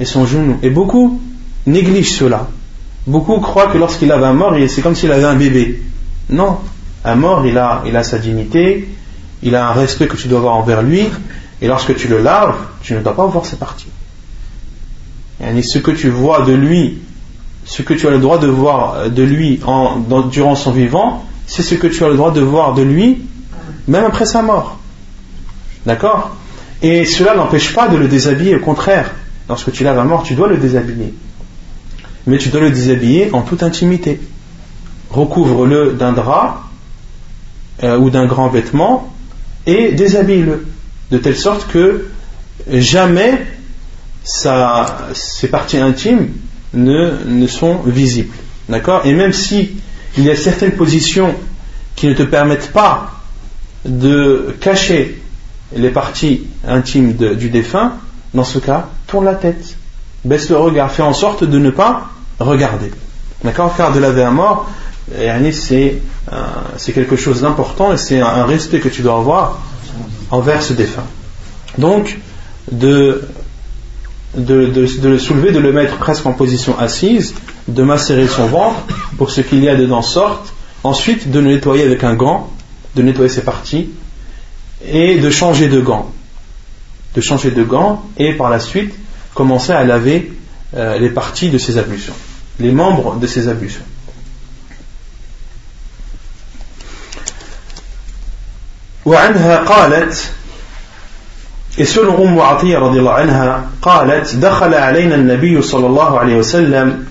et 0.00 0.04
son 0.04 0.26
genou. 0.26 0.58
Et 0.62 0.70
beaucoup 0.70 1.20
négligent 1.66 2.12
cela. 2.12 2.48
Beaucoup 3.06 3.38
croient 3.40 3.66
que 3.66 3.78
lorsqu'il 3.78 4.08
lave 4.08 4.24
un 4.24 4.32
mort, 4.32 4.54
c'est 4.68 4.80
comme 4.80 4.94
s'il 4.94 5.12
avait 5.12 5.24
un 5.24 5.34
bébé. 5.34 5.82
Non. 6.30 6.58
Un 7.04 7.16
mort, 7.16 7.44
il 7.46 7.58
a, 7.58 7.82
il 7.86 7.96
a 7.96 8.04
sa 8.04 8.18
dignité, 8.18 8.88
il 9.42 9.54
a 9.54 9.68
un 9.68 9.72
respect 9.72 10.06
que 10.06 10.16
tu 10.16 10.28
dois 10.28 10.38
avoir 10.38 10.56
envers 10.56 10.82
lui, 10.82 11.08
et 11.60 11.68
lorsque 11.68 11.94
tu 11.96 12.08
le 12.08 12.20
laves, 12.20 12.56
tu 12.82 12.94
ne 12.94 13.00
dois 13.00 13.14
pas 13.14 13.26
voir 13.26 13.46
ses 13.46 13.56
parties. 13.56 13.88
Et 15.40 15.62
ce 15.62 15.78
que 15.78 15.90
tu 15.90 16.08
vois 16.08 16.42
de 16.42 16.52
lui, 16.52 16.98
ce 17.64 17.82
que 17.82 17.94
tu 17.94 18.06
as 18.06 18.10
le 18.10 18.18
droit 18.18 18.38
de 18.38 18.46
voir 18.46 19.10
de 19.10 19.22
lui 19.22 19.60
durant 20.30 20.54
son 20.54 20.72
vivant, 20.72 21.24
c'est 21.46 21.62
ce 21.62 21.74
que 21.74 21.86
tu 21.86 22.04
as 22.04 22.08
le 22.08 22.16
droit 22.16 22.30
de 22.30 22.40
voir 22.40 22.74
de 22.74 22.82
lui 22.82 23.22
même 23.88 24.04
après 24.04 24.26
sa 24.26 24.42
mort. 24.42 24.78
D'accord? 25.86 26.36
Et 26.82 27.04
cela 27.04 27.34
n'empêche 27.34 27.74
pas 27.74 27.88
de 27.88 27.96
le 27.96 28.08
déshabiller, 28.08 28.56
au 28.56 28.60
contraire. 28.60 29.12
Lorsque 29.48 29.72
tu 29.72 29.84
laves 29.84 29.98
un 29.98 30.04
mort, 30.04 30.22
tu 30.22 30.34
dois 30.34 30.48
le 30.48 30.56
déshabiller. 30.56 31.14
Mais 32.26 32.38
tu 32.38 32.48
dois 32.48 32.60
le 32.60 32.70
déshabiller 32.70 33.30
en 33.32 33.42
toute 33.42 33.62
intimité. 33.62 34.20
Recouvre-le 35.10 35.92
d'un 35.92 36.12
drap 36.12 36.62
euh, 37.82 37.98
ou 37.98 38.10
d'un 38.10 38.26
grand 38.26 38.48
vêtement 38.48 39.12
et 39.66 39.92
déshabille-le. 39.92 40.66
De 41.10 41.18
telle 41.18 41.36
sorte 41.36 41.70
que 41.70 42.06
jamais 42.66 43.46
ses 44.24 45.48
parties 45.50 45.78
intimes 45.78 46.28
ne, 46.74 47.46
sont 47.46 47.80
visibles. 47.84 48.34
Et 49.04 49.12
même 49.12 49.32
si 49.32 49.72
il 50.16 50.24
y 50.24 50.30
a 50.30 50.36
certaines 50.36 50.72
positions 50.72 51.34
qui 51.96 52.06
ne 52.06 52.14
te 52.14 52.22
permettent 52.22 52.72
pas 52.72 53.20
de 53.84 54.54
cacher 54.60 55.20
les 55.74 55.90
parties 55.90 56.46
intimes 56.66 57.14
du 57.14 57.50
défunt, 57.50 57.94
dans 58.34 58.44
ce 58.44 58.58
cas, 58.58 58.88
tourne 59.06 59.24
la 59.24 59.34
tête, 59.34 59.76
baisse 60.24 60.48
le 60.48 60.56
regard, 60.56 60.90
fais 60.90 61.02
en 61.02 61.12
sorte 61.12 61.44
de 61.44 61.58
ne 61.58 61.70
pas 61.70 62.08
regarder. 62.38 62.90
D'accord? 63.44 63.74
Car 63.76 63.92
de 63.92 63.98
laver 63.98 64.22
un 64.22 64.30
mort, 64.30 64.70
c'est 65.52 65.96
quelque 66.94 67.16
chose 67.16 67.42
d'important 67.42 67.92
et 67.92 67.96
c'est 67.96 68.20
un 68.20 68.44
respect 68.44 68.80
que 68.80 68.88
tu 68.88 69.02
dois 69.02 69.18
avoir 69.18 69.60
envers 70.30 70.62
ce 70.62 70.72
défunt. 70.72 71.04
Donc, 71.78 72.18
de, 72.70 73.28
le 74.36 75.18
soulever, 75.18 75.52
de 75.52 75.58
le 75.58 75.72
mettre 75.72 75.96
presque 75.98 76.26
en 76.26 76.32
position 76.32 76.78
assise, 76.78 77.34
de 77.68 77.82
macérer 77.82 78.28
son 78.28 78.46
ventre 78.46 78.80
pour 79.18 79.30
ce 79.30 79.40
qu'il 79.40 79.62
y 79.62 79.68
a 79.68 79.76
dedans 79.76 80.02
sorte, 80.02 80.52
ensuite 80.84 81.30
de 81.30 81.38
le 81.38 81.48
nettoyer 81.48 81.84
avec 81.84 82.04
un 82.04 82.14
gant, 82.14 82.50
de 82.96 83.02
nettoyer 83.02 83.28
ses 83.28 83.42
parties, 83.42 83.90
et 84.84 85.18
de 85.18 85.30
changer 85.30 85.68
de 85.68 85.80
gants. 85.80 86.10
De 87.14 87.20
changer 87.20 87.50
de 87.50 87.62
gants 87.62 88.04
et 88.16 88.34
par 88.34 88.50
la 88.50 88.58
suite 88.58 88.94
commencer 89.34 89.72
à 89.72 89.84
laver 89.84 90.32
euh, 90.74 90.98
les 90.98 91.10
parties 91.10 91.50
de 91.50 91.58
ces 91.58 91.78
ablutions, 91.78 92.14
les 92.58 92.72
membres 92.72 93.16
de 93.16 93.26
ces 93.26 93.48
ablutions. 93.48 93.84
وعنها 99.04 99.56
قالت 99.56 100.30
selon 101.78 102.20
أم 102.20 102.40
عطية 102.40 102.78
رضي 102.78 102.98
الله 102.98 103.12
عنها 103.12 103.70
قالت 103.82 104.34
دخل 104.34 104.74
علينا 104.74 105.14
النبي 105.14 105.62
صلى 105.62 105.86
الله 105.86 106.18
عليه 106.18 106.36
وسلم 106.36 107.06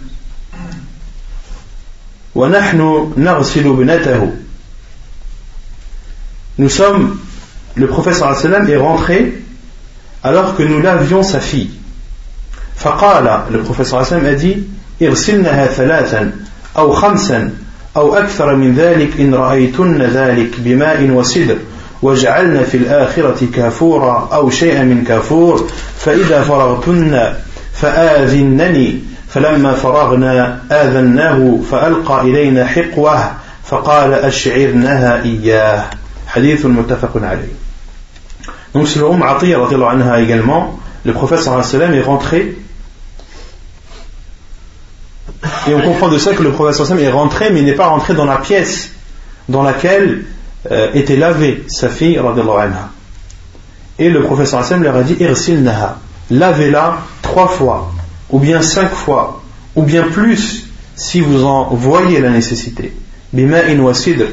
ونحن 2.36 3.14
نغسل 3.18 3.68
ابنته 3.68 4.32
Nous 6.58 6.70
sommes 6.70 7.18
le 7.76 7.88
prophète 7.88 8.16
sallam 8.16 8.70
est 8.70 8.78
rentré 8.78 9.42
alors 10.24 10.56
que 10.56 10.64
nous 10.64 10.82
lavions 10.82 11.24
sa 11.24 11.39
fille. 11.39 11.72
فقال 12.78 13.46
le 13.52 13.60
prophète 13.60 13.88
sallam 13.88 14.26
a 14.26 14.34
dit 14.34 14.58
إرسلنها 15.02 15.68
ثلاثا 15.68 16.32
أو 16.78 16.94
خمسا 16.94 17.54
أو 17.96 18.16
أكثر 18.16 18.56
من 18.56 18.76
ذلك 18.76 19.20
إن 19.20 19.34
رأيتن 19.34 20.02
ذلك 20.02 20.60
بماء 20.60 21.10
وسدر 21.10 21.58
واجعلن 22.02 22.64
في 22.64 22.78
الآخرة 22.78 23.47
كافورا 23.56 24.30
أو 24.34 24.49
شيئا 24.49 24.84
من 24.84 25.04
كافور 25.04 25.70
فإذا 25.97 26.41
فرغتن 26.43 27.34
فآذنني 27.74 28.99
فلما 29.30 29.74
فرغنا 29.74 30.60
آذناه 30.72 31.60
فألقى 31.72 32.22
إلينا 32.22 32.68
حقوه 32.68 33.32
فقال 33.66 34.14
أشعرنها 34.14 35.24
إياه 35.24 35.86
حديث 36.28 36.66
متفق 36.66 37.12
عليه 37.16 37.62
Donc 38.74 38.88
selon 38.88 39.16
Umm 39.16 39.24
Atiyah 39.24 39.60
anha 39.89 40.22
également, 40.22 40.80
le 41.04 41.12
prophète 41.12 41.41
sallam 41.41 41.93
est 41.93 42.02
rentré 42.02 42.56
et 45.68 45.74
on 45.74 45.82
comprend 45.82 46.08
de 46.08 46.18
ça 46.18 46.34
que 46.34 46.41
le 46.41 46.52
prophète 46.52 46.86
sallam 46.86 47.04
est 47.04 47.12
rentré 47.12 47.49
mais 47.49 47.60
il 47.60 47.66
n'est 47.66 47.74
pas 47.74 47.88
rentré 47.88 48.14
dans 48.14 48.26
la 48.26 48.38
pièce 48.38 48.91
dans 49.49 49.64
laquelle 49.64 50.24
euh, 50.70 50.89
était 50.93 51.16
lavée 51.16 51.64
sa 51.68 51.89
fille 51.89 52.18
anha. 52.18 52.91
Et 53.97 54.09
le 54.09 54.22
prophète 54.22 54.47
sallam 54.47 54.84
leur 54.84 54.95
a 54.95 55.03
dit 55.03 55.18
lavez-la 56.30 56.97
trois 57.22 57.47
fois 57.47 57.91
ou 58.30 58.39
bien 58.39 58.62
cinq 58.62 58.91
fois 58.91 59.41
ou 59.76 59.84
bien 59.84 60.03
plus 60.03 60.68
si 60.95 61.22
vous 61.22 61.43
en 61.43 61.74
voyez 61.74 62.20
la 62.20 62.30
nécessité. 62.30 62.93
Bima'in 63.34 63.80
wasid, 63.80 64.26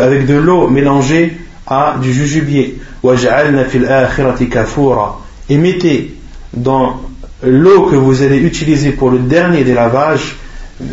avec 0.00 0.26
de 0.26 0.34
l'eau 0.34 0.68
mélangée 0.68 1.38
à 1.66 1.96
du 2.00 2.12
jujubier. 2.12 2.78
Et 5.48 5.58
mettez 5.58 6.14
dans 6.52 7.00
l'eau 7.42 7.86
que 7.86 7.96
vous 7.96 8.22
allez 8.22 8.38
utiliser 8.38 8.92
pour 8.92 9.10
le 9.10 9.18
dernier 9.18 9.64
des 9.64 9.74
lavages, 9.74 10.36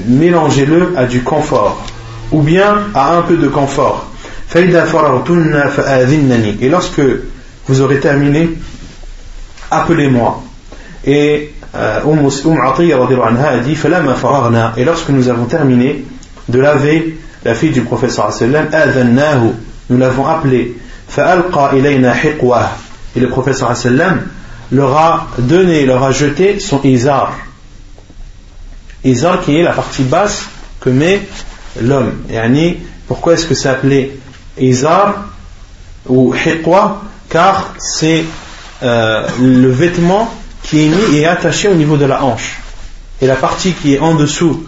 mélangez-le 0.07 0.93
à 0.97 1.05
du 1.05 1.21
confort, 1.23 1.83
ou 2.31 2.41
bien 2.41 2.87
à 2.93 3.17
un 3.17 3.21
peu 3.21 3.37
de 3.37 3.47
confort. 3.47 4.10
Et 4.53 4.67
lorsque 6.69 7.01
vous 7.67 7.81
aurez 7.81 7.99
terminé, 7.99 8.49
appelez-moi. 9.69 10.43
Et 11.05 11.53
euh, 11.73 12.01
umm 12.05 12.19
umm 12.19 12.59
a 12.59 13.57
dit 13.59 13.77
Et 14.77 14.83
lorsque 14.83 15.09
nous 15.09 15.29
avons 15.29 15.45
terminé 15.45 16.03
de 16.49 16.59
laver 16.59 17.17
la 17.45 17.55
fille 17.55 17.71
du 17.71 17.81
professeur 17.81 18.29
nous 19.89 19.97
l'avons 19.97 20.27
appelé 20.27 20.75
et 23.15 23.19
le 23.19 23.29
professeur 23.29 23.73
leur 24.71 24.97
a 24.97 25.27
donné, 25.37 25.85
leur 25.85 26.03
a 26.03 26.11
jeté 26.11 26.59
son 26.59 26.81
izar. 26.83 27.33
Izar 29.03 29.41
qui 29.41 29.57
est 29.57 29.63
la 29.63 29.71
partie 29.71 30.03
basse 30.03 30.45
que 30.79 30.89
met 30.89 31.21
l'homme. 31.81 32.13
Pourquoi 33.07 33.33
est-ce 33.33 33.45
que 33.45 33.53
c'est 33.53 33.67
appelé 33.67 34.20
izar 34.57 35.25
ou 36.07 36.33
hiqwa 36.33 37.01
Car 37.31 37.75
c'est 37.79 38.25
euh, 38.83 39.25
le 39.39 39.69
vêtement 39.69 40.29
qui 40.63 40.85
est 40.85 40.89
mis 40.89 41.17
et 41.17 41.25
attaché 41.25 41.69
au 41.69 41.75
niveau 41.75 41.95
de 41.95 42.03
la 42.03 42.23
hanche. 42.23 42.59
Et 43.21 43.27
la 43.27 43.35
partie 43.35 43.71
qui 43.71 43.93
est 43.93 43.99
en 43.99 44.15
dessous 44.15 44.65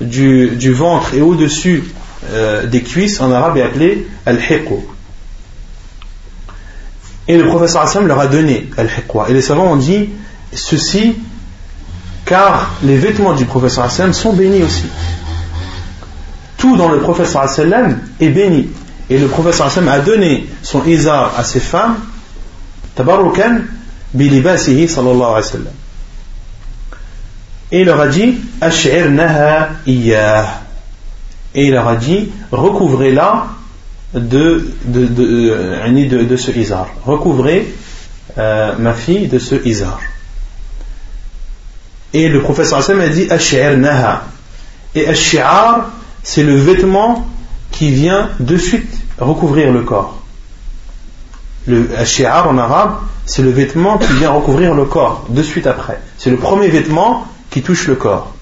du, 0.00 0.72
ventre 0.72 1.14
et 1.14 1.20
au-dessus 1.20 1.84
euh, 2.30 2.66
des 2.66 2.82
cuisses 2.82 3.20
en 3.20 3.30
arabe 3.30 3.58
est 3.58 3.62
appelée 3.62 4.06
al-hiqwa. 4.24 4.78
Et 7.28 7.36
le 7.36 7.46
professeur 7.46 7.82
Hassan 7.82 8.06
leur 8.06 8.18
a 8.18 8.26
donné 8.26 8.70
al-hiqwa. 8.78 9.28
Et 9.28 9.34
les 9.34 9.42
savants 9.42 9.72
ont 9.72 9.76
dit 9.76 10.08
ceci 10.54 11.16
car 12.24 12.70
les 12.82 12.96
vêtements 12.96 13.34
du 13.34 13.44
professeur 13.44 13.84
Hassan 13.84 14.14
sont 14.14 14.32
bénis 14.32 14.62
aussi. 14.62 14.86
Tout 16.56 16.76
dans 16.78 16.88
le 16.88 17.00
professeur 17.00 17.44
est 18.18 18.28
béni. 18.28 18.70
Et 19.12 19.18
le 19.18 19.26
professeur 19.26 19.70
a 19.88 19.98
donné 19.98 20.46
son 20.62 20.86
izar 20.86 21.34
à 21.38 21.44
ses 21.44 21.60
femmes, 21.60 21.96
tabarukan 22.94 23.60
bilibasihi 24.14 24.88
sallallahu 24.88 25.34
alayhi 25.34 25.52
wa. 25.52 25.70
Et 27.72 27.80
il 27.80 27.84
leur 27.84 28.00
a 28.00 28.08
dit 28.08 28.36
ash'irnaha 28.58 29.68
iyah. 29.86 30.62
Et 31.54 31.66
il 31.66 31.72
leur 31.72 31.88
a 31.88 31.96
dit 31.96 32.30
recouvrez-la 32.50 33.48
de, 34.14 34.72
de, 34.86 35.04
de, 35.04 35.50
euh, 35.50 36.36
ce 36.38 36.50
izar. 36.50 36.88
Recouvrez 37.04 37.70
euh, 38.38 38.72
ma 38.78 38.94
fille 38.94 39.26
de 39.26 39.38
ce 39.38 39.56
izar. 39.68 40.00
Et 42.14 42.30
le 42.30 42.40
professeur 42.40 42.78
Hassan 42.78 42.98
a 42.98 43.08
dit 43.10 43.28
naha. 43.76 44.22
Et 44.94 45.06
ash'ar, 45.06 45.90
c'est 46.22 46.44
le 46.44 46.56
vêtement 46.56 47.26
qui 47.72 47.90
vient 47.90 48.30
de 48.40 48.56
suite 48.56 49.01
recouvrir 49.22 49.72
le 49.72 49.82
corps. 49.82 50.18
Le 51.66 51.88
ash'ar 51.96 52.48
en 52.48 52.58
arabe, 52.58 52.94
c'est 53.24 53.42
le 53.42 53.50
vêtement 53.50 53.98
qui 53.98 54.12
vient 54.14 54.30
recouvrir 54.30 54.74
le 54.74 54.84
corps 54.84 55.26
de 55.28 55.42
suite 55.42 55.66
après. 55.66 56.00
C'est 56.18 56.30
le 56.30 56.36
premier 56.36 56.68
vêtement 56.68 57.26
qui 57.50 57.62
touche 57.62 57.86
le 57.86 57.94
corps. 57.94 58.32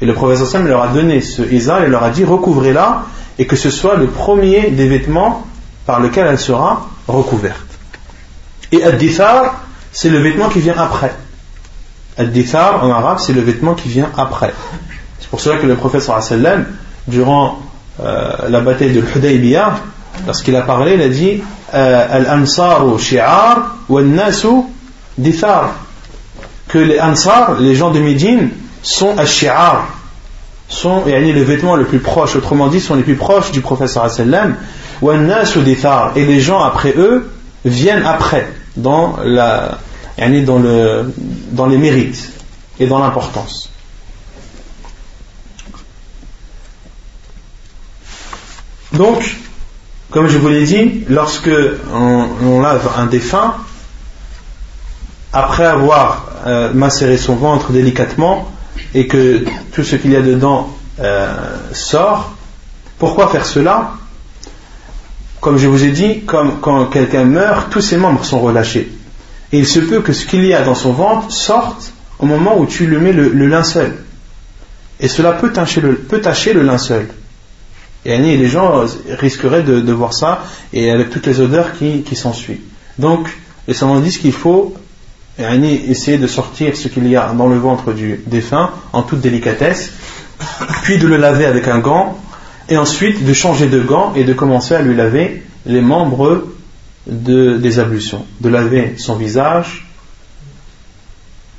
Et 0.00 0.06
le 0.06 0.14
professeur 0.14 0.46
Hassan 0.46 0.66
leur 0.66 0.82
a 0.82 0.88
donné 0.88 1.20
ce 1.20 1.42
izar 1.42 1.82
et 1.84 1.88
leur 1.88 2.02
a 2.02 2.10
dit 2.10 2.24
recouvrez-la 2.24 3.04
et 3.38 3.46
que 3.46 3.56
ce 3.56 3.70
soit 3.70 3.96
le 3.96 4.08
premier 4.08 4.70
des 4.70 4.88
vêtements 4.88 5.46
par 5.86 6.00
lequel 6.00 6.26
elle 6.26 6.38
sera 6.38 6.88
recouverte. 7.06 7.66
Et 8.72 8.82
ad-dithar, 8.82 9.54
c'est 9.92 10.10
le 10.10 10.18
vêtement 10.18 10.48
qui 10.48 10.60
vient 10.60 10.76
après. 10.76 11.14
Ad-dithar 12.18 12.84
en 12.84 12.90
arabe, 12.90 13.18
c'est 13.20 13.32
le 13.32 13.42
vêtement 13.42 13.74
qui 13.74 13.88
vient 13.88 14.10
après. 14.16 14.52
C'est 15.20 15.28
pour 15.28 15.40
cela 15.40 15.58
que 15.58 15.66
le 15.66 15.76
professeur 15.76 16.20
sallam, 16.22 16.66
durant 17.06 17.60
euh, 18.00 18.48
la 18.48 18.60
bataille 18.60 18.92
de 18.92 19.00
l'Hudaybiyah, 19.00 19.76
lorsqu'il 20.24 20.56
a 20.56 20.62
parlé, 20.62 20.94
il 20.94 21.02
a 21.02 21.08
dit 21.08 21.42
euh, 21.74 22.06
Al-Ansaru 22.10 22.98
shi'ar 22.98 23.76
wa 23.88 24.02
nasu 24.02 24.62
dithar. 25.18 25.74
Que 26.68 26.78
les 26.78 27.00
Ansar, 27.00 27.60
les 27.60 27.74
gens 27.74 27.90
de 27.90 28.00
Médine, 28.00 28.50
sont 28.82 29.16
al-shi'ar, 29.18 29.88
sont 30.68 31.04
le 31.06 31.42
vêtement 31.42 31.76
le 31.76 31.84
plus 31.84 32.00
proche, 32.00 32.36
autrement 32.36 32.68
dit, 32.68 32.80
sont 32.80 32.94
les 32.96 33.02
plus 33.02 33.16
proches 33.16 33.52
du 33.52 33.60
professeur 33.60 34.10
sallam, 34.10 34.56
et 35.02 36.24
les 36.24 36.40
gens 36.40 36.62
après 36.62 36.94
eux 36.96 37.30
viennent 37.64 38.04
après 38.04 38.48
dans, 38.76 39.16
la, 39.24 39.78
dans, 40.18 40.58
le, 40.58 41.12
dans 41.52 41.66
les 41.66 41.78
mérites 41.78 42.32
et 42.80 42.86
dans 42.86 42.98
l'importance. 42.98 43.70
Donc, 48.92 49.36
comme 50.10 50.28
je 50.28 50.38
vous 50.38 50.48
l'ai 50.48 50.64
dit, 50.64 51.04
lorsque 51.08 51.50
on, 51.92 52.60
lave 52.60 52.88
un 52.96 53.06
défunt, 53.06 53.56
après 55.32 55.66
avoir 55.66 56.26
euh, 56.46 56.72
macéré 56.72 57.16
son 57.16 57.34
ventre 57.34 57.72
délicatement, 57.72 58.50
et 58.94 59.06
que 59.06 59.44
tout 59.72 59.82
ce 59.82 59.96
qu'il 59.96 60.12
y 60.12 60.16
a 60.16 60.22
dedans 60.22 60.70
euh, 61.00 61.34
sort, 61.72 62.32
pourquoi 62.98 63.28
faire 63.28 63.44
cela? 63.44 63.92
Comme 65.40 65.58
je 65.58 65.66
vous 65.66 65.84
ai 65.84 65.90
dit, 65.90 66.22
comme 66.22 66.60
quand 66.60 66.86
quelqu'un 66.86 67.24
meurt, 67.24 67.70
tous 67.70 67.80
ses 67.80 67.96
membres 67.96 68.24
sont 68.24 68.40
relâchés. 68.40 68.90
Et 69.52 69.58
il 69.58 69.66
se 69.66 69.80
peut 69.80 70.00
que 70.00 70.12
ce 70.12 70.26
qu'il 70.26 70.44
y 70.44 70.54
a 70.54 70.64
dans 70.64 70.74
son 70.74 70.92
ventre 70.92 71.30
sorte 71.30 71.92
au 72.18 72.26
moment 72.26 72.58
où 72.58 72.66
tu 72.66 72.86
lui 72.86 72.96
mets 72.96 73.12
le, 73.12 73.46
linceul. 73.46 73.94
Et 74.98 75.08
cela 75.08 75.32
peut 75.32 75.52
tacher 75.52 75.80
le, 75.80 75.94
peut 75.94 76.22
le 76.54 76.62
linceul. 76.62 77.08
Et 78.08 78.18
les 78.18 78.46
gens 78.46 78.84
risqueraient 79.18 79.64
de, 79.64 79.92
voir 79.92 80.14
ça, 80.14 80.44
et 80.72 80.90
avec 80.90 81.10
toutes 81.10 81.26
les 81.26 81.40
odeurs 81.40 81.76
qui, 81.76 82.02
qui 82.02 82.14
s'ensuivent. 82.14 82.60
Donc, 82.98 83.28
les 83.66 83.74
savants 83.74 83.98
disent 83.98 84.18
qu'il 84.18 84.32
faut 84.32 84.74
essayer 85.38 86.16
de 86.16 86.26
sortir 86.28 86.76
ce 86.76 86.88
qu'il 86.88 87.08
y 87.08 87.16
a 87.16 87.32
dans 87.32 87.48
le 87.48 87.58
ventre 87.58 87.92
du 87.92 88.20
défunt 88.26 88.70
en 88.92 89.02
toute 89.02 89.20
délicatesse, 89.20 89.92
puis 90.82 90.98
de 90.98 91.06
le 91.08 91.16
laver 91.16 91.46
avec 91.46 91.66
un 91.66 91.78
gant, 91.78 92.16
et 92.68 92.76
ensuite 92.76 93.24
de 93.24 93.32
changer 93.32 93.66
de 93.66 93.80
gant 93.80 94.12
et 94.14 94.22
de 94.22 94.32
commencer 94.32 94.74
à 94.74 94.82
lui 94.82 94.94
laver 94.94 95.42
les 95.66 95.80
membres 95.80 96.46
de, 97.08 97.56
des 97.56 97.78
ablutions, 97.80 98.24
de 98.40 98.48
laver 98.48 98.94
son 98.98 99.16
visage, 99.16 99.88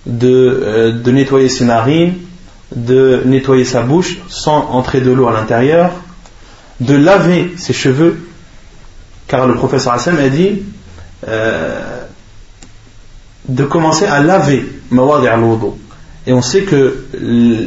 de, 0.06 0.30
euh, 0.30 0.91
de 0.91 1.11
nettoyer 1.11 1.49
ses 1.49 1.65
narines, 1.65 2.14
de 2.76 3.22
nettoyer 3.26 3.65
sa 3.65 3.82
bouche 3.82 4.19
sans 4.30 4.69
entrer 4.72 5.02
de 5.02 5.11
l'eau 5.11 5.28
à 5.28 5.34
l'intérieur, 5.34 5.91
de 6.80 6.95
laver 6.95 7.54
ses 7.58 7.74
cheveux, 7.74 8.20
car 9.28 9.48
le 9.48 9.56
professeur 9.56 9.94
Hassan 9.94 10.18
a 10.18 10.30
dit 10.30 10.64
euh, 11.28 12.04
de 13.48 13.64
commencer 13.64 14.06
à 14.06 14.22
laver 14.22 14.66
Et 16.26 16.34
on 16.34 16.41
sait 16.41 16.64
que 16.64 17.06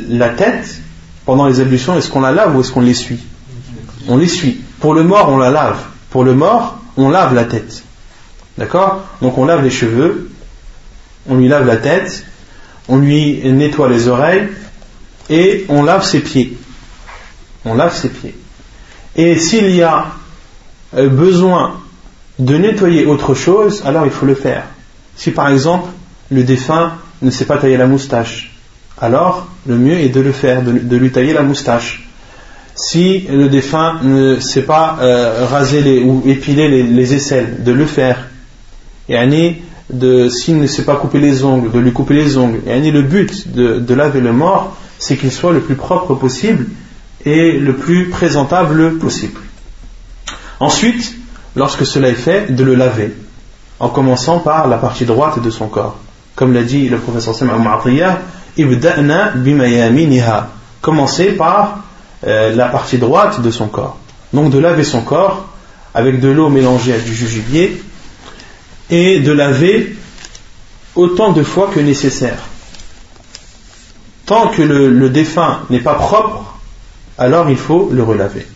la 0.08 0.30
tête, 0.30 0.80
pendant 1.24 1.46
les 1.46 1.60
ablutions, 1.60 1.96
est-ce 1.96 2.10
qu'on 2.10 2.20
la 2.20 2.32
lave 2.32 2.56
ou 2.56 2.60
est-ce 2.60 2.72
qu'on 2.72 2.82
l'essuie? 2.82 3.20
On 4.08 4.16
l'essuie. 4.16 4.60
Pour 4.80 4.94
le 4.94 5.02
mort, 5.02 5.28
on 5.30 5.38
la 5.38 5.50
lave. 5.50 5.78
Pour 6.10 6.24
le 6.24 6.34
mort, 6.34 6.80
on 6.96 7.08
lave 7.08 7.34
la 7.34 7.44
tête. 7.44 7.82
D'accord? 8.58 9.04
Donc 9.22 9.38
on 9.38 9.46
lave 9.46 9.62
les 9.62 9.70
cheveux, 9.70 10.30
on 11.28 11.36
lui 11.36 11.48
lave 11.48 11.66
la 11.66 11.76
tête, 11.76 12.24
on 12.88 12.98
lui 12.98 13.40
nettoie 13.52 13.88
les 13.88 14.08
oreilles 14.08 14.48
et 15.28 15.64
on 15.68 15.82
lave 15.82 16.04
ses 16.04 16.20
pieds. 16.20 16.58
On 17.64 17.74
lave 17.74 17.94
ses 17.94 18.08
pieds. 18.08 18.34
Et 19.16 19.38
s'il 19.38 19.70
y 19.70 19.82
a 19.82 20.06
euh, 20.96 21.08
besoin 21.08 21.74
de 22.38 22.56
nettoyer 22.56 23.06
autre 23.06 23.34
chose, 23.34 23.82
alors 23.84 24.06
il 24.06 24.12
faut 24.12 24.26
le 24.26 24.34
faire. 24.34 24.64
Si 25.16 25.30
par 25.30 25.48
exemple 25.48 25.88
le 26.30 26.42
défunt 26.44 26.94
ne 27.22 27.30
sait 27.30 27.44
pas 27.44 27.58
tailler 27.58 27.76
la 27.76 27.86
moustache, 27.86 28.56
alors 29.00 29.48
le 29.66 29.76
mieux 29.76 29.98
est 29.98 30.08
de 30.08 30.20
le 30.20 30.32
faire, 30.32 30.62
de, 30.62 30.96
lui 30.96 31.10
tailler 31.10 31.32
la 31.32 31.42
moustache. 31.42 32.08
Si 32.74 33.26
le 33.30 33.48
défunt 33.48 34.00
ne 34.02 34.40
sait 34.40 34.62
pas 34.62 34.98
euh, 35.00 35.46
raser 35.46 36.02
ou 36.02 36.22
épiler 36.26 36.82
les, 36.82 37.14
aisselles, 37.14 37.62
de 37.62 37.72
le 37.72 37.84
faire. 37.84 38.28
Et 39.08 39.16
de 39.92 40.28
s'il 40.28 40.58
ne 40.58 40.66
sait 40.68 40.84
pas 40.84 40.94
couper 40.94 41.18
les 41.18 41.42
ongles, 41.42 41.72
de 41.72 41.78
lui 41.78 41.92
couper 41.92 42.14
les 42.14 42.36
ongles. 42.36 42.60
Et 42.66 42.90
le 42.90 43.02
but 43.02 43.52
de 43.52 43.94
laver 43.94 44.20
le 44.20 44.32
mort, 44.32 44.76
c'est 44.98 45.16
qu'il 45.16 45.32
soit 45.32 45.52
le 45.52 45.60
plus 45.60 45.74
propre 45.74 46.14
possible 46.14 46.66
et 47.24 47.52
le 47.52 47.76
plus 47.76 48.08
présentable 48.08 48.98
possible. 48.98 49.40
Ensuite, 50.58 51.14
lorsque 51.56 51.86
cela 51.86 52.08
est 52.08 52.14
fait, 52.14 52.54
de 52.54 52.64
le 52.64 52.74
laver 52.74 53.14
en 53.80 53.88
commençant 53.88 54.38
par 54.40 54.68
la 54.68 54.76
partie 54.76 55.06
droite 55.06 55.42
de 55.42 55.50
son 55.50 55.68
corps. 55.68 55.96
Comme 56.36 56.52
l'a 56.52 56.62
dit 56.62 56.88
le 56.88 56.98
professeur 56.98 57.34
Sam 57.34 57.50
Ibda'na 58.56 59.30
bimayaminiha. 59.36 60.48
Commencez 60.82 61.32
par 61.32 61.80
euh, 62.26 62.54
la 62.54 62.68
partie 62.68 62.98
droite 62.98 63.40
de 63.40 63.50
son 63.50 63.68
corps. 63.68 63.96
Donc 64.32 64.50
de 64.50 64.58
laver 64.58 64.84
son 64.84 65.02
corps 65.02 65.48
avec 65.94 66.20
de 66.20 66.28
l'eau 66.28 66.48
mélangée 66.48 66.94
à 66.94 66.98
du 66.98 67.14
jujubier 67.14 67.82
et 68.90 69.20
de 69.20 69.32
laver 69.32 69.96
autant 70.94 71.32
de 71.32 71.42
fois 71.42 71.70
que 71.72 71.80
nécessaire. 71.80 72.38
Tant 74.26 74.48
que 74.48 74.62
le, 74.62 75.08
défunt 75.08 75.60
n'est 75.70 75.80
pas 75.80 75.94
propre, 75.94 76.49
alors 77.20 77.48
il 77.50 77.58
faut 77.58 77.90
le 77.92 78.02
relaver. 78.02 78.46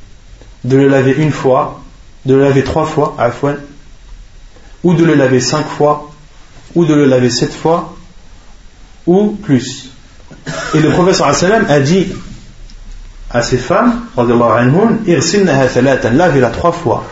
De 0.64 0.76
le 0.76 0.88
laver 0.88 1.12
une 1.12 1.30
fois, 1.30 1.82
de 2.24 2.34
le 2.34 2.42
laver 2.42 2.64
trois 2.64 2.86
fois, 2.86 3.16
ou 4.82 4.94
de 4.94 5.04
le 5.04 5.14
laver 5.14 5.40
cinq 5.40 5.66
fois, 5.66 6.10
ou 6.74 6.86
de 6.86 6.94
le 6.94 7.04
laver 7.04 7.30
sept 7.30 7.52
fois, 7.52 7.94
ou 9.06 9.36
plus. 9.42 9.90
Et 10.74 10.80
le 10.80 10.90
professeur 10.90 11.28
a 11.28 11.80
dit 11.80 12.06
à 13.30 13.42
ces 13.42 13.58
femmes, 13.58 14.06
lavez-la 14.16 16.50
trois 16.50 16.72
fois, 16.72 17.04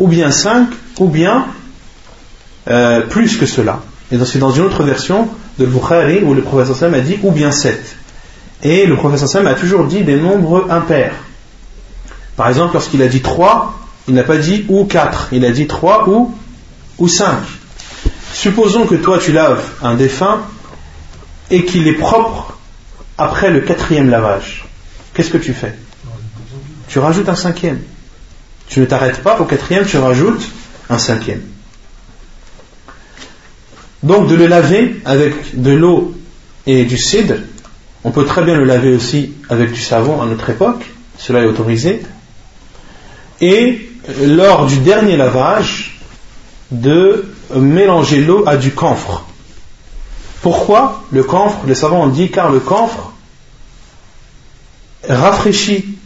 ou 0.00 0.08
bien 0.08 0.32
cinq, 0.32 0.68
ou 0.98 1.06
bien 1.06 1.46
euh, 2.68 3.02
plus 3.02 3.36
que 3.36 3.46
cela. 3.46 3.80
Et 4.10 4.18
c'est 4.24 4.40
dans 4.40 4.50
une 4.50 4.64
autre 4.64 4.82
version 4.82 5.28
de 5.60 5.66
Bukhari 5.66 6.24
où 6.24 6.34
le 6.34 6.42
professeur 6.42 6.92
a 6.92 7.00
dit 7.00 7.20
ou 7.22 7.30
bien 7.30 7.52
sept. 7.52 7.97
Et 8.62 8.86
le 8.86 8.96
professeur 8.96 9.28
Sam 9.28 9.46
a 9.46 9.54
toujours 9.54 9.84
dit 9.84 10.02
des 10.02 10.16
nombres 10.16 10.66
impairs. 10.70 11.14
Par 12.36 12.48
exemple, 12.48 12.74
lorsqu'il 12.74 13.02
a 13.02 13.08
dit 13.08 13.20
trois, 13.20 13.78
il 14.08 14.14
n'a 14.14 14.24
pas 14.24 14.36
dit 14.36 14.64
ou 14.68 14.84
quatre, 14.84 15.28
il 15.32 15.44
a 15.44 15.50
dit 15.50 15.66
trois 15.66 16.08
ou, 16.08 16.34
ou 16.98 17.08
cinq. 17.08 17.38
Supposons 18.32 18.86
que 18.86 18.94
toi 18.94 19.18
tu 19.18 19.32
laves 19.32 19.64
un 19.82 19.94
défunt 19.94 20.40
et 21.50 21.64
qu'il 21.64 21.86
est 21.88 21.94
propre 21.94 22.58
après 23.16 23.50
le 23.50 23.60
quatrième 23.60 24.10
lavage. 24.10 24.64
Qu'est-ce 25.14 25.30
que 25.30 25.38
tu 25.38 25.52
fais? 25.52 25.74
Tu 26.88 26.98
rajoutes 26.98 27.28
un 27.28 27.34
cinquième. 27.34 27.80
Tu 28.68 28.80
ne 28.80 28.84
t'arrêtes 28.84 29.22
pas 29.22 29.40
au 29.40 29.44
quatrième, 29.44 29.84
tu 29.84 29.98
rajoutes 29.98 30.46
un 30.90 30.98
cinquième. 30.98 31.42
Donc 34.02 34.28
de 34.28 34.34
le 34.36 34.46
laver 34.46 35.00
avec 35.04 35.60
de 35.60 35.72
l'eau 35.72 36.14
et 36.66 36.84
du 36.84 36.96
cidre, 36.96 37.34
on 38.04 38.10
peut 38.10 38.24
très 38.24 38.42
bien 38.42 38.56
le 38.56 38.64
laver 38.64 38.94
aussi 38.94 39.32
avec 39.48 39.72
du 39.72 39.80
savon 39.80 40.22
à 40.22 40.26
notre 40.26 40.48
époque, 40.50 40.84
cela 41.18 41.42
est 41.42 41.46
autorisé. 41.46 42.02
Et 43.40 43.88
lors 44.24 44.66
du 44.66 44.78
dernier 44.78 45.16
lavage, 45.16 45.98
de 46.70 47.24
mélanger 47.54 48.20
l'eau 48.20 48.44
à 48.46 48.56
du 48.56 48.72
camphre. 48.72 49.24
Pourquoi 50.42 51.02
le 51.10 51.24
camphre? 51.24 51.58
Les 51.66 51.74
savants 51.74 52.04
ont 52.04 52.08
dit 52.08 52.30
car 52.30 52.50
le 52.50 52.60
camphre 52.60 53.12
rafraîchit. 55.08 55.96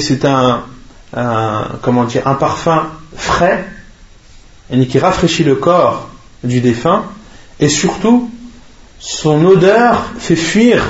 C'est 0.00 0.24
un, 0.24 0.64
comment 1.82 2.04
dire, 2.04 2.26
un 2.26 2.34
parfum 2.34 2.88
frais 3.16 3.66
qui 4.88 4.98
rafraîchit 4.98 5.44
le 5.44 5.56
corps 5.56 6.08
du 6.44 6.60
défunt 6.60 7.04
et 7.58 7.68
surtout 7.68 8.30
son 8.98 9.44
odeur 9.44 10.04
fait 10.18 10.36
fuir 10.36 10.84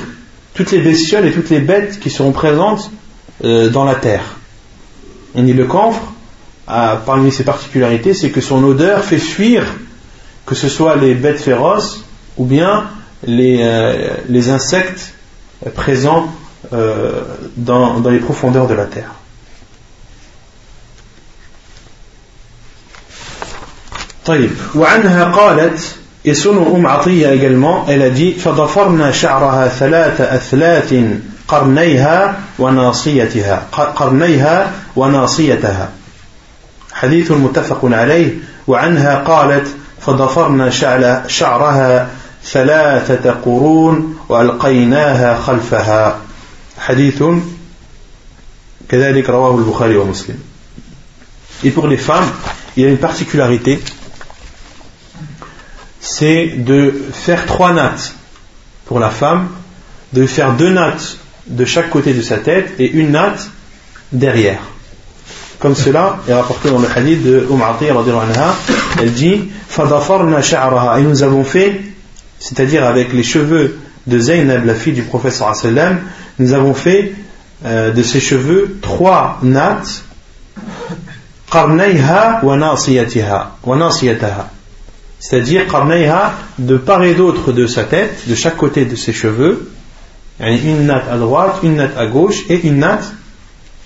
toutes 0.60 0.70
les 0.70 0.80
bestioles 0.80 1.26
et 1.26 1.32
toutes 1.32 1.50
les 1.50 1.60
bêtes 1.60 2.00
qui 2.00 2.10
seront 2.10 2.32
présentes 2.32 2.90
euh, 3.44 3.68
dans 3.68 3.84
la 3.84 3.94
terre. 3.94 4.36
Et 5.34 5.42
le 5.42 5.66
camphre, 5.66 6.02
parmi 6.66 7.30
ses 7.30 7.44
particularités, 7.44 8.14
c'est 8.14 8.30
que 8.30 8.40
son 8.40 8.64
odeur 8.64 9.04
fait 9.04 9.18
fuir 9.18 9.64
que 10.46 10.54
ce 10.54 10.68
soit 10.68 10.96
les 10.96 11.14
bêtes 11.14 11.40
féroces 11.40 12.04
ou 12.38 12.44
bien 12.44 12.88
les, 13.24 13.58
euh, 13.60 14.14
les 14.28 14.48
insectes 14.48 15.12
présents 15.74 16.28
euh, 16.72 17.22
dans, 17.56 18.00
dans 18.00 18.10
les 18.10 18.20
profondeurs 18.20 18.68
de 18.68 18.74
la 18.74 18.86
terre. 18.86 19.10
طيب 24.26 24.50
وعنها 24.74 25.24
قالت 25.24 25.94
Et 26.23 26.33
selon 26.35 26.75
Umm 26.75 26.85
Atiyya 26.85 27.33
également, 27.33 27.85
elle 27.87 28.01
a 28.03 28.09
dit 28.09 28.33
فَضَفَرْنَا 28.33 29.11
شَعْرَهَا 29.11 29.69
ثَلَاثَ 29.69 30.21
أَثْلَاثٍ 30.21 30.93
قرنيها 31.51 32.39
وناصيتها 32.59 33.67
قرنيها 33.95 34.71
وناصيتها 34.95 35.89
حديث 36.93 37.31
متفق 37.31 37.79
عليه 37.83 38.33
وعنها 38.67 39.15
قالت 39.15 39.67
فضفرنا 40.01 40.69
شعرها 41.27 42.09
ثلاثة 42.43 43.31
قرون 43.31 44.17
وألقيناها 44.29 45.37
خلفها 45.37 46.17
حديث 46.79 47.23
كذلك 48.89 49.29
رواه 49.29 49.57
البخاري 49.57 49.97
ومسلم 49.97 50.39
Et 51.63 51.69
pour 51.69 51.87
les 51.87 51.97
femmes, 51.97 52.31
il 52.75 52.83
y 52.83 52.85
a 52.87 52.89
une 52.89 52.97
particularité 52.97 53.79
c'est 56.01 56.47
de 56.47 56.93
faire 57.13 57.45
trois 57.45 57.73
nattes 57.73 58.15
pour 58.85 58.99
la 58.99 59.09
femme, 59.09 59.49
de 60.13 60.25
faire 60.25 60.53
deux 60.53 60.71
nattes 60.71 61.17
de 61.47 61.63
chaque 61.63 61.89
côté 61.89 62.13
de 62.13 62.21
sa 62.21 62.37
tête 62.37 62.73
et 62.79 62.91
une 62.91 63.11
natte 63.11 63.49
derrière. 64.11 64.59
Comme 65.59 65.75
cela 65.75 66.17
est 66.27 66.33
rapporté 66.33 66.71
dans 66.71 66.79
le 66.79 66.87
hadith 66.93 67.23
de 67.23 67.47
Umm 67.49 67.61
anha, 67.61 68.55
elle 68.99 69.13
dit 69.13 69.49
et 70.97 71.01
nous 71.03 71.23
avons 71.23 71.43
fait, 71.43 71.81
c'est-à-dire 72.39 72.83
avec 72.83 73.13
les 73.13 73.23
cheveux 73.23 73.77
de 74.07 74.19
Zaynab, 74.19 74.65
la 74.65 74.73
fille 74.73 74.93
du 74.93 75.03
prophète 75.03 75.39
nous 76.39 76.53
avons 76.53 76.73
fait 76.73 77.13
euh, 77.63 77.91
de 77.91 78.01
ses 78.01 78.19
cheveux 78.19 78.79
trois 78.81 79.37
nattes 79.43 80.03
qarnayha 81.51 82.41
c'est-à-dire 85.21 85.65
de 86.57 86.77
part 86.77 87.03
et 87.03 87.13
d'autre 87.13 87.51
de 87.53 87.67
sa 87.67 87.83
tête, 87.83 88.27
de 88.27 88.35
chaque 88.35 88.57
côté 88.57 88.85
de 88.85 88.95
ses 88.95 89.13
cheveux, 89.13 89.69
une 90.39 90.87
natte 90.87 91.05
à 91.09 91.17
droite, 91.17 91.57
une 91.61 91.75
natte 91.75 91.95
à 91.95 92.07
gauche 92.07 92.43
et 92.49 92.67
une 92.67 92.79
natte 92.79 93.13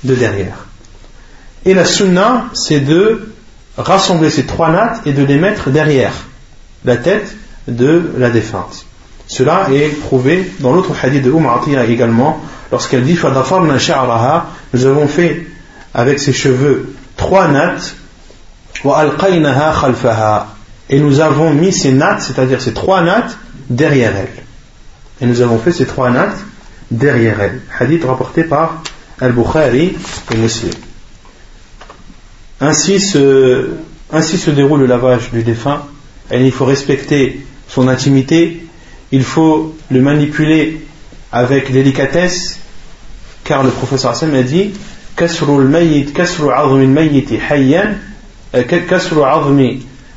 de 0.06 0.16
derrière. 0.16 0.66
Et 1.66 1.74
la 1.74 1.84
sunna, 1.84 2.46
c'est 2.54 2.80
de 2.80 3.34
rassembler 3.78 4.30
ces 4.30 4.46
trois 4.46 4.72
nattes 4.72 5.02
et 5.06 5.12
de 5.12 5.24
les 5.24 5.38
mettre 5.38 5.70
derrière 5.70 6.14
la 6.86 6.96
tête 6.96 7.36
de 7.68 8.14
la 8.18 8.30
défunte. 8.30 8.86
Cela 9.28 9.68
est 9.74 9.90
prouvé 9.90 10.50
dans 10.62 10.72
l'autre 10.72 10.94
hadith 11.04 11.24
de 11.24 11.32
Umm 11.32 11.50
également, 11.90 12.42
lorsqu'elle 12.72 13.04
dit 13.04 13.20
Nous 14.74 14.86
avons 14.86 15.08
fait 15.08 15.48
avec 15.94 16.20
ses 16.20 16.32
cheveux 16.32 16.96
trois 17.18 17.50
nattes, 17.50 17.96
et 20.90 21.00
nous 21.00 21.20
avons 21.20 21.54
mis 21.54 21.74
ces 21.74 21.92
nattes, 21.92 22.22
c'est-à-dire 22.22 22.62
ces 22.62 22.74
trois 22.74 23.02
nattes, 23.02 23.38
derrière 23.70 24.16
elle. 24.16 24.44
Et 25.22 25.26
nous 25.26 25.42
avons 25.42 25.58
fait 25.58 25.72
ces 25.72 25.86
trois 25.86 26.12
nattes 26.12 26.38
derrière 26.92 27.40
elle. 27.42 27.62
Hadith 27.80 28.04
rapporté 28.06 28.44
par 28.44 28.84
Al-Bukhari 29.20 29.96
et 30.32 30.38
Muslim. 30.38 30.74
Ainsi 32.62 33.00
se, 33.00 33.70
déroule 34.52 34.82
le 34.82 34.86
lavage 34.86 35.32
du 35.32 35.44
défunt. 35.44 35.84
Et 36.32 36.44
il 36.44 36.52
faut 36.52 36.66
respecter 36.66 37.46
son 37.68 37.88
intimité. 37.88 38.66
Il 39.12 39.24
faut 39.24 39.76
le 39.90 40.02
manipuler 40.02 40.86
avec 41.32 41.72
délicatesse. 41.72 42.60
Car 43.44 43.64
le 43.64 43.70
professeur 43.70 44.12
Hassan 44.12 44.34
a 44.36 44.44
dit 44.44 44.74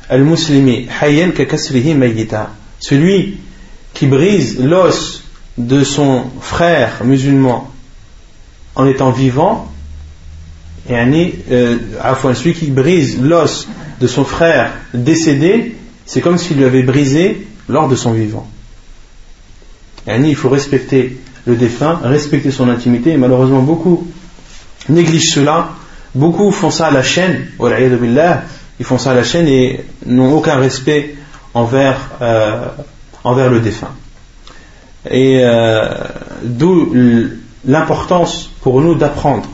al-mayyiti 0.09 0.87
hayyan, 1.01 1.31
euh, 1.39 1.45
kasru 1.45 1.81
celui 2.79 3.37
qui 3.93 4.07
brise 4.07 4.59
l'os 4.59 5.23
de 5.57 5.83
son 5.83 6.23
frère 6.41 7.03
musulman 7.03 7.69
en 8.75 8.87
étant 8.87 9.11
vivant, 9.11 9.71
et 10.89 10.95
euh, 11.51 11.77
celui 12.33 12.53
qui 12.53 12.67
brise 12.67 13.21
l'os 13.21 13.67
de 13.99 14.07
son 14.07 14.23
frère 14.23 14.71
décédé, 14.93 15.75
c'est 16.05 16.21
comme 16.21 16.37
s'il 16.37 16.57
lui 16.57 16.65
avait 16.65 16.83
brisé 16.83 17.45
lors 17.67 17.87
de 17.87 17.95
son 17.95 18.13
vivant. 18.13 18.49
il 20.07 20.35
faut 20.35 20.49
respecter 20.49 21.19
le 21.45 21.55
défunt, 21.55 21.99
respecter 22.03 22.51
son 22.51 22.69
intimité, 22.69 23.11
et 23.11 23.17
malheureusement 23.17 23.61
beaucoup 23.61 24.07
négligent 24.87 25.33
cela, 25.33 25.69
beaucoup 26.15 26.51
font 26.51 26.71
ça 26.71 26.87
à 26.87 26.91
la 26.91 27.03
chaîne, 27.03 27.47
ils 28.79 28.85
font 28.85 28.97
ça 28.97 29.11
à 29.11 29.13
la 29.13 29.23
chaîne 29.23 29.47
et 29.47 29.85
n'ont 30.05 30.33
aucun 30.33 30.55
respect 30.55 31.15
envers, 31.53 31.97
euh, 32.21 32.67
envers 33.23 33.49
le 33.49 33.59
défunt. 33.59 33.91
Et 35.09 35.41
euh, 35.43 35.89
d'où 36.43 36.93
l'importance 37.65 38.49
pour 38.61 38.81
nous 38.81 38.95
d'apprendre, 38.95 39.47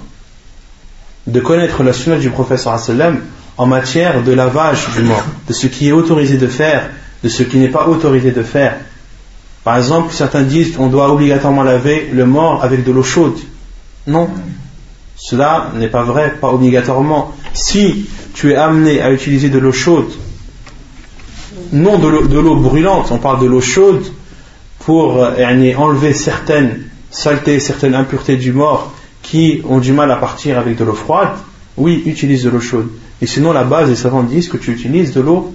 de 1.27 1.39
connaître 1.39 1.83
la 1.83 1.93
sunna 1.93 2.17
du 2.17 2.29
professeur 2.29 2.79
en 3.57 3.65
matière 3.65 4.21
de 4.21 4.31
lavage 4.31 4.87
du 4.95 5.03
mort, 5.03 5.23
de 5.47 5.53
ce 5.53 5.67
qui 5.67 5.89
est 5.89 5.91
autorisé 5.91 6.37
de 6.37 6.47
faire, 6.47 6.89
de 7.23 7.29
ce 7.29 7.43
qui 7.43 7.57
n'est 7.57 7.69
pas 7.69 7.87
autorisé 7.87 8.31
de 8.31 8.43
faire. 8.43 8.77
Par 9.63 9.77
exemple, 9.77 10.13
certains 10.13 10.43
disent 10.43 10.75
qu'on 10.75 10.87
doit 10.87 11.11
obligatoirement 11.11 11.63
laver 11.63 12.09
le 12.13 12.25
mort 12.25 12.63
avec 12.63 12.83
de 12.83 12.91
l'eau 12.91 13.01
chaude. 13.01 13.37
Non, 14.05 14.29
cela 15.15 15.71
n'est 15.75 15.87
pas 15.87 16.03
vrai, 16.03 16.35
pas 16.39 16.51
obligatoirement. 16.51 17.33
Si 17.55 18.05
tu 18.33 18.51
es 18.51 18.55
amené 18.55 19.01
à 19.01 19.11
utiliser 19.11 19.49
de 19.49 19.57
l'eau 19.57 19.71
chaude, 19.71 20.11
non 21.71 21.97
de 21.97 22.39
l'eau 22.39 22.55
brûlante, 22.55 23.11
on 23.11 23.17
parle 23.17 23.41
de 23.41 23.47
l'eau 23.47 23.61
chaude 23.61 24.05
pour 24.79 25.23
euh, 25.23 25.73
enlever 25.77 26.13
certaines 26.13 26.83
saletés, 27.09 27.59
certaines 27.59 27.95
impuretés 27.95 28.35
du 28.35 28.51
mort 28.51 28.93
qui 29.23 29.61
ont 29.67 29.79
du 29.79 29.93
mal 29.93 30.11
à 30.11 30.17
partir 30.17 30.59
avec 30.59 30.77
de 30.77 30.83
l'eau 30.83 30.93
froide, 30.93 31.31
oui, 31.77 32.03
utilise 32.05 32.43
de 32.43 32.49
l'eau 32.49 32.59
chaude. 32.59 32.89
Et 33.21 33.25
sinon, 33.25 33.53
la 33.53 33.63
base, 33.63 33.89
les 33.89 33.95
savants 33.95 34.23
disent 34.23 34.49
que 34.49 34.57
tu 34.57 34.71
utilises 34.71 35.13
de 35.13 35.21
l'eau, 35.21 35.53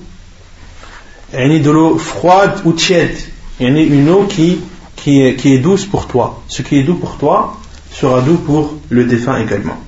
de 1.32 1.70
l'eau 1.70 1.97
froide 1.98 2.60
ou 2.64 2.72
tiède. 2.72 3.16
Une 3.60 4.09
eau 4.09 4.24
qui, 4.24 4.59
qui, 4.97 5.20
est, 5.20 5.36
qui 5.36 5.55
est 5.55 5.59
douce 5.59 5.85
pour 5.85 6.06
toi. 6.06 6.43
Ce 6.48 6.62
qui 6.62 6.78
est 6.78 6.82
doux 6.82 6.94
pour 6.94 7.16
toi 7.16 7.59
sera 7.93 8.22
doux 8.22 8.36
pour 8.36 8.74
le 8.89 9.05
défunt 9.05 9.39
également. 9.39 9.78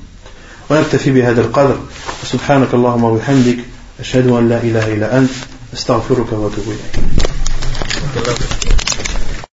ونكتفي 0.73 1.11
بهذا 1.11 1.41
القدر. 1.41 1.77
سبحانك 2.25 2.75
اللهم 2.75 3.05
وبحمدك 3.05 3.59
أشهد 4.01 4.27
أن 4.27 4.49
لا 4.49 4.63
إله 4.63 4.93
إلا 4.93 5.19
أنت 5.19 5.31
أستغفرك 5.75 6.33
وأتوب 6.33 6.65
إليك. 6.67 7.05